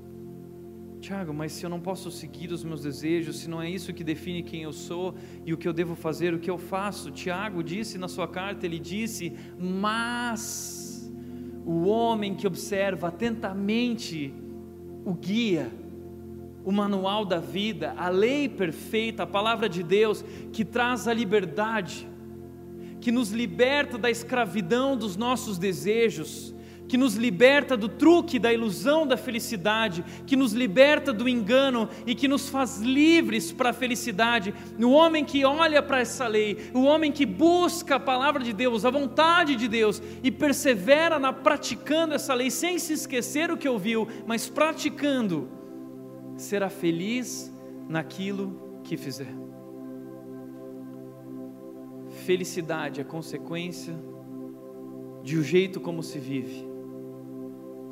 Tiago, 1.03 1.33
mas 1.33 1.51
se 1.51 1.65
eu 1.65 1.69
não 1.69 1.81
posso 1.81 2.09
seguir 2.09 2.49
os 2.53 2.63
meus 2.63 2.81
desejos, 2.81 3.39
se 3.39 3.49
não 3.49 3.61
é 3.61 3.69
isso 3.69 3.91
que 3.91 4.05
define 4.05 4.41
quem 4.41 4.61
eu 4.63 4.71
sou 4.71 5.13
e 5.45 5.53
o 5.53 5.57
que 5.57 5.67
eu 5.67 5.73
devo 5.73 5.95
fazer, 5.95 6.33
o 6.33 6.39
que 6.39 6.49
eu 6.49 6.57
faço? 6.57 7.11
Tiago 7.11 7.61
disse 7.61 7.97
na 7.97 8.07
sua 8.07 8.25
carta, 8.25 8.65
ele 8.65 8.79
disse: 8.79 9.33
Mas 9.59 11.13
o 11.65 11.83
homem 11.87 12.33
que 12.33 12.47
observa 12.47 13.09
atentamente 13.09 14.33
o 15.03 15.13
guia, 15.13 15.69
o 16.63 16.71
manual 16.71 17.25
da 17.25 17.39
vida, 17.39 17.93
a 17.97 18.07
lei 18.07 18.47
perfeita, 18.47 19.23
a 19.23 19.27
palavra 19.27 19.67
de 19.67 19.83
Deus, 19.83 20.23
que 20.53 20.63
traz 20.63 21.05
a 21.05 21.13
liberdade, 21.13 22.07
que 23.01 23.11
nos 23.11 23.29
liberta 23.31 23.97
da 23.97 24.09
escravidão 24.09 24.95
dos 24.95 25.17
nossos 25.17 25.57
desejos, 25.57 26.55
que 26.87 26.97
nos 26.97 27.15
liberta 27.15 27.75
do 27.75 27.87
truque, 27.87 28.37
da 28.37 28.53
ilusão 28.53 29.07
da 29.07 29.17
felicidade, 29.17 30.03
que 30.25 30.35
nos 30.35 30.53
liberta 30.53 31.11
do 31.11 31.27
engano 31.27 31.89
e 32.05 32.13
que 32.13 32.27
nos 32.27 32.49
faz 32.49 32.79
livres 32.79 33.51
para 33.51 33.69
a 33.69 33.73
felicidade. 33.73 34.53
O 34.79 34.91
homem 34.91 35.23
que 35.23 35.45
olha 35.45 35.81
para 35.81 35.99
essa 35.99 36.27
lei, 36.27 36.69
o 36.73 36.83
homem 36.83 37.11
que 37.11 37.25
busca 37.25 37.95
a 37.95 37.99
palavra 37.99 38.43
de 38.43 38.53
Deus, 38.53 38.85
a 38.85 38.91
vontade 38.91 39.55
de 39.55 39.67
Deus 39.67 40.01
e 40.21 40.31
persevera 40.31 41.17
na 41.17 41.31
praticando 41.31 42.13
essa 42.13 42.33
lei 42.33 42.51
sem 42.51 42.77
se 42.77 42.93
esquecer 42.93 43.49
o 43.51 43.57
que 43.57 43.67
ouviu, 43.67 44.07
mas 44.25 44.49
praticando, 44.49 45.49
será 46.35 46.69
feliz 46.69 47.51
naquilo 47.87 48.79
que 48.83 48.97
fizer. 48.97 49.33
Felicidade 52.25 53.01
é 53.01 53.03
consequência 53.03 53.93
de 55.23 55.37
o 55.37 55.43
jeito 55.43 55.79
como 55.79 56.03
se 56.03 56.19
vive. 56.19 56.72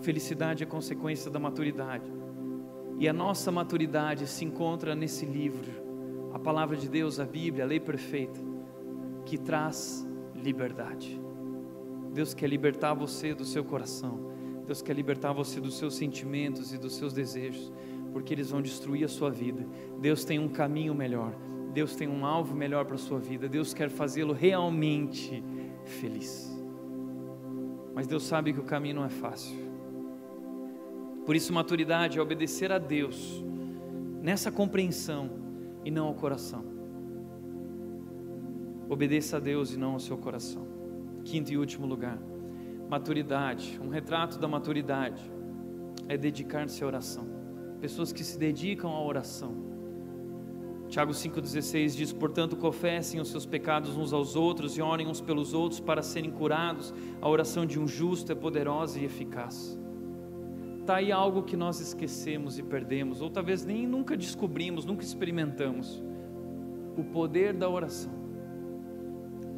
Felicidade 0.01 0.63
é 0.63 0.65
consequência 0.65 1.29
da 1.29 1.39
maturidade. 1.39 2.11
E 2.99 3.07
a 3.07 3.13
nossa 3.13 3.51
maturidade 3.51 4.27
se 4.27 4.45
encontra 4.45 4.95
nesse 4.95 5.25
livro, 5.25 5.71
a 6.33 6.39
palavra 6.39 6.75
de 6.75 6.89
Deus, 6.89 7.19
a 7.19 7.25
Bíblia, 7.25 7.63
a 7.63 7.67
lei 7.67 7.79
perfeita, 7.79 8.39
que 9.25 9.37
traz 9.37 10.07
liberdade. 10.35 11.19
Deus 12.13 12.33
quer 12.33 12.47
libertar 12.47 12.93
você 12.93 13.33
do 13.33 13.45
seu 13.45 13.63
coração. 13.63 14.31
Deus 14.65 14.81
quer 14.81 14.95
libertar 14.95 15.33
você 15.33 15.59
dos 15.59 15.77
seus 15.77 15.95
sentimentos 15.95 16.73
e 16.73 16.77
dos 16.77 16.95
seus 16.95 17.13
desejos, 17.13 17.71
porque 18.11 18.33
eles 18.33 18.51
vão 18.51 18.61
destruir 18.61 19.05
a 19.05 19.07
sua 19.07 19.29
vida. 19.29 19.65
Deus 19.99 20.23
tem 20.25 20.39
um 20.39 20.49
caminho 20.49 20.93
melhor. 20.93 21.33
Deus 21.73 21.95
tem 21.95 22.07
um 22.07 22.25
alvo 22.25 22.55
melhor 22.55 22.85
para 22.85 22.95
a 22.95 22.99
sua 22.99 23.17
vida, 23.17 23.47
Deus 23.47 23.73
quer 23.73 23.89
fazê-lo 23.89 24.33
realmente 24.33 25.43
feliz. 25.85 26.51
Mas 27.93 28.07
Deus 28.07 28.23
sabe 28.23 28.51
que 28.51 28.59
o 28.59 28.63
caminho 28.63 28.95
não 28.95 29.05
é 29.05 29.09
fácil. 29.09 29.70
Por 31.25 31.35
isso, 31.35 31.53
maturidade 31.53 32.17
é 32.17 32.21
obedecer 32.21 32.71
a 32.71 32.77
Deus 32.77 33.43
nessa 34.21 34.51
compreensão 34.51 35.29
e 35.83 35.91
não 35.91 36.07
ao 36.07 36.13
coração. 36.13 36.63
Obedeça 38.89 39.37
a 39.37 39.39
Deus 39.39 39.73
e 39.73 39.77
não 39.77 39.93
ao 39.93 39.99
seu 39.99 40.17
coração. 40.17 40.67
Quinto 41.23 41.51
e 41.53 41.57
último 41.57 41.85
lugar, 41.85 42.19
maturidade, 42.89 43.79
um 43.81 43.89
retrato 43.89 44.37
da 44.37 44.47
maturidade 44.47 45.31
é 46.07 46.17
dedicar-se 46.17 46.83
à 46.83 46.87
oração. 46.87 47.27
Pessoas 47.79 48.11
que 48.11 48.23
se 48.23 48.37
dedicam 48.37 48.91
à 48.91 49.01
oração 49.03 49.71
Tiago 50.91 51.13
5,16 51.13 51.95
diz: 51.95 52.11
Portanto, 52.11 52.57
confessem 52.57 53.21
os 53.21 53.29
seus 53.29 53.45
pecados 53.45 53.95
uns 53.95 54.11
aos 54.11 54.35
outros 54.35 54.77
e 54.77 54.81
orem 54.81 55.07
uns 55.07 55.21
pelos 55.21 55.53
outros 55.53 55.79
para 55.79 56.03
serem 56.03 56.29
curados. 56.29 56.93
A 57.21 57.29
oração 57.29 57.65
de 57.65 57.79
um 57.79 57.87
justo 57.87 58.29
é 58.33 58.35
poderosa 58.35 58.99
e 58.99 59.05
eficaz. 59.05 59.79
Está 60.81 60.95
aí 60.95 61.11
algo 61.11 61.43
que 61.43 61.55
nós 61.55 61.79
esquecemos 61.79 62.57
e 62.57 62.63
perdemos, 62.63 63.21
ou 63.21 63.29
talvez 63.29 63.63
nem 63.63 63.85
nunca 63.85 64.17
descobrimos, 64.17 64.83
nunca 64.83 65.03
experimentamos: 65.03 66.03
o 66.97 67.03
poder 67.03 67.53
da 67.53 67.69
oração. 67.69 68.11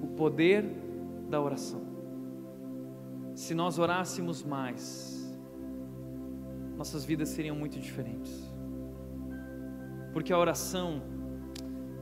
O 0.02 0.08
poder 0.08 0.66
da 1.30 1.42
oração. 1.42 1.82
Se 3.34 3.56
nós 3.56 3.80
orássemos 3.80 4.44
mais, 4.44 5.34
nossas 6.78 7.06
vidas 7.06 7.30
seriam 7.30 7.56
muito 7.56 7.80
diferentes. 7.80 8.54
Porque 10.12 10.34
a 10.34 10.38
oração 10.38 11.02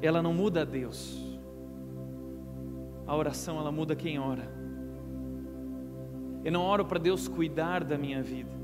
ela 0.01 0.19
não 0.19 0.33
muda 0.33 0.63
a 0.63 0.65
Deus. 0.65 1.39
A 3.05 3.15
oração 3.15 3.59
ela 3.59 3.71
muda 3.71 3.95
quem 3.95 4.17
ora. 4.17 4.51
Eu 6.43 6.51
não 6.51 6.63
oro 6.63 6.83
para 6.85 6.97
Deus 6.97 7.27
cuidar 7.27 7.83
da 7.83 7.99
minha 7.99 8.23
vida. 8.23 8.60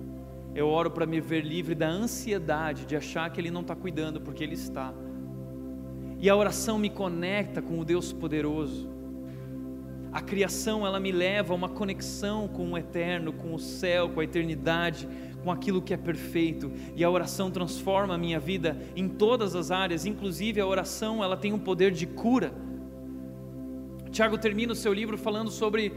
Eu 0.57 0.69
oro 0.69 0.89
para 0.89 1.05
me 1.05 1.21
ver 1.21 1.41
livre 1.41 1.75
da 1.75 1.87
ansiedade 1.87 2.87
de 2.87 2.95
achar 2.95 3.29
que 3.29 3.39
Ele 3.39 3.51
não 3.51 3.61
está 3.61 3.75
cuidando, 3.75 4.19
porque 4.19 4.43
Ele 4.43 4.55
está. 4.55 4.91
E 6.19 6.27
a 6.27 6.35
oração 6.35 6.79
me 6.79 6.89
conecta 6.89 7.61
com 7.61 7.79
o 7.79 7.85
Deus 7.85 8.11
poderoso. 8.11 8.89
A 10.11 10.19
criação 10.19 10.83
ela 10.83 10.99
me 10.99 11.11
leva 11.11 11.53
a 11.53 11.55
uma 11.55 11.69
conexão 11.69 12.47
com 12.47 12.71
o 12.71 12.77
eterno, 12.77 13.31
com 13.31 13.53
o 13.53 13.59
céu, 13.59 14.09
com 14.09 14.19
a 14.19 14.23
eternidade 14.23 15.07
com 15.43 15.51
aquilo 15.51 15.79
que 15.79 15.93
é 15.93 15.97
perfeito, 15.97 16.71
e 16.95 17.03
a 17.03 17.09
oração 17.09 17.49
transforma 17.51 18.15
a 18.15 18.17
minha 18.17 18.39
vida 18.39 18.77
em 18.95 19.07
todas 19.07 19.55
as 19.55 19.69
áreas, 19.71 20.05
inclusive 20.05 20.59
a 20.59 20.65
oração, 20.65 21.23
ela 21.23 21.37
tem 21.37 21.53
um 21.53 21.59
poder 21.59 21.91
de 21.91 22.07
cura. 22.07 22.51
Tiago 24.11 24.37
termina 24.39 24.73
o 24.73 24.75
seu 24.75 24.91
livro 24.91 25.17
falando 25.17 25.51
sobre 25.51 25.93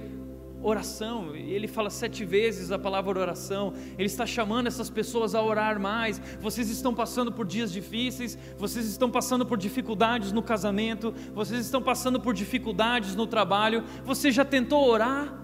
oração, 0.63 1.35
ele 1.35 1.67
fala 1.67 1.89
sete 1.89 2.25
vezes 2.25 2.71
a 2.71 2.79
palavra 2.79 3.19
oração, 3.19 3.73
ele 3.97 4.07
está 4.07 4.27
chamando 4.27 4.67
essas 4.67 4.91
pessoas 4.91 5.35
a 5.35 5.43
orar 5.43 5.81
mais. 5.81 6.21
Vocês 6.41 6.69
estão 6.69 6.95
passando 6.95 7.33
por 7.33 7.47
dias 7.47 7.73
difíceis, 7.73 8.39
vocês 8.59 8.87
estão 8.87 9.11
passando 9.11 9.47
por 9.47 9.57
dificuldades 9.57 10.33
no 10.33 10.43
casamento, 10.43 11.15
vocês 11.35 11.61
estão 11.61 11.83
passando 11.83 12.21
por 12.21 12.35
dificuldades 12.35 13.15
no 13.15 13.27
trabalho. 13.27 13.85
Você 14.05 14.31
já 14.31 14.45
tentou 14.45 14.87
orar? 14.87 15.35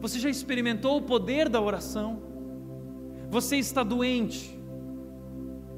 Você 0.00 0.18
já 0.18 0.28
experimentou 0.28 0.98
o 0.98 1.02
poder 1.02 1.48
da 1.48 1.60
oração? 1.60 2.22
Você 3.30 3.56
está 3.56 3.82
doente, 3.82 4.58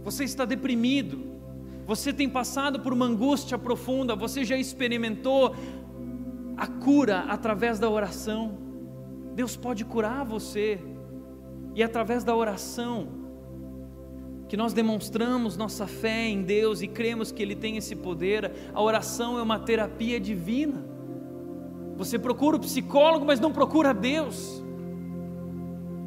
você 0.03 0.25
está 0.25 0.45
deprimido, 0.45 1.33
você 1.85 2.13
tem 2.13 2.29
passado 2.29 2.81
por 2.81 2.93
uma 2.93 3.05
angústia 3.05 3.59
profunda, 3.59 4.17
você 4.17 4.45
já 4.45 4.57
experimentou 4.57 5.55
a 6.63 6.67
cura 6.69 7.25
através 7.29 7.81
da 7.81 7.91
oração. 7.91 8.57
Deus 9.35 9.57
pode 9.57 9.85
curar 9.85 10.25
você, 10.25 10.79
e 11.75 11.83
através 11.83 12.23
da 12.23 12.37
oração, 12.37 13.09
que 14.49 14.57
nós 14.57 14.73
demonstramos 14.73 15.57
nossa 15.57 15.89
fé 15.89 16.29
em 16.29 16.45
Deus 16.45 16.81
e 16.81 16.87
cremos 16.87 17.33
que 17.33 17.43
Ele 17.43 17.57
tem 17.57 17.79
esse 17.79 17.97
poder, 17.97 18.53
a 18.73 18.81
oração 18.81 19.37
é 19.41 19.43
uma 19.43 19.59
terapia 19.59 20.21
divina. 20.21 20.87
Você 21.97 22.17
procura 22.17 22.57
o 22.57 22.61
psicólogo, 22.61 23.27
mas 23.27 23.41
não 23.41 23.51
procura 23.51 23.93
Deus. 23.93 24.63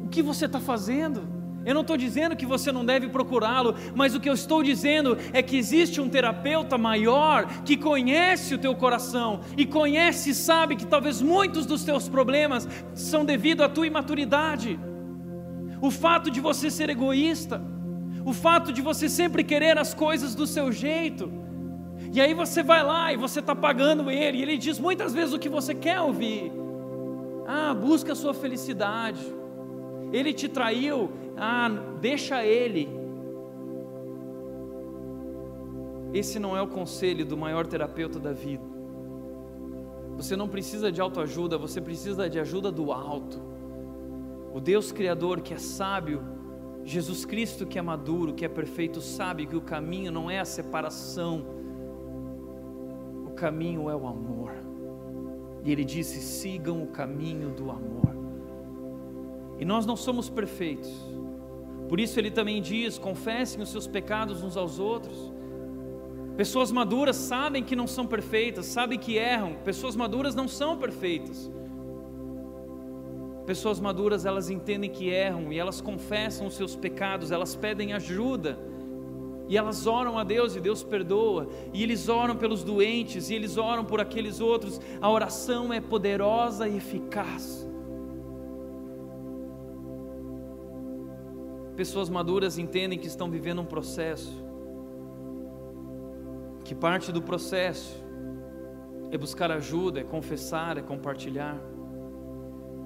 O 0.04 0.08
que 0.08 0.22
você 0.22 0.46
está 0.46 0.58
fazendo? 0.58 1.35
Eu 1.66 1.74
não 1.74 1.80
estou 1.82 1.96
dizendo 1.96 2.36
que 2.36 2.46
você 2.46 2.70
não 2.70 2.84
deve 2.84 3.08
procurá-lo, 3.08 3.74
mas 3.94 4.14
o 4.14 4.20
que 4.20 4.28
eu 4.30 4.34
estou 4.34 4.62
dizendo 4.62 5.18
é 5.32 5.42
que 5.42 5.58
existe 5.58 6.00
um 6.00 6.08
terapeuta 6.08 6.78
maior 6.78 7.44
que 7.64 7.76
conhece 7.76 8.54
o 8.54 8.58
teu 8.58 8.74
coração 8.74 9.40
e 9.56 9.66
conhece 9.66 10.30
e 10.30 10.34
sabe 10.34 10.76
que 10.76 10.86
talvez 10.86 11.20
muitos 11.20 11.66
dos 11.66 11.82
teus 11.82 12.08
problemas 12.08 12.68
são 12.94 13.24
devido 13.24 13.64
à 13.64 13.68
tua 13.68 13.86
imaturidade. 13.86 14.78
O 15.82 15.90
fato 15.90 16.30
de 16.30 16.40
você 16.40 16.70
ser 16.70 16.88
egoísta, 16.88 17.60
o 18.24 18.32
fato 18.32 18.72
de 18.72 18.80
você 18.80 19.08
sempre 19.08 19.42
querer 19.42 19.76
as 19.76 19.92
coisas 19.92 20.36
do 20.36 20.46
seu 20.46 20.70
jeito, 20.70 21.30
E 22.12 22.20
aí 22.20 22.34
você 22.34 22.62
vai 22.62 22.82
lá 22.82 23.12
e 23.12 23.16
você 23.16 23.40
está 23.40 23.54
pagando 23.54 24.10
ele, 24.10 24.38
e 24.38 24.42
ele 24.42 24.56
diz 24.56 24.78
muitas 24.78 25.12
vezes 25.12 25.34
o 25.34 25.38
que 25.38 25.48
você 25.48 25.74
quer 25.74 26.00
ouvir. 26.00 26.52
Ah, 27.46 27.74
busca 27.74 28.12
a 28.12 28.16
sua 28.16 28.34
felicidade. 28.34 29.20
Ele 30.12 30.32
te 30.32 30.48
traiu, 30.48 31.10
ah, 31.36 31.68
deixa 32.00 32.44
ele. 32.44 32.88
Esse 36.14 36.38
não 36.38 36.56
é 36.56 36.62
o 36.62 36.68
conselho 36.68 37.26
do 37.26 37.36
maior 37.36 37.66
terapeuta 37.66 38.18
da 38.18 38.32
vida. 38.32 38.64
Você 40.16 40.34
não 40.34 40.48
precisa 40.48 40.90
de 40.90 41.00
autoajuda, 41.00 41.58
você 41.58 41.80
precisa 41.80 42.28
de 42.28 42.38
ajuda 42.38 42.72
do 42.72 42.90
alto. 42.90 43.38
O 44.54 44.60
Deus 44.60 44.90
Criador 44.90 45.42
que 45.42 45.52
é 45.52 45.58
sábio, 45.58 46.22
Jesus 46.82 47.26
Cristo 47.26 47.66
que 47.66 47.78
é 47.78 47.82
maduro, 47.82 48.32
que 48.32 48.44
é 48.44 48.48
perfeito, 48.48 49.02
sabe 49.02 49.44
que 49.44 49.56
o 49.56 49.60
caminho 49.60 50.10
não 50.10 50.30
é 50.30 50.38
a 50.38 50.44
separação, 50.46 51.44
o 53.26 53.32
caminho 53.32 53.90
é 53.90 53.94
o 53.94 54.06
amor. 54.06 54.52
E 55.62 55.70
ele 55.70 55.84
disse: 55.84 56.20
sigam 56.20 56.82
o 56.82 56.86
caminho 56.86 57.50
do 57.50 57.70
amor. 57.70 58.16
E 59.58 59.64
nós 59.64 59.84
não 59.84 59.96
somos 59.96 60.30
perfeitos, 60.30 60.90
por 61.88 62.00
isso 62.00 62.18
ele 62.18 62.30
também 62.30 62.60
diz: 62.60 62.98
confessem 62.98 63.62
os 63.62 63.70
seus 63.70 63.86
pecados 63.86 64.42
uns 64.42 64.56
aos 64.56 64.78
outros. 64.78 65.32
Pessoas 66.36 66.70
maduras 66.70 67.16
sabem 67.16 67.62
que 67.62 67.74
não 67.74 67.86
são 67.86 68.06
perfeitas, 68.06 68.66
sabem 68.66 68.98
que 68.98 69.16
erram. 69.16 69.54
Pessoas 69.64 69.96
maduras 69.96 70.34
não 70.34 70.46
são 70.46 70.76
perfeitas. 70.76 71.50
Pessoas 73.46 73.80
maduras, 73.80 74.26
elas 74.26 74.50
entendem 74.50 74.90
que 74.90 75.08
erram 75.08 75.52
e 75.52 75.58
elas 75.58 75.80
confessam 75.80 76.48
os 76.48 76.54
seus 76.54 76.74
pecados, 76.74 77.30
elas 77.30 77.54
pedem 77.54 77.92
ajuda. 77.92 78.58
E 79.48 79.56
elas 79.56 79.86
oram 79.86 80.18
a 80.18 80.24
Deus 80.24 80.56
e 80.56 80.60
Deus 80.60 80.82
perdoa. 80.82 81.48
E 81.72 81.82
eles 81.82 82.08
oram 82.08 82.36
pelos 82.36 82.64
doentes 82.64 83.30
e 83.30 83.34
eles 83.34 83.56
oram 83.56 83.84
por 83.84 84.00
aqueles 84.00 84.40
outros. 84.40 84.80
A 85.00 85.08
oração 85.08 85.72
é 85.72 85.80
poderosa 85.80 86.68
e 86.68 86.76
eficaz. 86.76 87.66
Pessoas 91.76 92.08
maduras 92.08 92.58
entendem 92.58 92.98
que 92.98 93.06
estão 93.06 93.30
vivendo 93.30 93.60
um 93.60 93.66
processo 93.66 94.46
que 96.66 96.74
parte 96.74 97.12
do 97.12 97.22
processo 97.22 98.04
é 99.12 99.16
buscar 99.16 99.52
ajuda, 99.52 100.00
é 100.00 100.02
confessar, 100.02 100.76
é 100.76 100.82
compartilhar, 100.82 101.56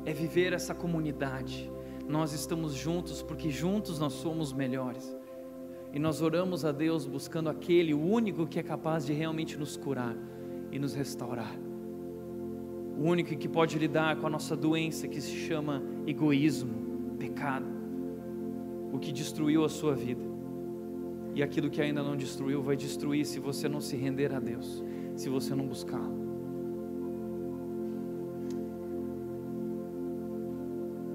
é 0.05 0.13
viver 0.13 0.53
essa 0.53 0.75
comunidade. 0.75 1.73
Nós 2.07 2.35
estamos 2.35 2.75
juntos 2.75 3.23
porque 3.23 3.49
juntos 3.49 3.99
nós 3.99 4.13
somos 4.13 4.53
melhores. 4.53 5.17
E 5.95 5.99
nós 5.99 6.21
oramos 6.21 6.63
a 6.63 6.73
Deus 6.73 7.07
buscando 7.07 7.49
aquele, 7.49 7.95
único 7.95 8.47
que 8.47 8.59
é 8.59 8.63
capaz 8.63 9.07
de 9.07 9.15
realmente 9.15 9.57
nos 9.57 9.79
curar 9.79 10.15
e 10.71 10.79
nos 10.79 10.93
restaurar. 10.93 11.57
O 12.99 13.03
único 13.03 13.35
que 13.35 13.49
pode 13.49 13.79
lidar 13.79 14.17
com 14.17 14.27
a 14.27 14.31
nossa 14.31 14.55
doença 14.55 15.09
que 15.09 15.23
se 15.23 15.35
chama 15.35 15.83
egoísmo, 16.07 17.17
pecado, 17.19 17.80
o 18.93 18.99
que 18.99 19.13
destruiu 19.13 19.65
a 19.65 19.69
sua 19.69 19.95
vida. 19.95 20.23
E 21.35 21.43
aquilo 21.43 21.71
que 21.71 21.81
ainda 21.81 22.03
não 22.03 22.17
destruiu 22.17 22.63
vai 22.63 22.77
destruir 22.77 23.25
se 23.25 23.39
você 23.39 23.69
não 23.69 23.81
se 23.81 23.97
render 23.97 24.35
a 24.35 24.41
Deus, 24.41 24.85
se 25.15 25.29
você 25.29 25.55
não 25.55 25.67
buscá-lo. 25.67 26.21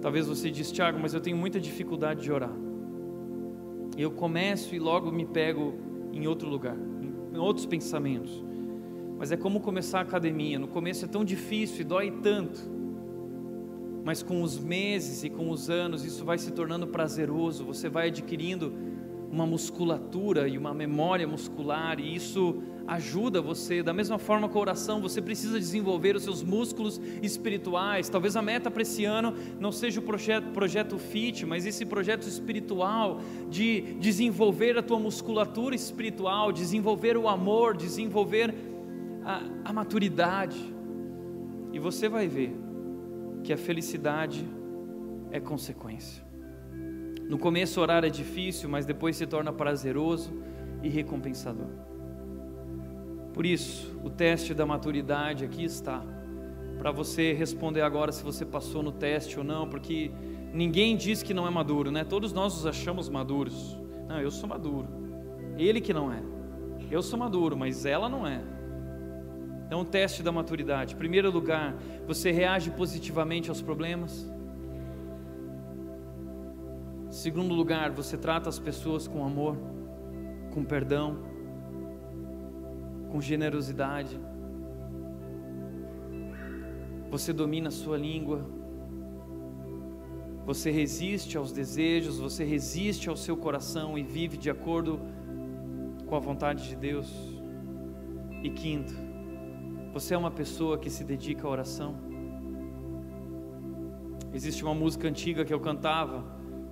Talvez 0.02 0.28
você 0.28 0.52
diz, 0.52 0.72
Tiago, 0.72 1.00
mas 1.00 1.14
eu 1.14 1.20
tenho 1.20 1.36
muita 1.36 1.60
dificuldade 1.60 2.22
de 2.22 2.32
orar. 2.32 2.56
Eu 3.98 4.12
começo 4.12 4.76
e 4.76 4.80
logo 4.80 5.12
me 5.12 5.26
pego 5.26 5.74
em 6.14 6.28
outro 6.28 6.48
lugar, 6.48 6.78
em 7.34 7.38
outros 7.38 7.66
pensamentos. 7.66 8.44
Mas 9.18 9.32
é 9.32 9.38
como 9.38 9.60
começar 9.60 10.00
a 10.00 10.02
academia. 10.02 10.60
No 10.60 10.68
começo 10.68 11.06
é 11.06 11.08
tão 11.08 11.26
difícil 11.26 11.82
e 11.82 11.84
dói 11.84 12.12
tanto. 12.12 12.60
Mas 14.06 14.22
com 14.22 14.44
os 14.44 14.60
meses 14.60 15.24
e 15.24 15.32
com 15.32 15.50
os 15.50 15.68
anos, 15.68 16.06
isso 16.06 16.24
vai 16.24 16.38
se 16.38 16.52
tornando 16.52 16.86
prazeroso. 16.86 17.66
Você 17.66 17.90
vai 17.90 18.10
adquirindo 18.10 18.72
uma 19.32 19.48
musculatura 19.48 20.48
e 20.48 20.60
uma 20.60 20.76
memória 20.76 21.28
muscular, 21.28 22.00
e 22.00 22.14
isso 22.14 22.62
ajuda 22.86 23.42
você. 23.42 23.82
Da 23.82 23.92
mesma 23.92 24.20
forma 24.20 24.48
com 24.48 24.60
a 24.60 24.62
oração, 24.62 25.02
você 25.02 25.20
precisa 25.24 25.60
desenvolver 25.60 26.16
os 26.16 26.22
seus 26.22 26.44
músculos 26.44 27.02
espirituais. 27.20 28.08
Talvez 28.08 28.36
a 28.36 28.44
meta 28.44 28.70
para 28.70 28.84
esse 28.84 29.04
ano 29.06 29.34
não 29.60 29.72
seja 29.72 30.00
o 30.00 30.04
projeto, 30.04 30.52
projeto 30.52 31.00
FIT, 31.00 31.44
mas 31.44 31.66
esse 31.66 31.84
projeto 31.84 32.28
espiritual 32.28 33.22
de 33.50 33.96
desenvolver 34.00 34.78
a 34.78 34.84
tua 34.84 35.00
musculatura 35.00 35.74
espiritual, 35.74 36.52
desenvolver 36.52 37.18
o 37.18 37.28
amor, 37.28 37.76
desenvolver 37.76 38.54
a, 39.26 39.42
a 39.66 39.74
maturidade. 39.74 40.64
E 41.74 41.80
você 41.80 42.08
vai 42.08 42.28
ver 42.28 42.65
que 43.46 43.54
a 43.54 43.58
felicidade 43.58 44.44
é 45.32 45.40
consequência. 45.40 46.24
No 47.30 47.38
começo 47.38 47.80
orar 47.80 48.04
é 48.04 48.10
difícil, 48.10 48.68
mas 48.68 48.88
depois 48.88 49.16
se 49.16 49.28
torna 49.28 49.54
prazeroso 49.54 50.34
e 50.82 50.90
recompensador. 50.90 51.70
Por 53.34 53.46
isso, 53.46 53.96
o 54.04 54.10
teste 54.10 54.54
da 54.56 54.66
maturidade 54.66 55.46
aqui 55.46 55.64
está. 55.64 56.04
Para 56.80 56.90
você 56.92 57.34
responder 57.34 57.82
agora 57.82 58.12
se 58.12 58.24
você 58.24 58.44
passou 58.44 58.82
no 58.82 58.92
teste 58.92 59.38
ou 59.38 59.44
não, 59.44 59.70
porque 59.70 60.12
ninguém 60.52 60.98
diz 60.98 61.22
que 61.22 61.34
não 61.34 61.46
é 61.46 61.50
maduro, 61.52 61.92
né? 61.92 62.04
Todos 62.04 62.34
nós 62.34 62.56
nos 62.56 62.66
achamos 62.66 63.10
maduros. 63.10 63.78
Não, 64.08 64.20
eu 64.20 64.32
sou 64.32 64.50
maduro. 64.50 64.88
Ele 65.56 65.80
que 65.80 65.94
não 65.94 66.12
é. 66.12 66.24
Eu 66.90 67.04
sou 67.04 67.20
maduro, 67.20 67.56
mas 67.56 67.86
ela 67.86 68.10
não 68.10 68.26
é. 68.26 68.42
Então, 69.66 69.82
o 69.82 69.86
teste 69.86 70.22
da 70.22 70.32
maturidade. 70.32 70.94
Em 70.94 70.98
primeiro 70.98 71.32
lugar, 71.32 71.76
você 72.06 72.32
reage 72.32 72.70
positivamente 72.72 73.50
aos 73.50 73.62
problemas? 73.62 74.30
Segundo 77.10 77.54
lugar, 77.54 77.92
você 77.92 78.18
trata 78.18 78.50
as 78.50 78.60
pessoas 78.60 79.08
com 79.08 79.26
amor, 79.26 79.58
com 80.54 80.64
perdão, 80.64 81.18
com 83.10 83.22
generosidade. 83.22 84.20
Você 87.10 87.32
domina 87.32 87.70
a 87.70 87.72
sua 87.72 87.98
língua. 87.98 88.46
Você 90.46 90.70
resiste 90.70 91.38
aos 91.38 91.52
desejos, 91.52 92.20
você 92.20 92.44
resiste 92.44 93.10
ao 93.10 93.16
seu 93.16 93.36
coração 93.36 93.98
e 93.98 94.04
vive 94.04 94.38
de 94.38 94.50
acordo 94.50 95.00
com 96.06 96.16
a 96.16 96.20
vontade 96.20 96.68
de 96.68 96.76
Deus. 96.76 97.10
E 98.44 98.50
quinto, 98.50 98.94
você 99.96 100.14
é 100.14 100.18
uma 100.18 100.30
pessoa 100.30 100.78
que 100.78 100.90
se 100.90 101.06
dedica 101.06 101.48
à 101.48 101.50
oração. 101.50 101.96
Existe 104.34 104.62
uma 104.62 104.76
música 104.76 105.08
antiga 105.08 105.46
que 105.46 105.54
eu 105.54 105.60
cantava, 105.62 106.22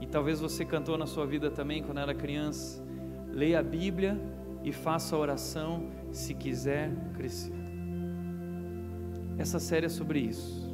e 0.01 0.05
talvez 0.05 0.41
você 0.41 0.65
cantou 0.65 0.97
na 0.97 1.05
sua 1.05 1.25
vida 1.25 1.49
também 1.49 1.81
quando 1.81 2.01
era 2.01 2.13
criança. 2.13 2.83
Leia 3.31 3.61
a 3.61 3.63
Bíblia 3.63 4.19
e 4.61 4.73
faça 4.73 5.15
a 5.15 5.19
oração 5.19 5.87
se 6.11 6.33
quiser 6.33 6.91
crescer. 7.13 7.53
Essa 9.37 9.57
série 9.57 9.85
é 9.85 9.89
sobre 9.89 10.19
isso. 10.19 10.69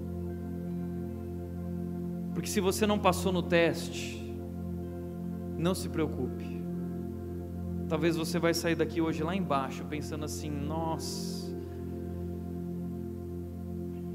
Porque 2.34 2.50
se 2.50 2.60
você 2.60 2.88
não 2.88 2.98
passou 2.98 3.32
no 3.32 3.44
teste, 3.44 4.28
não 5.56 5.76
se 5.76 5.88
preocupe. 5.88 6.64
Talvez 7.88 8.16
você 8.18 8.40
vai 8.40 8.56
sair 8.56 8.76
daqui 8.76 9.00
hoje 9.00 9.22
lá 9.22 9.36
embaixo 9.36 9.86
pensando 9.86 10.26
assim: 10.26 10.50
nossa, 10.50 11.39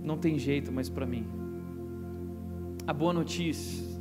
não 0.05 0.17
tem 0.17 0.39
jeito 0.39 0.71
mais 0.71 0.89
para 0.89 1.07
mim. 1.07 1.27
A 2.87 2.93
boa 2.93 3.13
notícia 3.13 3.95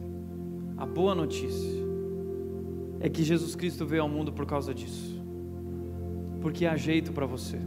a 0.84 0.86
boa 0.86 1.14
notícia 1.14 1.82
é 3.00 3.08
que 3.08 3.24
Jesus 3.24 3.56
Cristo 3.56 3.86
veio 3.86 4.02
ao 4.02 4.10
mundo 4.10 4.34
por 4.34 4.46
causa 4.46 4.74
disso, 4.74 5.22
porque 6.42 6.66
há 6.66 6.76
jeito 6.76 7.14
para 7.14 7.26
você, 7.26 7.58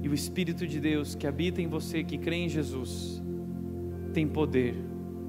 e 0.00 0.08
o 0.08 0.14
Espírito 0.14 0.66
de 0.66 0.80
Deus 0.80 1.14
que 1.14 1.26
habita 1.26 1.60
em 1.60 1.66
você, 1.66 2.04
que 2.04 2.16
crê 2.16 2.36
em 2.36 2.48
Jesus, 2.48 3.22
tem 4.14 4.26
poder 4.26 4.76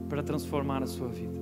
para 0.08 0.22
transformar 0.22 0.84
a 0.84 0.88
sua 0.88 1.08
vida. 1.08 1.40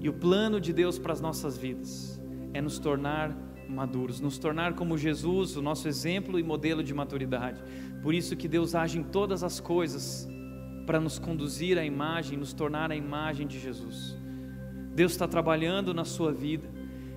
E 0.00 0.08
o 0.08 0.12
plano 0.12 0.60
de 0.60 0.72
Deus 0.72 0.98
para 0.98 1.12
as 1.12 1.20
nossas 1.20 1.56
vidas 1.56 2.20
é 2.52 2.60
nos 2.60 2.78
tornar 2.78 3.36
maduros, 3.68 4.20
nos 4.20 4.38
tornar 4.38 4.74
como 4.74 4.96
Jesus, 4.98 5.56
o 5.56 5.62
nosso 5.62 5.88
exemplo 5.88 6.38
e 6.38 6.42
modelo 6.42 6.82
de 6.82 6.92
maturidade. 6.92 7.62
Por 8.02 8.14
isso 8.14 8.36
que 8.36 8.48
Deus 8.48 8.74
age 8.74 8.98
em 8.98 9.02
todas 9.02 9.42
as 9.42 9.60
coisas 9.60 10.28
para 10.86 10.98
nos 10.98 11.18
conduzir 11.18 11.78
à 11.78 11.84
imagem, 11.84 12.38
nos 12.38 12.52
tornar 12.52 12.90
a 12.90 12.96
imagem 12.96 13.46
de 13.46 13.58
Jesus. 13.58 14.18
Deus 14.94 15.12
está 15.12 15.28
trabalhando 15.28 15.94
na 15.94 16.04
sua 16.04 16.32
vida, 16.32 16.68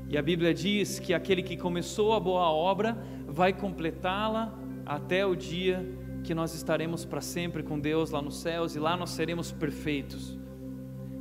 e 0.10 0.18
a 0.18 0.22
Bíblia 0.22 0.54
diz 0.54 1.00
que 1.00 1.14
aquele 1.14 1.42
que 1.42 1.58
começou 1.58 2.14
a 2.14 2.20
boa 2.20 2.50
obra 2.52 2.98
vai 3.28 3.52
completá-la 3.52 4.54
até 4.86 5.26
o 5.26 5.36
dia 5.36 5.84
que 6.24 6.34
nós 6.36 6.54
estaremos 6.54 7.04
para 7.04 7.20
sempre 7.20 7.64
com 7.64 7.80
Deus 7.80 8.12
lá 8.12 8.22
nos 8.22 8.38
céus 8.38 8.76
e 8.76 8.80
lá 8.80 8.96
nós 8.96 9.10
seremos 9.10 9.52
perfeitos. 9.52 10.38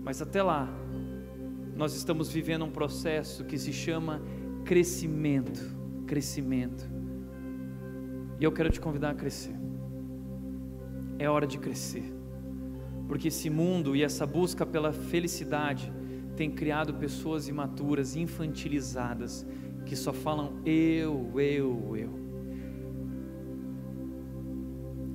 Mas 0.03 0.21
até 0.21 0.43
lá, 0.43 0.69
nós 1.75 1.95
estamos 1.95 2.31
vivendo 2.31 2.65
um 2.65 2.71
processo 2.71 3.45
que 3.45 3.57
se 3.57 3.73
chama 3.73 4.21
crescimento, 4.65 5.61
crescimento. 6.07 6.92
E 8.43 8.45
eu 8.45 8.51
quero 8.51 8.69
te 8.71 8.81
convidar 8.81 9.11
a 9.11 9.15
crescer. 9.15 9.55
É 11.17 11.31
hora 11.31 11.47
de 11.47 11.59
crescer. 11.59 12.13
Porque 13.07 13.29
esse 13.29 13.49
mundo 13.49 13.95
e 13.95 14.03
essa 14.03 14.27
busca 14.27 14.67
pela 14.67 14.93
felicidade 14.93 15.93
tem 16.35 16.51
criado 16.51 16.95
pessoas 16.95 17.47
imaturas, 17.47 18.17
infantilizadas, 18.17 19.47
que 19.87 19.95
só 19.95 20.13
falam 20.13 20.61
eu, 20.67 21.31
eu, 21.39 21.97
eu. 21.97 22.11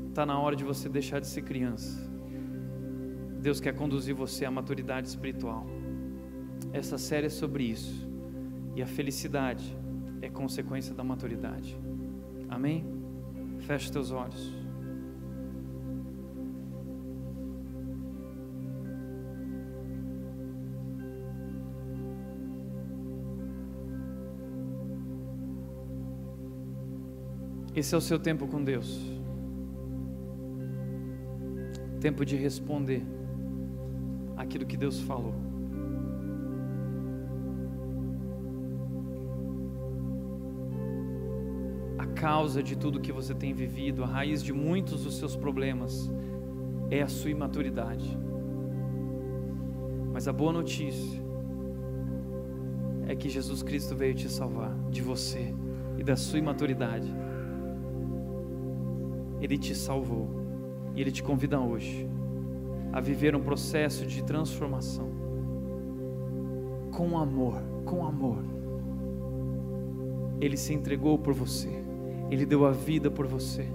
Está 0.08 0.26
na 0.26 0.40
hora 0.40 0.56
de 0.56 0.64
você 0.64 0.88
deixar 0.88 1.20
de 1.20 1.28
ser 1.28 1.42
criança. 1.42 2.10
Deus 3.42 3.60
quer 3.60 3.76
conduzir 3.76 4.16
você 4.16 4.46
à 4.46 4.52
maturidade 4.52 5.06
espiritual. 5.10 5.68
Essa 6.72 6.98
série 6.98 7.26
é 7.26 7.30
sobre 7.30 7.66
isso. 7.66 8.10
E 8.74 8.82
a 8.82 8.88
felicidade 8.88 9.78
é 10.22 10.30
consequência 10.30 10.96
da 10.96 11.04
maturidade. 11.04 11.78
Amém? 12.48 12.97
Feche 13.68 13.92
teus 13.92 14.12
olhos. 14.12 14.50
Esse 27.76 27.94
é 27.94 27.98
o 27.98 28.00
seu 28.00 28.18
tempo 28.18 28.48
com 28.48 28.64
Deus. 28.64 29.02
Tempo 32.00 32.24
de 32.24 32.38
responder 32.38 33.04
aquilo 34.38 34.66
que 34.66 34.78
Deus 34.78 35.02
falou. 35.02 35.47
Causa 42.20 42.64
de 42.64 42.76
tudo 42.76 43.00
que 43.00 43.12
você 43.12 43.34
tem 43.34 43.54
vivido, 43.54 44.04
a 44.04 44.08
raiz 44.08 44.44
de 44.44 44.52
muitos 44.52 45.04
dos 45.04 45.18
seus 45.18 45.36
problemas, 45.36 46.12
é 46.90 47.02
a 47.02 47.08
sua 47.08 47.30
imaturidade. 47.30 48.18
Mas 50.12 50.28
a 50.28 50.34
boa 50.34 50.52
notícia 50.52 51.22
é 53.08 53.16
que 53.16 53.30
Jesus 53.30 53.62
Cristo 53.62 53.96
veio 53.96 54.16
te 54.16 54.28
salvar 54.30 54.76
de 54.90 55.02
você 55.02 55.54
e 55.98 56.04
da 56.04 56.16
sua 56.16 56.40
imaturidade. 56.40 57.14
Ele 59.40 59.58
te 59.58 59.76
salvou 59.76 60.28
e 60.96 61.02
Ele 61.02 61.12
te 61.12 61.22
convida 61.22 61.60
hoje 61.60 62.10
a 62.92 63.00
viver 63.00 63.36
um 63.36 63.44
processo 63.44 64.08
de 64.08 64.24
transformação 64.24 65.12
com 66.96 67.16
amor, 67.16 67.62
com 67.86 68.04
amor. 68.04 68.44
Ele 70.42 70.58
se 70.58 70.74
entregou 70.74 71.20
por 71.20 71.34
você, 71.34 71.87
Ele 72.30 72.46
deu 72.46 72.66
a 72.66 72.72
vida 72.72 73.10
por 73.10 73.26
você. 73.26 73.68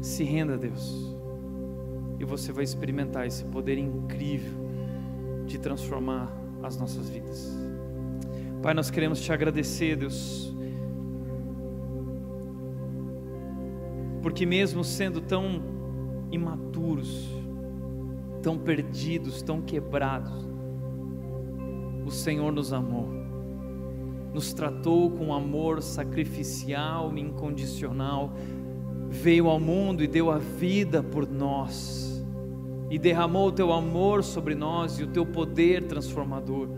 Se 0.00 0.24
renda 0.24 0.54
a 0.54 0.56
Deus, 0.56 1.14
e 2.18 2.24
você 2.24 2.52
vai 2.52 2.64
experimentar 2.64 3.26
esse 3.26 3.44
poder 3.44 3.78
incrível 3.78 4.58
de 5.46 5.58
transformar 5.58 6.32
as 6.62 6.76
nossas 6.76 7.08
vidas. 7.08 7.54
Pai, 8.62 8.74
nós 8.74 8.90
queremos 8.90 9.20
te 9.20 9.32
agradecer, 9.32 9.96
Deus 9.96 10.54
porque 14.22 14.44
mesmo 14.44 14.84
sendo 14.84 15.20
tão 15.20 15.62
imaturos, 16.30 17.28
tão 18.42 18.58
perdidos, 18.58 19.42
tão 19.42 19.60
quebrados, 19.60 20.48
o 22.04 22.10
Senhor 22.10 22.52
nos 22.52 22.72
amou, 22.72 23.08
nos 24.32 24.52
tratou 24.52 25.10
com 25.10 25.34
amor 25.34 25.82
sacrificial 25.82 27.12
e 27.16 27.20
incondicional, 27.20 28.32
veio 29.08 29.48
ao 29.48 29.58
mundo 29.58 30.04
e 30.04 30.06
deu 30.06 30.30
a 30.30 30.38
vida 30.38 31.02
por 31.02 31.28
nós, 31.28 32.24
e 32.88 32.98
derramou 32.98 33.48
o 33.48 33.52
teu 33.52 33.72
amor 33.72 34.22
sobre 34.22 34.54
nós 34.54 34.98
e 34.98 35.04
o 35.04 35.08
teu 35.08 35.26
poder 35.26 35.84
transformador. 35.84 36.68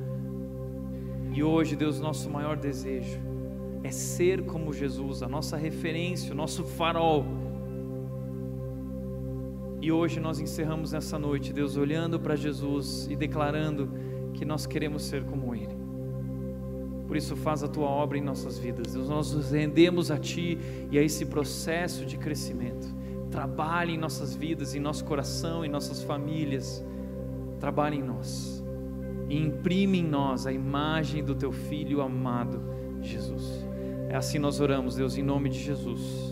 E 1.34 1.42
hoje, 1.42 1.76
Deus, 1.76 1.98
nosso 2.00 2.28
maior 2.28 2.56
desejo 2.56 3.18
é 3.84 3.90
ser 3.90 4.44
como 4.44 4.72
Jesus, 4.72 5.22
a 5.22 5.28
nossa 5.28 5.56
referência, 5.56 6.32
o 6.32 6.36
nosso 6.36 6.64
farol. 6.64 7.24
E 9.80 9.90
hoje 9.90 10.20
nós 10.20 10.38
encerramos 10.38 10.94
essa 10.94 11.18
noite, 11.18 11.52
Deus, 11.52 11.76
olhando 11.76 12.20
para 12.20 12.36
Jesus 12.36 13.08
e 13.10 13.16
declarando 13.16 13.90
que 14.34 14.44
nós 14.44 14.66
queremos 14.66 15.02
ser 15.02 15.24
como 15.24 15.54
Ele. 15.54 15.81
Por 17.12 17.18
isso, 17.18 17.36
faz 17.36 17.62
a 17.62 17.68
tua 17.68 17.84
obra 17.84 18.16
em 18.16 18.22
nossas 18.22 18.58
vidas. 18.58 18.94
Deus, 18.94 19.06
nós 19.06 19.34
nos 19.34 19.50
rendemos 19.50 20.10
a 20.10 20.16
Ti 20.16 20.58
e 20.90 20.98
a 20.98 21.02
esse 21.02 21.26
processo 21.26 22.06
de 22.06 22.16
crescimento. 22.16 22.86
Trabalhe 23.30 23.92
em 23.92 23.98
nossas 23.98 24.34
vidas, 24.34 24.74
em 24.74 24.80
nosso 24.80 25.04
coração, 25.04 25.62
em 25.62 25.68
nossas 25.68 26.02
famílias. 26.02 26.82
Trabalhe 27.60 27.98
em 27.98 28.02
nós. 28.02 28.64
E 29.28 29.36
imprime 29.36 29.98
em 29.98 30.02
nós 30.02 30.46
a 30.46 30.54
imagem 30.54 31.22
do 31.22 31.34
Teu 31.34 31.52
Filho 31.52 32.00
amado, 32.00 32.62
Jesus. 33.02 33.62
É 34.08 34.16
assim 34.16 34.38
nós 34.38 34.58
oramos, 34.58 34.94
Deus, 34.94 35.18
em 35.18 35.22
nome 35.22 35.50
de 35.50 35.58
Jesus. 35.58 36.31